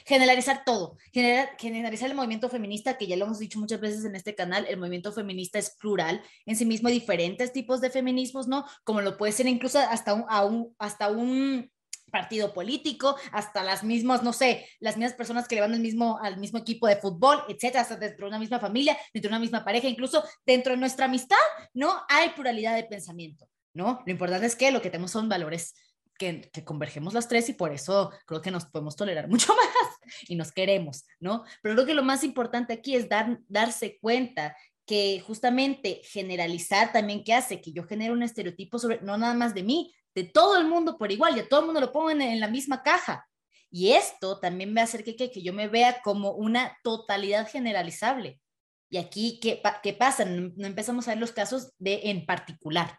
Generalizar 0.07 0.63
todo, 0.65 0.97
generalizar 1.13 2.11
el 2.11 2.17
movimiento 2.17 2.49
feminista, 2.49 2.97
que 2.97 3.07
ya 3.07 3.17
lo 3.17 3.27
hemos 3.27 3.39
dicho 3.39 3.59
muchas 3.59 3.81
veces 3.81 4.05
en 4.05 4.17
este 4.17 4.35
canal, 4.35 4.67
el 4.69 4.77
movimiento 4.77 5.13
feminista 5.13 5.59
es 5.59 5.77
plural, 5.77 6.23
en 6.47 6.57
sí 6.57 6.65
mismo 6.65 6.89
diferentes 6.89 7.53
tipos 7.53 7.81
de 7.81 7.91
feminismos, 7.91 8.49
¿no? 8.49 8.65
Como 8.85 9.01
lo 9.01 9.17
puede 9.17 9.33
ser 9.33 9.47
incluso 9.47 9.79
hasta 9.79 10.15
un, 10.15 10.75
hasta 10.79 11.11
un 11.11 11.71
partido 12.11 12.53
político, 12.53 13.17
hasta 13.33 13.63
las 13.63 13.85
mismas, 13.85 14.23
no 14.23 14.33
sé, 14.33 14.67
las 14.81 14.97
mismas 14.97 15.15
personas 15.15 15.47
que 15.47 15.55
le 15.55 15.61
van 15.61 15.75
al 15.75 15.81
mismo, 15.81 16.19
al 16.23 16.39
mismo 16.39 16.59
equipo 16.59 16.87
de 16.87 16.97
fútbol, 16.97 17.43
etcétera, 17.49 17.83
hasta 17.83 17.97
dentro 17.97 18.27
de 18.27 18.29
una 18.29 18.39
misma 18.39 18.59
familia, 18.59 18.97
dentro 19.13 19.29
de 19.29 19.35
una 19.35 19.41
misma 19.41 19.65
pareja, 19.65 19.89
incluso 19.89 20.25
dentro 20.45 20.73
de 20.73 20.79
nuestra 20.79 21.07
amistad, 21.07 21.37
¿no? 21.75 22.03
Hay 22.09 22.31
pluralidad 22.31 22.75
de 22.75 22.85
pensamiento, 22.85 23.47
¿no? 23.75 24.03
Lo 24.05 24.13
importante 24.13 24.47
es 24.47 24.57
que 24.57 24.71
lo 24.71 24.83
que 24.83 24.91
tenemos 24.91 25.11
son 25.11 25.29
valores 25.29 25.75
que, 26.19 26.51
que, 26.53 26.65
convergemos 26.65 27.15
las 27.15 27.29
tres 27.29 27.49
y 27.49 27.55
por 27.55 27.73
eso 27.73 28.13
creo 28.27 28.43
que 28.43 28.51
nos 28.51 28.67
podemos 28.67 28.97
tolerar 28.97 29.29
mucho 29.31 29.55
más 29.55 29.99
y 30.29 30.37
nos 30.37 30.53
queremos, 30.53 31.07
¿no? 31.21 31.45
Pero 31.63 31.75
creo 31.75 31.87
que 31.87 31.95
lo 31.95 32.03
más 32.03 32.25
importante 32.25 32.75
aquí 32.75 32.95
es 32.97 33.09
dar, 33.09 33.39
darse 33.49 33.99
cuenta 34.01 34.57
que 34.89 35.21
justamente 35.21 36.01
generalizar 36.03 36.93
también 36.93 37.23
que 37.23 37.35
hace 37.35 37.61
que 37.61 37.73
yo 37.73 37.85
genere 37.85 38.11
un 38.11 38.23
estereotipo 38.23 38.79
sobre, 38.79 39.01
no 39.03 39.19
nada 39.19 39.35
más 39.35 39.55
de 39.55 39.63
mí, 39.63 39.95
de 40.15 40.25
todo 40.25 40.57
el 40.59 40.67
mundo 40.67 40.97
por 40.97 41.13
igual 41.13 41.37
y 41.37 41.41
a 41.41 41.49
todo 41.49 41.61
el 41.61 41.67
mundo 41.67 41.81
lo 41.81 41.93
pongo 41.93 42.11
en, 42.11 42.41
la 42.41 42.49
misma 42.49 42.83
caja. 42.83 43.29
Y 43.71 43.91
esto 43.91 44.41
también 44.41 44.73
me 44.73 44.81
hace 44.81 45.05
que, 45.05 45.15
que, 45.15 45.43
yo 45.43 45.53
me 45.53 45.69
vea 45.69 46.01
como 46.03 46.33
una 46.33 46.75
totalidad 46.83 47.47
generalizable. 47.47 48.41
Y 48.89 48.97
aquí, 48.97 49.39
¿qué, 49.43 49.61
qué 49.83 49.93
pasa? 49.93 50.25
No, 50.25 50.67
empezamos 50.67 51.07
a 51.07 51.11
ver 51.11 51.21
los 51.21 51.33
casos 51.33 51.75
de 51.79 52.01
en 52.05 52.25
particular, 52.25 52.99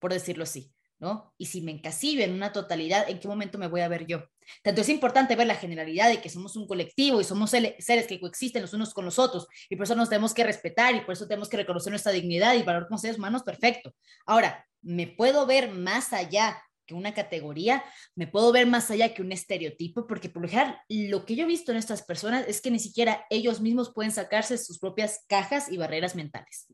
por 0.00 0.12
decirlo 0.12 0.42
así, 0.42 0.74
¿no? 0.98 1.32
Y 1.38 1.46
si 1.46 1.60
me 1.60 1.72
encasillo 1.72 2.22
en 2.22 2.32
una 2.32 2.52
totalidad, 2.52 3.08
¿en 3.08 3.20
qué 3.20 3.28
momento 3.28 3.58
me 3.58 3.68
voy 3.68 3.82
a 3.82 3.88
ver 3.88 4.06
yo? 4.06 4.24
Tanto 4.62 4.80
es 4.80 4.88
importante 4.88 5.36
ver 5.36 5.46
la 5.46 5.54
generalidad 5.54 6.08
de 6.08 6.20
que 6.20 6.28
somos 6.28 6.56
un 6.56 6.66
colectivo 6.66 7.20
y 7.20 7.24
somos 7.24 7.50
seres 7.50 8.06
que 8.06 8.20
coexisten 8.20 8.62
los 8.62 8.72
unos 8.72 8.94
con 8.94 9.04
los 9.04 9.18
otros 9.18 9.46
y 9.68 9.76
por 9.76 9.84
eso 9.84 9.94
nos 9.94 10.08
tenemos 10.08 10.34
que 10.34 10.44
respetar 10.44 10.94
y 10.94 11.00
por 11.02 11.12
eso 11.12 11.28
tenemos 11.28 11.48
que 11.48 11.58
reconocer 11.58 11.90
nuestra 11.90 12.12
dignidad 12.12 12.54
y 12.54 12.62
valorar 12.62 12.88
como 12.88 12.98
seres 12.98 13.18
humanos, 13.18 13.42
perfecto. 13.42 13.94
Ahora, 14.26 14.66
me 14.82 15.06
puedo 15.06 15.46
ver 15.46 15.70
más 15.70 16.12
allá 16.12 16.62
que 16.86 16.94
una 16.94 17.12
categoría, 17.12 17.84
me 18.16 18.26
puedo 18.26 18.50
ver 18.50 18.66
más 18.66 18.90
allá 18.90 19.12
que 19.12 19.20
un 19.20 19.30
estereotipo, 19.30 20.06
porque 20.06 20.30
por 20.30 20.42
lo 20.42 20.48
general 20.48 20.80
lo 20.88 21.26
que 21.26 21.36
yo 21.36 21.44
he 21.44 21.46
visto 21.46 21.70
en 21.70 21.76
estas 21.76 22.02
personas 22.02 22.46
es 22.48 22.62
que 22.62 22.70
ni 22.70 22.78
siquiera 22.78 23.26
ellos 23.28 23.60
mismos 23.60 23.92
pueden 23.92 24.10
sacarse 24.10 24.56
sus 24.56 24.78
propias 24.78 25.24
cajas 25.28 25.70
y 25.70 25.76
barreras 25.76 26.16
mentales. 26.16 26.66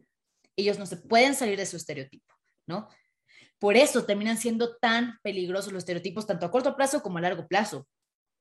Ellos 0.56 0.78
no 0.78 0.86
se 0.86 0.98
pueden 0.98 1.34
salir 1.34 1.58
de 1.58 1.66
su 1.66 1.76
estereotipo, 1.76 2.32
¿no? 2.66 2.88
Por 3.59 3.76
eso 3.76 4.05
terminan 4.05 4.36
siendo 4.36 4.76
tan 4.76 5.18
peligrosos 5.22 5.72
los 5.72 5.82
estereotipos, 5.82 6.26
tanto 6.26 6.46
a 6.46 6.50
corto 6.50 6.76
plazo 6.76 7.02
como 7.02 7.18
a 7.18 7.22
largo 7.22 7.46
plazo. 7.46 7.86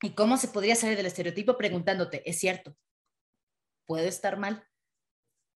¿Y 0.01 0.11
cómo 0.11 0.37
se 0.37 0.49
podría 0.49 0.75
salir 0.75 0.97
del 0.97 1.05
estereotipo 1.05 1.57
preguntándote, 1.57 2.29
es 2.29 2.37
cierto, 2.37 2.75
¿puedo 3.85 4.05
estar 4.05 4.37
mal? 4.37 4.67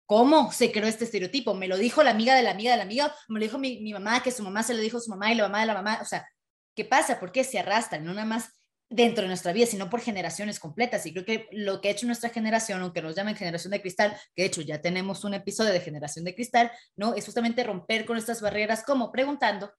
¿Cómo 0.06 0.52
se 0.52 0.70
creó 0.70 0.86
este 0.86 1.04
estereotipo? 1.04 1.54
Me 1.54 1.66
lo 1.66 1.76
dijo 1.76 2.04
la 2.04 2.12
amiga 2.12 2.34
de 2.36 2.44
la 2.44 2.52
amiga 2.52 2.70
de 2.70 2.76
la 2.76 2.84
amiga, 2.84 3.12
me 3.28 3.40
lo 3.40 3.44
dijo 3.44 3.58
mi, 3.58 3.92
mamá, 3.92 4.22
que 4.22 4.30
su 4.30 4.44
mamá 4.44 4.62
se 4.62 4.74
lo 4.74 4.80
dijo 4.80 4.98
a 4.98 5.00
su 5.00 5.10
mamá 5.10 5.32
y 5.32 5.34
la 5.34 5.44
mamá 5.44 5.60
de 5.60 5.66
la 5.66 5.74
mamá. 5.74 5.98
O 6.00 6.04
sea, 6.04 6.28
¿qué 6.76 6.84
pasa? 6.84 7.18
¿Por 7.18 7.32
qué 7.32 7.42
se 7.42 7.58
arrastran? 7.58 8.04
No 8.04 8.14
nada 8.14 8.24
más 8.24 8.52
dentro 8.88 9.22
de 9.22 9.28
nuestra 9.28 9.52
vida, 9.52 9.66
sino 9.66 9.90
por 9.90 10.00
generaciones 10.00 10.60
completas. 10.60 11.06
Y 11.06 11.12
creo 11.12 11.24
que 11.24 11.48
lo 11.52 11.80
que 11.80 11.88
ha 11.88 11.90
hecho 11.90 12.06
nuestra 12.06 12.30
generación, 12.30 12.80
aunque 12.82 13.02
nos 13.02 13.16
llamen 13.16 13.36
generación 13.36 13.72
de 13.72 13.80
cristal, 13.80 14.16
que 14.34 14.42
de 14.42 14.48
hecho 14.48 14.62
ya 14.62 14.80
tenemos 14.80 15.24
un 15.24 15.34
episodio 15.34 15.72
de 15.72 15.80
generación 15.80 16.24
de 16.24 16.34
cristal, 16.34 16.70
¿no? 16.96 17.14
Es 17.14 17.24
justamente 17.24 17.64
romper 17.64 18.06
con 18.06 18.16
estas 18.16 18.40
barreras, 18.40 18.84
como 18.84 19.10
preguntando, 19.10 19.72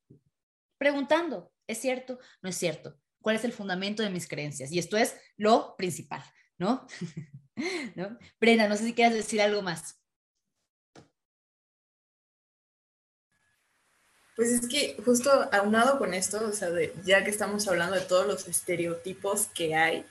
preguntando, 0.77 1.51
¿es 1.67 1.79
cierto? 1.79 2.19
¿No 2.41 2.49
es 2.49 2.57
cierto? 2.57 2.97
¿Cuál 3.21 3.37
es 3.37 3.43
el 3.45 3.53
fundamento 3.53 4.03
de 4.03 4.09
mis 4.09 4.27
creencias? 4.27 4.71
Y 4.71 4.79
esto 4.79 4.97
es 4.97 5.15
lo 5.37 5.75
principal, 5.77 6.23
¿no? 6.57 6.85
¿No? 7.95 8.17
Brenda, 8.39 8.67
no 8.67 8.75
sé 8.75 8.83
si 8.83 8.93
quieres 8.93 9.15
decir 9.15 9.41
algo 9.41 9.61
más. 9.61 9.99
Pues 14.37 14.49
es 14.51 14.67
que 14.69 14.95
justo 15.03 15.31
aunado 15.51 15.97
con 15.97 16.13
esto, 16.13 16.39
o 16.47 16.53
sea, 16.53 16.69
ya 17.03 17.23
que 17.23 17.31
estamos 17.31 17.67
hablando 17.67 17.95
de 17.95 18.01
todos 18.01 18.27
los 18.27 18.47
estereotipos 18.47 19.47
que 19.47 19.73
hay, 19.73 20.05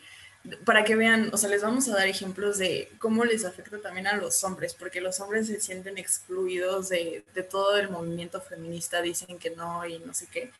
para 0.64 0.82
que 0.82 0.96
vean, 0.96 1.30
o 1.32 1.36
sea, 1.36 1.48
les 1.48 1.62
vamos 1.62 1.88
a 1.88 1.94
dar 1.94 2.08
ejemplos 2.08 2.58
de 2.58 2.90
cómo 2.98 3.24
les 3.24 3.44
afecta 3.44 3.78
también 3.78 4.08
a 4.08 4.16
los 4.16 4.42
hombres, 4.42 4.74
porque 4.74 5.00
los 5.00 5.20
hombres 5.20 5.46
se 5.46 5.60
sienten 5.60 5.96
excluidos 5.96 6.88
de, 6.88 7.22
de 7.36 7.42
todo 7.44 7.76
el 7.76 7.88
movimiento 7.88 8.40
feminista, 8.40 9.00
dicen 9.00 9.38
que 9.38 9.50
no 9.50 9.86
y 9.86 10.00
no 10.00 10.12
sé 10.12 10.26
qué. 10.26 10.50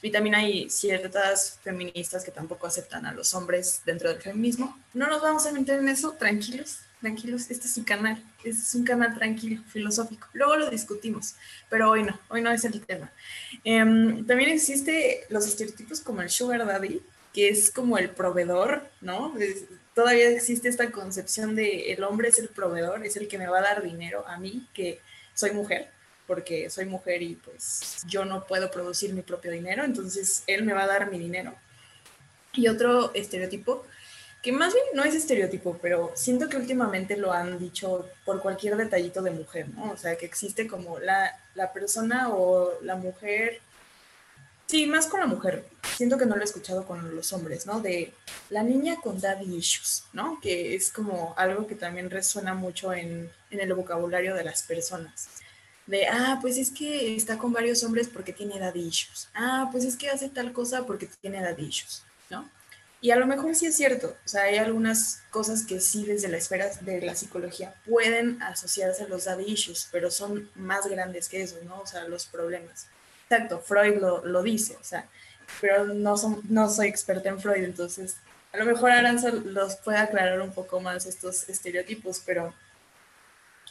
Y 0.00 0.10
también 0.10 0.34
hay 0.34 0.70
ciertas 0.70 1.58
feministas 1.62 2.24
que 2.24 2.30
tampoco 2.30 2.66
aceptan 2.66 3.04
a 3.04 3.12
los 3.12 3.34
hombres 3.34 3.82
dentro 3.84 4.08
del 4.08 4.22
feminismo. 4.22 4.78
No 4.94 5.08
nos 5.08 5.20
vamos 5.20 5.44
a 5.44 5.52
meter 5.52 5.78
en 5.78 5.90
eso, 5.90 6.12
tranquilos, 6.12 6.78
tranquilos, 7.04 7.50
este 7.50 7.66
es 7.66 7.76
un 7.76 7.84
canal, 7.84 8.22
este 8.38 8.62
es 8.62 8.74
un 8.74 8.84
canal 8.84 9.14
tranquilo, 9.14 9.62
filosófico. 9.68 10.26
Luego 10.32 10.56
lo 10.56 10.70
discutimos, 10.70 11.34
pero 11.68 11.90
hoy 11.90 12.02
no, 12.02 12.18
hoy 12.30 12.40
no 12.40 12.50
es 12.50 12.64
el 12.64 12.80
tema. 12.80 13.12
Em, 13.62 14.24
también 14.26 14.48
existe 14.48 15.26
los 15.28 15.46
estereotipos 15.46 16.00
como 16.00 16.22
el 16.22 16.30
sugar 16.30 16.64
daddy, 16.64 17.02
que 17.34 17.50
es 17.50 17.70
como 17.70 17.98
el 17.98 18.08
proveedor, 18.08 18.88
¿no? 19.02 19.34
todavía 19.92 20.30
existe 20.30 20.68
esta 20.68 20.90
concepción 20.90 21.54
de 21.54 21.92
el 21.92 22.02
hombre 22.04 22.28
es 22.28 22.38
el 22.38 22.48
proveedor, 22.48 23.04
es 23.04 23.16
el 23.16 23.28
que 23.28 23.38
me 23.38 23.48
va 23.48 23.58
a 23.58 23.62
dar 23.62 23.82
dinero 23.82 24.26
a 24.26 24.38
mí, 24.38 24.66
que 24.72 25.00
soy 25.34 25.52
mujer, 25.52 25.90
porque 26.26 26.70
soy 26.70 26.86
mujer 26.86 27.22
y 27.22 27.34
pues 27.34 28.02
yo 28.06 28.24
no 28.24 28.46
puedo 28.46 28.70
producir 28.70 29.12
mi 29.12 29.20
propio 29.20 29.52
dinero, 29.52 29.84
entonces 29.84 30.42
él 30.46 30.64
me 30.64 30.72
va 30.72 30.84
a 30.84 30.86
dar 30.86 31.10
mi 31.10 31.18
dinero. 31.18 31.54
Y 32.54 32.68
otro 32.68 33.12
estereotipo 33.14 33.84
que 34.44 34.52
más 34.52 34.74
bien 34.74 34.84
no 34.92 35.02
es 35.04 35.14
estereotipo, 35.14 35.78
pero 35.80 36.12
siento 36.14 36.50
que 36.50 36.58
últimamente 36.58 37.16
lo 37.16 37.32
han 37.32 37.58
dicho 37.58 38.06
por 38.26 38.42
cualquier 38.42 38.76
detallito 38.76 39.22
de 39.22 39.30
mujer, 39.30 39.70
¿no? 39.70 39.90
O 39.90 39.96
sea, 39.96 40.16
que 40.16 40.26
existe 40.26 40.66
como 40.66 40.98
la, 40.98 41.34
la 41.54 41.72
persona 41.72 42.28
o 42.28 42.74
la 42.82 42.96
mujer, 42.96 43.62
sí, 44.66 44.84
más 44.84 45.06
con 45.06 45.20
la 45.20 45.26
mujer, 45.26 45.64
siento 45.96 46.18
que 46.18 46.26
no 46.26 46.36
lo 46.36 46.42
he 46.42 46.44
escuchado 46.44 46.86
con 46.86 47.16
los 47.16 47.32
hombres, 47.32 47.64
¿no? 47.64 47.80
De 47.80 48.12
la 48.50 48.62
niña 48.62 48.96
con 49.02 49.18
daddy 49.18 49.56
issues, 49.56 50.04
¿no? 50.12 50.38
Que 50.42 50.74
es 50.74 50.92
como 50.92 51.32
algo 51.38 51.66
que 51.66 51.74
también 51.74 52.10
resuena 52.10 52.52
mucho 52.52 52.92
en, 52.92 53.30
en 53.50 53.60
el 53.60 53.72
vocabulario 53.72 54.34
de 54.34 54.44
las 54.44 54.62
personas. 54.62 55.28
De, 55.86 56.06
ah, 56.06 56.38
pues 56.42 56.58
es 56.58 56.70
que 56.70 57.16
está 57.16 57.38
con 57.38 57.50
varios 57.54 57.82
hombres 57.82 58.10
porque 58.12 58.34
tiene 58.34 58.58
daddy 58.58 58.88
issues. 58.88 59.26
Ah, 59.32 59.70
pues 59.72 59.86
es 59.86 59.96
que 59.96 60.10
hace 60.10 60.28
tal 60.28 60.52
cosa 60.52 60.84
porque 60.84 61.08
tiene 61.22 61.40
daddy 61.40 61.64
issues, 61.64 62.02
¿no? 62.28 62.46
Y 63.04 63.10
a 63.10 63.16
lo 63.16 63.26
mejor 63.26 63.54
sí 63.54 63.66
es 63.66 63.76
cierto, 63.76 64.16
o 64.24 64.28
sea, 64.28 64.44
hay 64.44 64.56
algunas 64.56 65.20
cosas 65.28 65.66
que 65.66 65.78
sí 65.78 66.06
desde 66.06 66.28
la 66.28 66.38
esfera 66.38 66.70
de 66.80 67.02
la 67.02 67.14
psicología 67.14 67.74
pueden 67.84 68.40
asociarse 68.40 69.04
a 69.04 69.08
los 69.08 69.26
daddy 69.26 69.44
issues, 69.44 69.88
pero 69.92 70.10
son 70.10 70.48
más 70.54 70.86
grandes 70.86 71.28
que 71.28 71.42
eso, 71.42 71.56
¿no? 71.66 71.80
O 71.80 71.86
sea, 71.86 72.08
los 72.08 72.24
problemas. 72.24 72.86
Exacto, 73.28 73.60
Freud 73.60 74.00
lo, 74.00 74.24
lo 74.24 74.42
dice, 74.42 74.78
o 74.80 74.82
sea, 74.82 75.06
pero 75.60 75.84
no, 75.84 76.16
son, 76.16 76.40
no 76.48 76.70
soy 76.70 76.88
experta 76.88 77.28
en 77.28 77.38
Freud, 77.38 77.64
entonces 77.64 78.16
a 78.54 78.56
lo 78.56 78.64
mejor 78.64 78.90
Aranza 78.90 79.30
los 79.32 79.76
puede 79.76 79.98
aclarar 79.98 80.40
un 80.40 80.54
poco 80.54 80.80
más 80.80 81.04
estos 81.04 81.46
estereotipos, 81.50 82.22
pero 82.24 82.54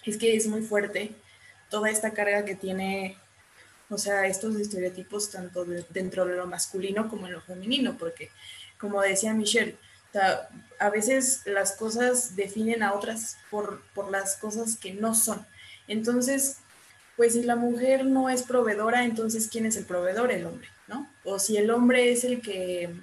es 0.06 0.16
que 0.16 0.36
es 0.36 0.46
muy 0.46 0.62
fuerte 0.62 1.10
toda 1.72 1.90
esta 1.90 2.12
carga 2.12 2.46
que 2.46 2.54
tiene, 2.54 3.18
o 3.90 3.98
sea, 3.98 4.28
estos 4.28 4.56
estereotipos 4.58 5.32
tanto 5.32 5.66
dentro 5.90 6.24
de 6.24 6.36
lo 6.36 6.46
masculino 6.46 7.10
como 7.10 7.26
en 7.26 7.34
lo 7.34 7.42
femenino, 7.42 7.98
porque 7.98 8.30
como 8.84 9.02
decía 9.02 9.34
Michelle, 9.34 9.78
a 10.78 10.90
veces 10.90 11.42
las 11.46 11.78
cosas 11.78 12.36
definen 12.36 12.84
a 12.84 12.94
otras 12.94 13.38
por, 13.50 13.82
por 13.96 14.12
las 14.12 14.36
cosas 14.36 14.76
que 14.76 14.94
no 14.94 15.16
son. 15.16 15.48
Entonces, 15.88 16.58
pues 17.16 17.32
si 17.32 17.44
la 17.44 17.56
mujer 17.56 18.06
no 18.06 18.30
es 18.30 18.44
proveedora, 18.44 19.06
entonces 19.06 19.48
¿quién 19.50 19.66
es 19.66 19.78
el 19.78 19.86
proveedor? 19.86 20.34
El 20.34 20.46
hombre, 20.46 20.68
¿no? 20.90 21.10
O 21.24 21.40
si 21.40 21.56
el 21.56 21.72
hombre 21.72 22.12
es 22.12 22.26
el 22.26 22.42
que, 22.42 22.94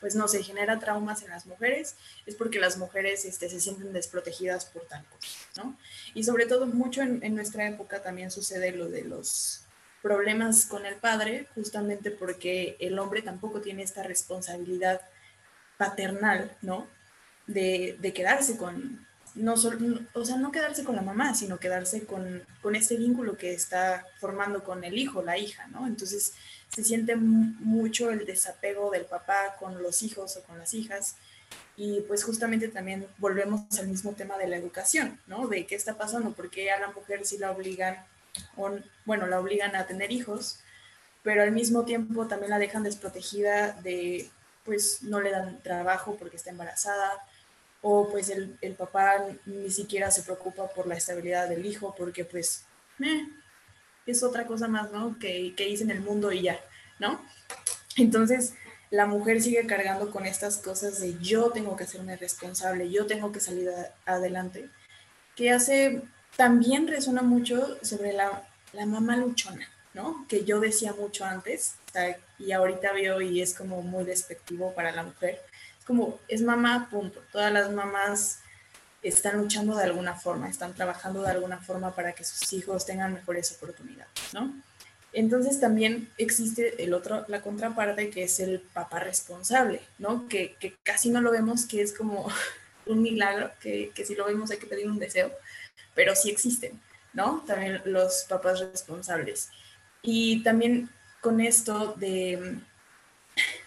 pues 0.00 0.14
no 0.14 0.28
se 0.28 0.42
genera 0.42 0.78
traumas 0.78 1.22
en 1.22 1.30
las 1.30 1.46
mujeres, 1.46 1.96
es 2.26 2.34
porque 2.34 2.60
las 2.60 2.76
mujeres 2.76 3.24
este, 3.24 3.48
se 3.48 3.60
sienten 3.60 3.94
desprotegidas 3.94 4.66
por 4.66 4.82
tal 4.82 5.06
cosa, 5.06 5.38
¿no? 5.56 5.78
Y 6.12 6.24
sobre 6.24 6.44
todo 6.44 6.66
mucho 6.66 7.00
en, 7.00 7.24
en 7.24 7.34
nuestra 7.34 7.66
época 7.66 8.02
también 8.02 8.30
sucede 8.30 8.72
lo 8.72 8.90
de 8.90 9.04
los 9.04 9.62
problemas 10.08 10.64
con 10.64 10.86
el 10.86 10.94
padre, 10.94 11.48
justamente 11.54 12.10
porque 12.10 12.78
el 12.80 12.98
hombre 12.98 13.20
tampoco 13.20 13.60
tiene 13.60 13.82
esta 13.82 14.02
responsabilidad 14.02 15.02
paternal, 15.76 16.56
¿no? 16.62 16.86
De, 17.46 17.98
quedarse 18.14 18.56
con, 18.56 19.06
no 19.34 19.58
solo, 19.58 20.00
o 20.14 20.24
sea, 20.24 20.36
no 20.36 20.50
quedarse 20.50 20.82
con 20.82 20.96
la 20.96 21.02
mamá, 21.02 21.34
sino 21.34 21.58
quedarse 21.58 22.06
con, 22.06 22.42
con 22.62 22.74
este 22.74 22.96
vínculo 22.96 23.36
que 23.36 23.52
está 23.52 24.06
formando 24.18 24.64
con 24.64 24.82
el 24.82 24.96
hijo, 24.96 25.20
la 25.20 25.36
hija, 25.36 25.66
¿no? 25.66 25.86
Entonces 25.86 26.32
se 26.74 26.84
siente 26.84 27.14
mucho 27.14 28.10
el 28.10 28.24
desapego 28.24 28.90
del 28.90 29.04
papá 29.04 29.56
con 29.58 29.82
los 29.82 30.02
hijos 30.02 30.38
o 30.38 30.42
con 30.44 30.58
las 30.58 30.72
hijas, 30.72 31.16
Y 31.76 32.00
pues 32.08 32.24
justamente 32.24 32.68
también 32.68 33.06
volvemos 33.18 33.60
al 33.78 33.88
mismo 33.88 34.12
tema 34.12 34.38
de 34.38 34.48
la 34.48 34.56
educación, 34.56 35.20
¿no? 35.26 35.48
De 35.48 35.66
qué 35.66 35.74
está 35.74 35.98
pasando, 35.98 36.32
porque 36.32 36.70
a 36.70 36.80
la 36.80 36.92
mujer 36.92 37.26
sí 37.26 37.36
la 37.36 37.50
obligan, 37.52 37.96
o, 38.56 38.70
bueno, 39.04 39.26
la 39.26 39.40
obligan 39.40 39.76
a 39.76 39.86
tener 39.86 40.12
hijos, 40.12 40.60
pero 41.22 41.42
al 41.42 41.52
mismo 41.52 41.84
tiempo 41.84 42.26
también 42.26 42.50
la 42.50 42.58
dejan 42.58 42.82
desprotegida 42.82 43.72
de, 43.72 44.30
pues 44.64 45.02
no 45.02 45.20
le 45.20 45.30
dan 45.30 45.62
trabajo 45.62 46.16
porque 46.16 46.36
está 46.36 46.50
embarazada, 46.50 47.24
o 47.82 48.08
pues 48.10 48.28
el, 48.30 48.56
el 48.60 48.74
papá 48.74 49.24
ni 49.46 49.70
siquiera 49.70 50.10
se 50.10 50.22
preocupa 50.22 50.68
por 50.68 50.86
la 50.86 50.96
estabilidad 50.96 51.48
del 51.48 51.64
hijo 51.64 51.94
porque 51.96 52.24
pues 52.24 52.64
eh, 53.00 53.28
es 54.06 54.22
otra 54.22 54.46
cosa 54.46 54.68
más, 54.68 54.90
¿no? 54.90 55.18
Que, 55.18 55.54
que 55.54 55.68
hice 55.68 55.84
en 55.84 55.90
el 55.90 56.00
mundo 56.00 56.32
y 56.32 56.42
ya, 56.42 56.58
¿no? 56.98 57.20
Entonces, 57.96 58.54
la 58.90 59.06
mujer 59.06 59.42
sigue 59.42 59.66
cargando 59.66 60.10
con 60.10 60.24
estas 60.24 60.56
cosas 60.56 61.00
de 61.00 61.18
yo 61.18 61.50
tengo 61.50 61.76
que 61.76 61.84
hacerme 61.84 62.16
responsable, 62.16 62.90
yo 62.90 63.06
tengo 63.06 63.32
que 63.32 63.40
salir 63.40 63.68
adelante, 64.06 64.70
que 65.36 65.50
hace, 65.50 66.02
también 66.36 66.86
resuena 66.86 67.22
mucho 67.22 67.78
sobre 67.82 68.12
la, 68.12 68.42
la 68.72 68.86
mamá 68.86 69.16
luchona, 69.16 69.68
¿no? 69.94 70.26
Que 70.28 70.44
yo 70.44 70.60
decía 70.60 70.92
mucho 70.92 71.24
antes, 71.24 71.74
y 72.38 72.52
ahorita 72.52 72.92
veo 72.92 73.20
y 73.20 73.40
es 73.40 73.54
como 73.54 73.82
muy 73.82 74.04
despectivo 74.04 74.72
para 74.74 74.92
la 74.92 75.02
mujer. 75.02 75.40
Es 75.78 75.84
como, 75.84 76.18
es 76.28 76.42
mamá, 76.42 76.88
punto. 76.90 77.20
Todas 77.32 77.52
las 77.52 77.70
mamás 77.70 78.38
están 79.02 79.38
luchando 79.38 79.76
de 79.76 79.84
alguna 79.84 80.14
forma, 80.14 80.48
están 80.48 80.74
trabajando 80.74 81.22
de 81.22 81.30
alguna 81.30 81.58
forma 81.58 81.94
para 81.94 82.12
que 82.12 82.24
sus 82.24 82.52
hijos 82.52 82.84
tengan 82.84 83.14
mejores 83.14 83.52
oportunidades, 83.52 84.12
¿no? 84.32 84.52
Entonces 85.12 85.58
también 85.58 86.10
existe 86.18 86.82
el 86.82 86.92
otro, 86.92 87.24
la 87.28 87.40
contraparte 87.40 88.10
que 88.10 88.24
es 88.24 88.40
el 88.40 88.60
papá 88.60 89.00
responsable, 89.00 89.80
¿no? 89.98 90.28
Que, 90.28 90.56
que 90.60 90.76
casi 90.82 91.10
no 91.10 91.20
lo 91.20 91.30
vemos, 91.30 91.64
que 91.64 91.80
es 91.80 91.92
como 91.92 92.28
un 92.88 93.02
milagro, 93.02 93.50
que, 93.60 93.90
que 93.94 94.04
si 94.04 94.14
lo 94.14 94.26
vemos 94.26 94.50
hay 94.50 94.58
que 94.58 94.66
pedir 94.66 94.88
un 94.88 94.98
deseo, 94.98 95.32
pero 95.94 96.14
sí 96.14 96.30
existen, 96.30 96.80
¿no? 97.12 97.44
También 97.46 97.80
los 97.84 98.24
papás 98.28 98.60
responsables. 98.60 99.50
Y 100.02 100.42
también 100.42 100.90
con 101.20 101.40
esto 101.40 101.94
de, 101.96 102.58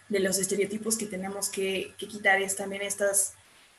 de 0.10 0.20
los 0.20 0.38
estereotipos 0.40 0.98
que 0.98 1.06
tenemos 1.06 1.50
que, 1.50 1.94
que 1.98 2.08
quitar 2.08 2.42
es 2.42 2.56
también 2.56 2.82
estas 2.82 3.34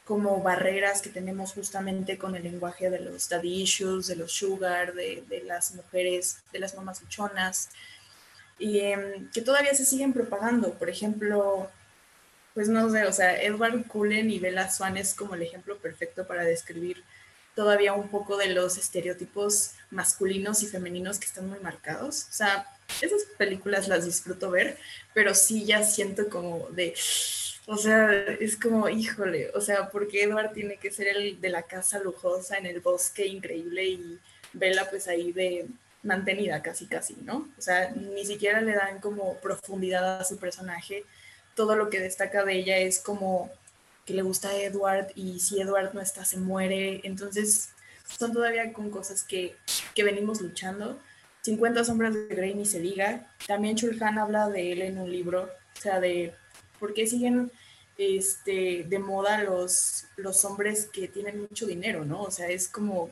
como 0.04 0.42
barreras 0.42 1.00
que 1.00 1.10
tenemos 1.10 1.52
justamente 1.52 2.18
con 2.18 2.34
el 2.34 2.42
lenguaje 2.42 2.90
de 2.90 3.00
los 3.00 3.28
daddy 3.28 3.62
issues, 3.62 4.08
de 4.08 4.16
los 4.16 4.32
sugar, 4.32 4.94
de, 4.94 5.24
de 5.28 5.42
las 5.44 5.74
mujeres, 5.74 6.42
de 6.52 6.58
las 6.58 6.74
mamás 6.74 7.00
luchonas, 7.02 7.70
y 8.58 8.80
em, 8.80 9.30
que 9.30 9.42
todavía 9.42 9.74
se 9.74 9.84
siguen 9.84 10.12
propagando. 10.12 10.74
Por 10.74 10.90
ejemplo, 10.90 11.70
pues 12.54 12.68
no 12.68 12.90
sé, 12.90 13.04
o 13.04 13.12
sea, 13.12 13.40
Edward 13.42 13.86
Cullen 13.86 14.30
y 14.30 14.38
Bella 14.38 14.70
Swan 14.70 14.96
es 14.96 15.14
como 15.14 15.34
el 15.34 15.42
ejemplo 15.42 15.78
perfecto 15.78 16.26
para 16.26 16.44
describir 16.44 17.02
todavía 17.54 17.92
un 17.92 18.08
poco 18.08 18.36
de 18.36 18.48
los 18.48 18.78
estereotipos 18.78 19.72
masculinos 19.90 20.62
y 20.62 20.66
femeninos 20.66 21.18
que 21.18 21.26
están 21.26 21.48
muy 21.48 21.60
marcados. 21.60 22.26
O 22.30 22.32
sea, 22.32 22.66
esas 23.00 23.22
películas 23.36 23.88
las 23.88 24.04
disfruto 24.04 24.50
ver, 24.50 24.78
pero 25.14 25.34
sí 25.34 25.64
ya 25.66 25.82
siento 25.82 26.28
como 26.28 26.68
de 26.70 26.94
o 27.66 27.76
sea, 27.76 28.12
es 28.40 28.56
como, 28.56 28.88
híjole, 28.88 29.50
o 29.54 29.60
sea, 29.60 29.88
porque 29.90 30.24
Edward 30.24 30.52
tiene 30.52 30.78
que 30.78 30.90
ser 30.90 31.06
el 31.08 31.40
de 31.40 31.48
la 31.48 31.62
casa 31.62 32.00
lujosa 32.00 32.58
en 32.58 32.66
el 32.66 32.80
bosque 32.80 33.26
increíble 33.26 33.84
y 33.84 34.18
Bella 34.52 34.90
pues 34.90 35.06
ahí 35.06 35.32
de 35.32 35.66
mantenida 36.02 36.60
casi 36.60 36.86
casi, 36.86 37.14
¿no? 37.22 37.48
O 37.56 37.62
sea, 37.62 37.90
ni 37.90 38.26
siquiera 38.26 38.60
le 38.60 38.74
dan 38.74 38.98
como 38.98 39.36
profundidad 39.38 40.20
a 40.20 40.24
su 40.24 40.38
personaje. 40.38 41.04
Todo 41.54 41.76
lo 41.76 41.90
que 41.90 42.00
destaca 42.00 42.44
de 42.44 42.54
ella 42.54 42.78
es 42.78 42.98
como 42.98 43.50
que 44.06 44.14
le 44.14 44.22
gusta 44.22 44.48
a 44.48 44.56
Edward 44.56 45.08
y 45.14 45.40
si 45.40 45.60
Edward 45.60 45.94
no 45.94 46.00
está 46.00 46.24
se 46.24 46.38
muere. 46.38 47.00
Entonces, 47.04 47.70
son 48.18 48.32
todavía 48.32 48.72
con 48.72 48.90
cosas 48.90 49.22
que, 49.22 49.56
que 49.94 50.04
venimos 50.04 50.40
luchando. 50.40 50.98
50 51.42 51.84
sombras 51.84 52.14
de 52.14 52.26
Grey 52.34 52.54
ni 52.54 52.64
se 52.64 52.80
diga. 52.80 53.32
También 53.46 53.76
Chulhan 53.76 54.18
habla 54.18 54.48
de 54.48 54.72
él 54.72 54.82
en 54.82 54.98
un 54.98 55.10
libro, 55.10 55.44
o 55.44 55.80
sea, 55.80 56.00
de 56.00 56.34
¿Por 56.82 56.94
qué 56.94 57.06
siguen 57.06 57.52
este, 57.96 58.82
de 58.88 58.98
moda 58.98 59.44
los, 59.44 60.06
los 60.16 60.44
hombres 60.44 60.88
que 60.92 61.06
tienen 61.06 61.42
mucho 61.42 61.64
dinero, 61.64 62.04
¿no? 62.04 62.24
O 62.24 62.30
sea, 62.32 62.48
es 62.48 62.66
como 62.66 63.08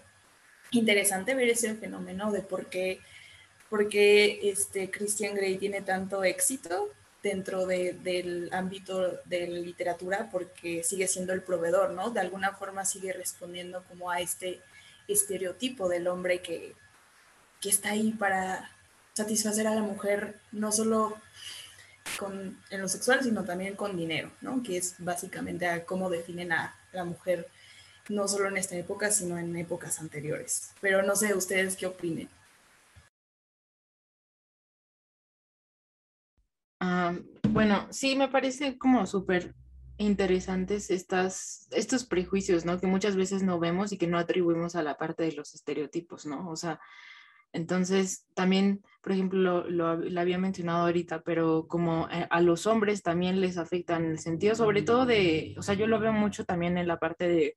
interesante 0.72 1.36
ver 1.36 1.50
ese 1.50 1.76
fenómeno 1.76 2.32
de 2.32 2.42
por 2.42 2.66
qué, 2.66 2.98
por 3.68 3.88
qué 3.88 4.40
este, 4.42 4.90
Christian 4.90 5.36
Grey 5.36 5.56
tiene 5.56 5.82
tanto 5.82 6.24
éxito 6.24 6.90
dentro 7.22 7.66
del 7.66 8.48
ámbito 8.52 9.20
de 9.26 9.46
la 9.46 9.58
literatura, 9.58 10.28
porque 10.30 10.82
sigue 10.82 11.06
siendo 11.06 11.32
el 11.32 11.42
proveedor, 11.42 11.90
¿no? 11.90 12.10
De 12.10 12.20
alguna 12.20 12.52
forma 12.52 12.84
sigue 12.84 13.12
respondiendo 13.12 13.84
como 13.88 14.10
a 14.10 14.20
este 14.20 14.60
estereotipo 15.06 15.88
del 15.88 16.06
hombre 16.08 16.40
que, 16.40 16.74
que 17.60 17.68
está 17.68 17.90
ahí 17.90 18.12
para 18.12 18.70
satisfacer 19.12 19.66
a 19.66 19.74
la 19.74 19.82
mujer, 19.82 20.38
no 20.52 20.72
solo 20.72 21.18
con, 22.18 22.58
en 22.70 22.80
lo 22.80 22.88
sexual, 22.88 23.22
sino 23.22 23.44
también 23.44 23.76
con 23.76 23.96
dinero, 23.96 24.30
¿no? 24.40 24.62
Que 24.62 24.78
es 24.78 24.94
básicamente 24.98 25.66
a 25.66 25.84
cómo 25.84 26.08
definen 26.08 26.52
a 26.52 26.74
la 26.92 27.04
mujer, 27.04 27.48
no 28.08 28.26
solo 28.28 28.48
en 28.48 28.56
esta 28.56 28.76
época, 28.76 29.10
sino 29.10 29.38
en 29.38 29.54
épocas 29.56 30.00
anteriores. 30.00 30.72
Pero 30.80 31.02
no 31.02 31.14
sé 31.16 31.34
ustedes 31.34 31.76
qué 31.76 31.86
opinen. 31.86 32.28
Bueno, 37.52 37.86
sí, 37.90 38.16
me 38.16 38.28
parece 38.28 38.78
como 38.78 39.06
súper 39.06 39.54
interesantes 39.98 40.90
estas, 40.90 41.68
estos 41.72 42.04
prejuicios, 42.04 42.64
¿no? 42.64 42.80
Que 42.80 42.86
muchas 42.86 43.16
veces 43.16 43.42
no 43.42 43.58
vemos 43.58 43.92
y 43.92 43.98
que 43.98 44.06
no 44.06 44.18
atribuimos 44.18 44.74
a 44.74 44.82
la 44.82 44.96
parte 44.96 45.24
de 45.24 45.32
los 45.32 45.54
estereotipos, 45.54 46.26
¿no? 46.26 46.48
O 46.48 46.56
sea, 46.56 46.80
entonces, 47.52 48.26
también, 48.34 48.82
por 49.02 49.12
ejemplo, 49.12 49.68
lo, 49.68 49.96
lo, 49.96 50.20
había 50.20 50.38
mencionado 50.38 50.86
ahorita, 50.86 51.22
pero 51.22 51.66
como 51.68 52.08
eh, 52.10 52.26
a 52.30 52.40
los 52.40 52.66
hombres 52.66 53.02
también 53.02 53.40
les 53.40 53.58
afecta 53.58 53.96
en 53.96 54.06
el 54.06 54.18
sentido, 54.18 54.54
sobre 54.54 54.82
todo 54.82 55.04
de, 55.04 55.54
o 55.58 55.62
sea, 55.62 55.74
yo 55.74 55.86
lo 55.86 55.98
veo 55.98 56.12
mucho 56.12 56.44
también 56.44 56.78
en 56.78 56.86
la 56.86 56.98
parte 56.98 57.28
de, 57.28 57.56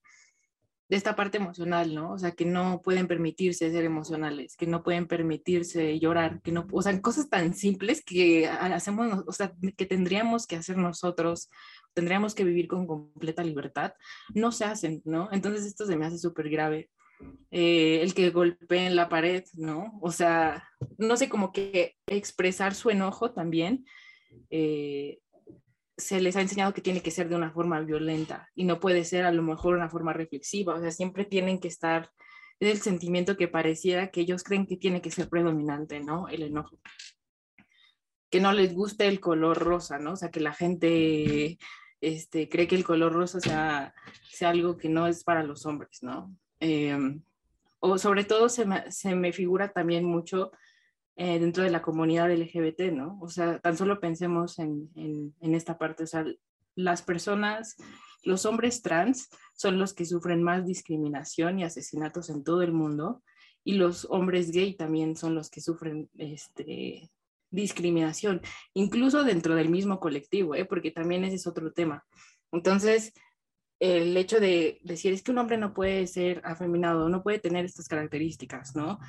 de 0.93 0.97
esta 0.97 1.15
parte 1.15 1.39
emocional, 1.39 1.95
¿no? 1.95 2.11
O 2.11 2.19
sea, 2.19 2.33
que 2.33 2.45
no 2.45 2.83
pueden 2.83 3.07
permitirse 3.07 3.71
ser 3.71 3.83
emocionales, 3.83 4.55
que 4.55 4.67
no 4.67 4.83
pueden 4.83 5.07
permitirse 5.07 5.97
llorar, 5.97 6.39
que 6.43 6.51
no, 6.51 6.67
o 6.71 6.83
sea, 6.83 7.01
cosas 7.01 7.31
tan 7.31 7.55
simples 7.55 8.05
que 8.05 8.45
hacemos, 8.45 9.23
o 9.25 9.31
sea, 9.31 9.55
que 9.75 9.87
tendríamos 9.87 10.45
que 10.45 10.55
hacer 10.55 10.77
nosotros, 10.77 11.49
tendríamos 11.95 12.35
que 12.35 12.43
vivir 12.43 12.67
con 12.67 12.85
completa 12.85 13.43
libertad, 13.43 13.95
no 14.35 14.51
se 14.51 14.65
hacen, 14.65 15.01
¿no? 15.03 15.29
Entonces 15.31 15.65
esto 15.65 15.87
se 15.87 15.97
me 15.97 16.05
hace 16.05 16.19
súper 16.19 16.47
grave. 16.47 16.91
Eh, 17.49 18.01
el 18.03 18.13
que 18.13 18.29
golpee 18.29 18.85
en 18.85 18.95
la 18.95 19.09
pared, 19.09 19.45
¿no? 19.53 19.97
O 19.99 20.11
sea, 20.11 20.69
no 20.99 21.17
sé, 21.17 21.27
como 21.27 21.51
que 21.51 21.95
expresar 22.05 22.75
su 22.75 22.91
enojo 22.91 23.31
también. 23.31 23.83
Eh, 24.51 25.22
se 25.97 26.19
les 26.19 26.35
ha 26.35 26.41
enseñado 26.41 26.73
que 26.73 26.81
tiene 26.81 27.01
que 27.01 27.11
ser 27.11 27.29
de 27.29 27.35
una 27.35 27.51
forma 27.51 27.79
violenta 27.81 28.49
y 28.55 28.65
no 28.65 28.79
puede 28.79 29.03
ser 29.03 29.25
a 29.25 29.31
lo 29.31 29.43
mejor 29.43 29.75
una 29.75 29.89
forma 29.89 30.13
reflexiva, 30.13 30.75
o 30.75 30.81
sea, 30.81 30.91
siempre 30.91 31.25
tienen 31.25 31.59
que 31.59 31.67
estar, 31.67 32.09
es 32.59 32.71
el 32.71 32.81
sentimiento 32.81 33.37
que 33.37 33.47
pareciera 33.47 34.09
que 34.09 34.21
ellos 34.21 34.43
creen 34.43 34.65
que 34.65 34.77
tiene 34.77 35.01
que 35.01 35.11
ser 35.11 35.29
predominante, 35.29 35.99
¿no? 35.99 36.27
El 36.27 36.43
enojo. 36.43 36.79
Que 38.31 38.39
no 38.39 38.51
les 38.51 38.73
guste 38.73 39.07
el 39.07 39.19
color 39.19 39.59
rosa, 39.59 39.99
¿no? 39.99 40.13
O 40.13 40.15
sea, 40.15 40.31
que 40.31 40.39
la 40.39 40.53
gente 40.53 41.59
este, 42.01 42.49
cree 42.49 42.67
que 42.67 42.75
el 42.75 42.83
color 42.83 43.13
rosa 43.13 43.39
sea, 43.39 43.93
sea 44.31 44.49
algo 44.49 44.77
que 44.77 44.89
no 44.89 45.07
es 45.07 45.23
para 45.23 45.43
los 45.43 45.65
hombres, 45.65 46.01
¿no? 46.01 46.35
Em, 46.59 47.21
o 47.79 47.97
sobre 47.97 48.23
todo 48.23 48.49
se 48.49 48.65
me, 48.65 48.91
se 48.91 49.13
me 49.13 49.31
figura 49.31 49.71
también 49.71 50.05
mucho 50.05 50.51
eh, 51.16 51.39
dentro 51.39 51.64
de 51.64 51.70
la 51.70 51.82
comunidad 51.82 52.32
LGBT, 52.32 52.91
¿no? 52.91 53.20
O 53.22 53.30
sea, 53.30 53.59
tan 53.59 53.78
solo 53.78 53.99
pensemos 53.99 54.59
en, 54.59 54.89
en, 54.95 55.36
en, 55.41 55.55
esta 55.55 55.78
parte, 55.78 56.03
o 56.03 56.07
sea, 56.07 56.26
las 56.76 57.01
personas, 57.01 57.76
los 58.24 58.45
hombres 58.45 58.82
trans 58.82 59.30
son 59.53 59.78
los 59.78 59.93
que 59.93 60.05
sufren 60.05 60.41
más 60.41 60.66
discriminación 60.66 61.59
y 61.59 61.64
asesinatos 61.64 62.30
en 62.30 62.43
todo 62.43 62.61
el 62.64 62.74
mundo, 62.74 63.22
y 63.64 63.76
los 63.76 64.05
hombres 64.09 64.51
gay 64.51 64.76
también 64.76 65.16
son 65.16 65.36
los 65.36 65.49
que 65.49 65.61
sufren 65.61 66.09
este, 66.18 67.11
discriminación, 67.53 68.41
incluso 68.74 69.24
dentro 69.24 69.55
del 69.55 69.70
mismo 69.70 69.99
colectivo, 69.99 70.55
¿eh? 70.55 70.66
porque 70.66 70.91
también 70.91 71.24
ese 71.24 71.36
es 71.36 71.47
otro 71.47 71.72
tema. 71.72 72.03
Entonces, 72.51 73.14
el 73.80 74.18
hecho 74.18 74.39
de 74.39 74.80
decir 74.84 75.14
es 75.14 75.22
que 75.22 75.32
un 75.32 75.38
hombre 75.38 75.57
no 75.57 75.74
puede 75.74 76.07
ser 76.07 76.41
afeminado, 76.45 77.09
no 77.09 77.22
puede 77.22 77.39
tener 77.39 77.66
estas 77.66 77.88
características, 77.88 78.76
¿no? 78.76 78.99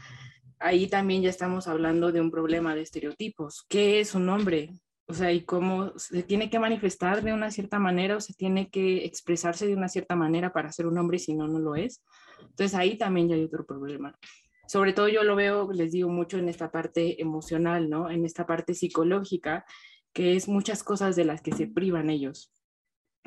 Ahí 0.59 0.87
también 0.89 1.23
ya 1.23 1.31
estamos 1.31 1.69
hablando 1.69 2.13
de 2.13 2.21
un 2.21 2.31
problema 2.31 2.75
de 2.75 2.83
estereotipos. 2.83 3.65
¿Qué 3.69 4.01
es 4.01 4.15
un 4.15 4.29
hombre? 4.29 4.71
O 5.07 5.13
sea, 5.13 5.33
y 5.33 5.43
cómo 5.43 5.93
se 5.99 6.23
tiene 6.23 6.49
que 6.49 6.59
manifestar 6.59 7.23
de 7.23 7.35
una 7.35 7.51
cierta 7.51 7.79
manera 7.79 8.17
o 8.17 8.21
se 8.21 8.33
tiene 8.33 8.71
que 8.71 9.05
expresarse 9.05 9.67
de 9.67 9.75
una 9.75 9.89
cierta 9.89 10.17
manera 10.17 10.53
para 10.53 10.73
ser 10.73 10.87
un 10.87 10.97
hombre, 10.97 11.19
si 11.19 11.35
no, 11.35 11.47
no 11.47 11.59
lo 11.59 11.75
es. 11.75 12.03
Entonces 12.41 12.75
ahí 12.75 12.97
también 12.97 13.29
ya 13.29 13.35
hay 13.35 13.45
otro 13.45 13.67
problema. 13.67 14.19
Sobre 14.67 14.95
todo 14.95 15.09
yo 15.09 15.23
lo 15.25 15.37
veo, 15.37 15.71
les 15.73 15.93
digo 15.93 16.09
mucho 16.09 16.39
en 16.39 16.49
esta 16.49 16.71
parte 16.71 17.21
emocional, 17.21 17.91
¿no? 17.91 18.09
En 18.09 18.25
esta 18.25 18.47
parte 18.47 18.73
psicológica, 18.73 19.67
que 20.15 20.37
es 20.37 20.49
muchas 20.49 20.83
cosas 20.83 21.17
de 21.17 21.25
las 21.25 21.43
que 21.43 21.53
se 21.53 21.67
privan 21.67 22.09
ellos 22.09 22.51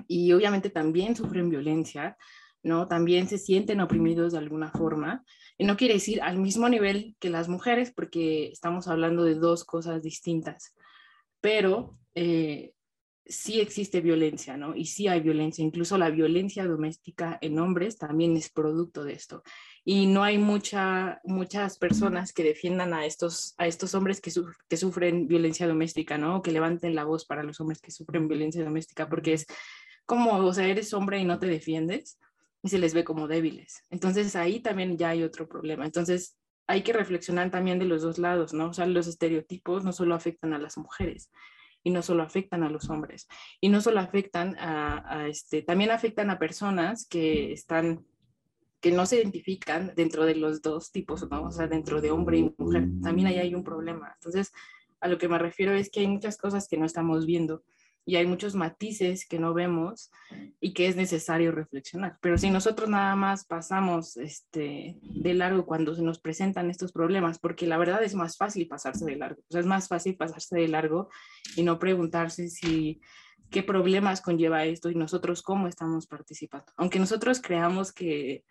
y 0.07 0.31
obviamente 0.33 0.69
también 0.69 1.15
sufren 1.15 1.49
violencia, 1.49 2.17
¿no? 2.67 2.87
También 2.87 3.27
se 3.27 3.37
sienten 3.37 3.81
oprimidos 3.81 4.33
de 4.33 4.39
alguna 4.39 4.71
forma. 4.71 5.23
Y 5.57 5.65
no 5.65 5.77
quiere 5.77 5.95
decir 5.95 6.21
al 6.21 6.37
mismo 6.37 6.69
nivel 6.69 7.15
que 7.19 7.29
las 7.29 7.49
mujeres, 7.49 7.91
porque 7.91 8.49
estamos 8.49 8.87
hablando 8.87 9.23
de 9.23 9.35
dos 9.35 9.63
cosas 9.63 10.03
distintas. 10.03 10.75
Pero 11.41 11.97
eh, 12.13 12.73
sí 13.29 13.59
existe 13.59 14.01
violencia, 14.01 14.57
¿no? 14.57 14.75
Y 14.75 14.85
sí 14.85 15.07
hay 15.07 15.19
violencia, 15.19 15.63
incluso 15.63 15.97
la 15.97 16.09
violencia 16.09 16.65
doméstica 16.65 17.37
en 17.41 17.59
hombres 17.59 17.97
también 17.97 18.35
es 18.37 18.49
producto 18.49 19.03
de 19.03 19.13
esto. 19.13 19.43
Y 19.83 20.07
no 20.07 20.23
hay 20.23 20.37
mucha, 20.37 21.19
muchas 21.23 21.77
personas 21.77 22.33
que 22.33 22.43
defiendan 22.43 22.93
a 22.93 23.05
estos, 23.05 23.53
a 23.57 23.67
estos 23.67 23.95
hombres 23.95 24.21
que, 24.21 24.31
que 24.67 24.77
sufren 24.77 25.27
violencia 25.27 25.67
doméstica, 25.67 26.17
¿no? 26.17 26.41
que 26.41 26.51
levanten 26.51 26.95
la 26.95 27.05
voz 27.05 27.25
para 27.25 27.43
los 27.43 27.59
hombres 27.59 27.81
que 27.81 27.91
sufren 27.91 28.27
violencia 28.27 28.63
doméstica, 28.63 29.07
porque 29.09 29.33
es 29.33 29.45
como, 30.05 30.37
o 30.37 30.53
sea, 30.53 30.67
eres 30.67 30.93
hombre 30.93 31.19
y 31.19 31.25
no 31.25 31.39
te 31.39 31.47
defiendes 31.47 32.17
y 32.63 32.69
se 32.69 32.79
les 32.79 32.93
ve 32.93 33.03
como 33.03 33.27
débiles. 33.27 33.83
Entonces 33.89 34.35
ahí 34.35 34.59
también 34.59 34.97
ya 34.97 35.09
hay 35.09 35.23
otro 35.23 35.47
problema. 35.47 35.85
Entonces 35.85 36.37
hay 36.67 36.83
que 36.83 36.93
reflexionar 36.93 37.49
también 37.49 37.79
de 37.79 37.85
los 37.85 38.01
dos 38.01 38.17
lados, 38.17 38.53
¿no? 38.53 38.69
O 38.69 38.73
sea, 38.73 38.85
los 38.85 39.07
estereotipos 39.07 39.83
no 39.83 39.93
solo 39.93 40.15
afectan 40.15 40.53
a 40.53 40.59
las 40.59 40.77
mujeres, 40.77 41.31
y 41.87 41.89
no 41.89 42.01
solo 42.01 42.23
afectan 42.23 42.63
a 42.63 42.69
los 42.69 42.89
hombres 42.89 43.29
y 43.61 43.69
no 43.69 43.79
solo 43.79 44.01
afectan 44.01 44.57
a, 44.59 45.27
este, 45.29 45.61
también 45.61 45.91
afectan 45.91 46.29
a 46.29 46.37
personas 46.37 47.07
que 47.07 47.53
están 47.53 48.05
que 48.81 48.91
no 48.91 49.05
se 49.05 49.17
identifican 49.17 49.93
dentro 49.95 50.25
de 50.25 50.35
los 50.35 50.61
dos 50.61 50.91
tipos, 50.91 51.27
¿no? 51.31 51.45
O 51.45 51.51
sea, 51.51 51.67
dentro 51.67 51.99
de 51.99 52.11
hombre 52.11 52.37
y 52.37 52.53
mujer, 52.57 52.87
también 53.01 53.27
ahí 53.27 53.39
hay 53.39 53.55
un 53.55 53.63
problema. 53.63 54.11
Entonces, 54.13 54.51
a 54.99 55.07
lo 55.07 55.17
que 55.17 55.27
me 55.27 55.39
refiero 55.39 55.73
es 55.73 55.89
que 55.89 56.01
hay 56.01 56.07
muchas 56.07 56.37
cosas 56.37 56.67
que 56.67 56.77
no 56.77 56.85
estamos 56.85 57.25
viendo 57.25 57.63
y 58.07 58.15
hay 58.15 58.25
muchos 58.25 58.55
matices 58.55 59.27
que 59.27 59.37
no 59.37 59.53
vemos 59.53 60.11
y 60.61 60.73
que 60.73 60.87
es 60.87 60.95
necesario 60.95 61.51
reflexionar. 61.51 62.17
Pero 62.21 62.37
si 62.37 62.49
nosotros 62.49 62.89
nada 62.89 63.17
más 63.17 63.45
pasamos 63.45 64.15
este, 64.15 64.97
de 65.01 65.33
largo 65.33 65.65
cuando 65.65 65.93
se 65.93 66.01
nos 66.01 66.17
presentan 66.17 66.69
estos 66.69 66.93
problemas, 66.93 67.37
porque 67.37 67.67
la 67.67 67.77
verdad 67.77 68.01
es 68.01 68.15
más 68.15 68.37
fácil 68.37 68.65
pasarse 68.65 69.03
de 69.03 69.17
largo, 69.17 69.41
o 69.41 69.51
sea, 69.51 69.59
es 69.59 69.67
más 69.67 69.89
fácil 69.89 70.15
pasarse 70.15 70.55
de 70.55 70.69
largo 70.69 71.09
y 71.57 71.63
no 71.63 71.79
preguntarse 71.79 72.47
si 72.47 73.01
qué 73.49 73.61
problemas 73.61 74.21
conlleva 74.21 74.63
esto 74.63 74.89
y 74.89 74.95
nosotros 74.95 75.41
cómo 75.41 75.67
estamos 75.67 76.07
participando. 76.07 76.71
Aunque 76.77 76.99
nosotros 76.99 77.41
creamos 77.41 77.91
que 77.91 78.45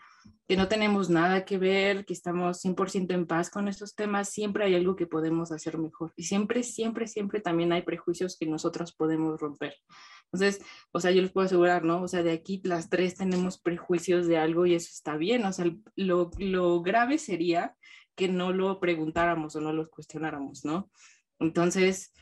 que 0.49 0.57
no 0.57 0.69
tenemos 0.69 1.11
nada 1.11 1.45
que 1.45 1.59
ver, 1.59 2.05
que 2.05 2.13
estamos 2.13 2.65
100% 2.65 3.13
en 3.15 3.27
paz 3.27 3.51
con 3.51 3.67
estos 3.67 3.95
temas, 3.95 4.29
siempre 4.29 4.65
hay 4.65 4.75
algo 4.75 4.95
que 4.95 5.07
podemos 5.07 5.51
hacer 5.51 5.77
mejor. 5.79 6.13
Y 6.17 6.25
siempre, 6.25 6.63
siempre, 6.63 7.09
siempre 7.09 7.41
también 7.41 7.73
hay 7.73 7.83
prejuicios 7.83 8.37
que 8.39 8.47
nosotros 8.47 8.93
podemos 8.93 9.41
romper. 9.41 9.75
Entonces, 10.33 10.65
o 10.93 11.01
sea, 11.01 11.11
yo 11.11 11.23
les 11.23 11.33
puedo 11.33 11.47
asegurar, 11.47 11.85
¿no? 11.85 12.03
O 12.03 12.09
sea, 12.09 12.23
de 12.23 12.33
aquí 12.33 12.61
las 12.65 12.89
tres 12.89 13.17
tenemos 13.17 13.59
prejuicios 13.59 14.27
de 14.27 14.39
algo 14.39 14.67
y 14.67 14.75
eso 14.75 14.89
está 14.93 15.17
bien. 15.17 15.45
O 15.45 15.53
sea, 15.53 15.67
lo, 15.97 16.31
lo 16.39 16.81
grave 16.83 17.19
sería 17.19 17.75
que 18.15 18.29
no 18.29 18.53
lo 18.53 18.81
preguntáramos 18.81 19.57
o 19.57 19.61
no 19.61 19.73
lo 19.73 19.91
cuestionáramos, 19.91 20.65
¿no? 20.65 20.91
Entonces, 21.39 22.13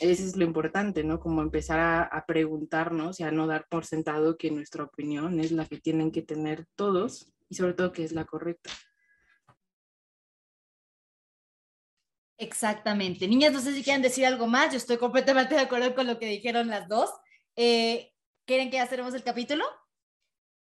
eso 0.00 0.24
es 0.24 0.36
lo 0.36 0.44
importante, 0.44 1.04
¿no? 1.04 1.20
Como 1.20 1.42
empezar 1.42 1.78
a, 1.78 2.24
preguntarnos 2.26 3.20
y 3.20 3.22
a 3.22 3.30
no 3.30 3.46
dar 3.46 3.66
por 3.68 3.84
sentado 3.84 4.36
que 4.36 4.50
nuestra 4.50 4.84
opinión 4.84 5.40
es 5.40 5.52
la 5.52 5.66
que 5.66 5.78
tienen 5.78 6.10
que 6.10 6.22
tener 6.22 6.66
todos 6.74 7.32
y 7.48 7.54
sobre 7.54 7.74
todo 7.74 7.92
que 7.92 8.04
es 8.04 8.12
la 8.12 8.24
correcta. 8.24 8.70
Exactamente. 12.38 13.28
Niñas, 13.28 13.52
no 13.52 13.60
sé 13.60 13.74
si 13.74 13.82
quieren 13.82 14.00
decir 14.00 14.24
algo 14.24 14.46
más. 14.46 14.70
Yo 14.70 14.78
estoy 14.78 14.96
completamente 14.96 15.54
de 15.54 15.60
acuerdo 15.60 15.94
con 15.94 16.06
lo 16.06 16.18
que 16.18 16.26
dijeron 16.26 16.68
las 16.68 16.88
dos. 16.88 17.10
Eh, 17.56 18.12
¿Quieren 18.46 18.70
que 18.70 18.78
ya 18.78 18.84
el 18.84 19.22
capítulo? 19.22 19.64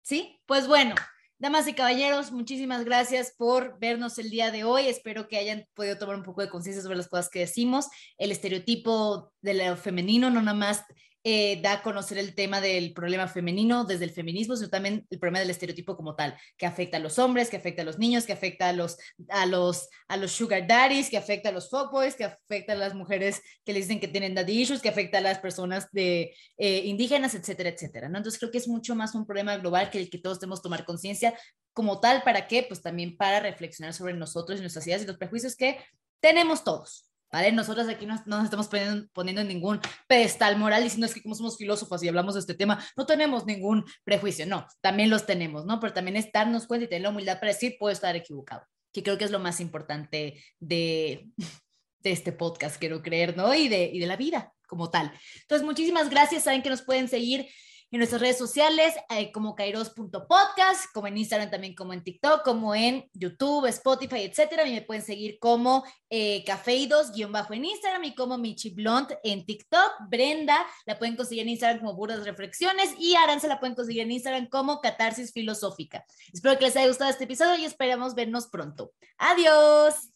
Sí, 0.04 0.40
pues 0.46 0.68
bueno, 0.68 0.94
Damas 1.38 1.68
y 1.68 1.74
caballeros, 1.74 2.32
muchísimas 2.32 2.86
gracias 2.86 3.34
por 3.38 3.78
vernos 3.78 4.18
el 4.20 4.30
día 4.30 4.52
de 4.52 4.64
hoy. 4.64 4.88
Espero 4.88 5.28
que 5.28 5.38
hayan 5.38 5.68
podido 5.74 5.98
tomar 5.98 6.16
un 6.16 6.24
poco 6.24 6.42
de 6.42 6.50
conciencia 6.50 6.82
sobre 6.82 6.96
las 6.96 7.10
cosas 7.10 7.30
que 7.30 7.40
decimos. 7.40 7.88
El 8.18 8.32
estereotipo 8.32 9.34
de 9.42 9.54
lo 9.54 9.76
femenino 9.76 10.30
no 10.30 10.42
nada 10.42 10.58
más 10.58 10.86
eh, 11.28 11.60
da 11.60 11.74
a 11.74 11.82
conocer 11.82 12.20
el 12.20 12.36
tema 12.36 12.62
del 12.62 12.94
problema 12.94 13.28
femenino 13.28 13.84
desde 13.84 14.06
el 14.06 14.12
feminismo, 14.12 14.56
sino 14.56 14.70
también 14.70 15.08
el 15.10 15.18
problema 15.18 15.40
del 15.40 15.50
estereotipo 15.50 15.98
como 15.98 16.16
tal, 16.16 16.38
que 16.56 16.68
afecta 16.68 16.98
a 16.98 17.00
los 17.00 17.18
hombres, 17.18 17.50
que 17.50 17.58
afecta 17.58 17.82
a 17.82 17.86
los 17.86 17.98
niños, 17.98 18.28
que 18.28 18.34
afecta 18.34 18.70
a 18.70 18.74
los, 18.74 18.98
a 19.30 19.48
los, 19.48 19.90
a 20.08 20.18
los 20.18 20.32
sugar 20.32 20.68
daddies, 20.68 21.10
que 21.10 21.18
afecta 21.18 21.50
a 21.50 21.52
los 21.52 21.68
fuckboys, 21.68 22.14
que 22.14 22.26
afecta 22.26 22.74
a 22.74 22.76
las 22.76 22.94
mujeres 22.94 23.42
que 23.66 23.74
les 23.74 23.88
dicen 23.88 24.00
que 24.00 24.08
tienen 24.08 24.36
daddy 24.36 24.62
issues, 24.62 24.84
que 24.84 24.90
afecta 24.90 25.18
a 25.18 25.22
las 25.22 25.40
personas 25.40 25.92
de, 25.92 26.36
eh, 26.58 26.82
indígenas, 26.86 27.34
etcétera, 27.34 27.70
etcétera. 27.70 28.08
¿no? 28.08 28.18
Entonces 28.18 28.40
creo 28.40 28.52
que 28.52 28.60
es 28.60 28.68
mucho 28.68 28.94
más 28.94 29.16
un 29.16 29.26
problema 29.26 29.58
global 29.58 29.90
que 29.90 29.98
el 29.98 30.12
que 30.12 30.20
todos 30.20 30.40
debemos 30.40 30.62
tomar 30.62 30.86
conciencia 30.86 31.34
como 31.74 32.00
tal, 32.00 32.22
¿para 32.22 32.48
qué? 32.48 32.62
Pues 32.62 32.84
también 32.84 33.18
para 33.18 33.40
reflexionar 33.40 33.96
sobre 33.96 34.14
nosotros 34.14 34.60
y 34.60 34.62
nuestras 34.62 34.86
ideas 34.86 35.02
y 35.02 35.08
los 35.08 35.18
prejuicios 35.18 35.56
que 35.56 35.80
tenemos 36.20 36.64
todos. 36.64 37.10
¿Vale? 37.36 37.52
Nosotros 37.52 37.90
aquí 37.90 38.06
no, 38.06 38.16
nos 38.28 38.46
estamos 38.46 38.70
poniendo, 38.70 39.08
poniendo 39.12 39.42
en 39.42 39.50
ningún 39.50 39.82
pedestal 40.08 40.58
moral 40.58 40.82
diciendo 40.82 41.06
es 41.06 41.14
que 41.14 41.22
como 41.22 41.36
somos 41.36 41.58
filósofos 41.58 42.02
y 42.02 42.08
hablamos 42.08 42.36
de 42.36 42.40
este 42.40 42.54
tema, 42.54 42.82
no 42.96 43.06
tenemos 43.06 43.46
ningún 43.46 43.84
prejuicio, 44.06 44.46
no, 44.46 44.66
también 44.80 45.10
los 45.10 45.26
tenemos, 45.26 45.66
¿no? 45.66 45.82
Pero 45.82 45.92
también 45.92 46.16
es 46.16 46.32
darnos 46.32 46.66
cuenta 46.66 46.86
y 46.86 46.88
tener 46.88 47.02
la 47.02 47.10
humildad 47.10 47.42
para 47.42 47.52
decir, 47.52 47.76
puedo 47.78 47.92
estar 47.92 48.16
equivocado, 48.16 48.64
que 48.94 49.04
creo 49.04 49.18
que 49.18 49.26
es 49.26 49.32
lo 49.32 49.40
más 49.40 49.60
importante 49.60 50.42
de, 50.62 51.28
de 52.00 52.12
este 52.14 52.32
podcast, 52.32 52.78
quiero 52.78 53.02
creer, 53.02 53.36
¿no? 53.36 53.54
Y 53.54 53.68
de, 53.68 53.90
y 53.92 54.00
de 54.00 54.08
la 54.08 54.16
vida 54.16 54.54
como 54.66 54.90
tal. 54.90 55.12
Entonces, 55.42 55.66
muchísimas 55.66 56.10
gracias, 56.10 56.44
saben 56.44 56.62
que 56.62 56.70
nos 56.70 56.84
pueden 56.84 57.10
seguir 57.10 57.48
en 57.92 58.00
nuestras 58.00 58.22
redes 58.22 58.38
sociales 58.38 58.94
eh, 59.10 59.32
como 59.32 59.56
kairos.podcast, 59.56 60.92
como 60.94 61.08
en 61.08 61.18
Instagram 61.18 61.50
también 61.50 61.76
como 61.76 61.94
en 61.94 62.04
TikTok, 62.04 62.44
como 62.44 62.76
en 62.76 63.10
YouTube, 63.14 63.66
Spotify, 63.68 64.22
etcétera. 64.22 64.68
Y 64.68 64.74
me 64.74 64.82
pueden 64.82 65.04
seguir 65.04 65.38
como 65.40 65.84
eh, 66.10 66.44
Cafeidos 66.46 67.12
bajo 67.30 67.54
en 67.54 67.66
Instagram 67.66 68.04
y 68.06 68.16
como 68.16 68.38
Michi 68.38 68.72
Blunt 68.72 69.12
en 69.24 69.46
TikTok. 69.46 70.10
Brenda 70.10 70.66
la 70.86 70.98
pueden 70.98 71.16
conseguir 71.16 71.44
en 71.44 71.50
Instagram 71.50 71.80
como 71.80 71.96
Burdas 71.96 72.26
Reflexiones 72.26 72.94
y 73.00 73.16
Aranza 73.16 73.48
la 73.48 73.60
pueden 73.60 73.76
conseguir 73.76 74.02
en 74.02 74.12
Instagram 74.12 74.48
como 74.48 74.82
Catarsis 74.82 75.32
Filosófica. 75.32 76.06
Espero 76.34 76.58
que 76.58 76.66
les 76.66 76.76
haya 76.76 76.88
gustado 76.88 77.10
este 77.10 77.26
episodio 77.26 77.58
y 77.58 77.66
esperamos 77.66 78.16
vernos 78.16 78.48
pronto. 78.48 78.94
Adiós. 79.18 80.15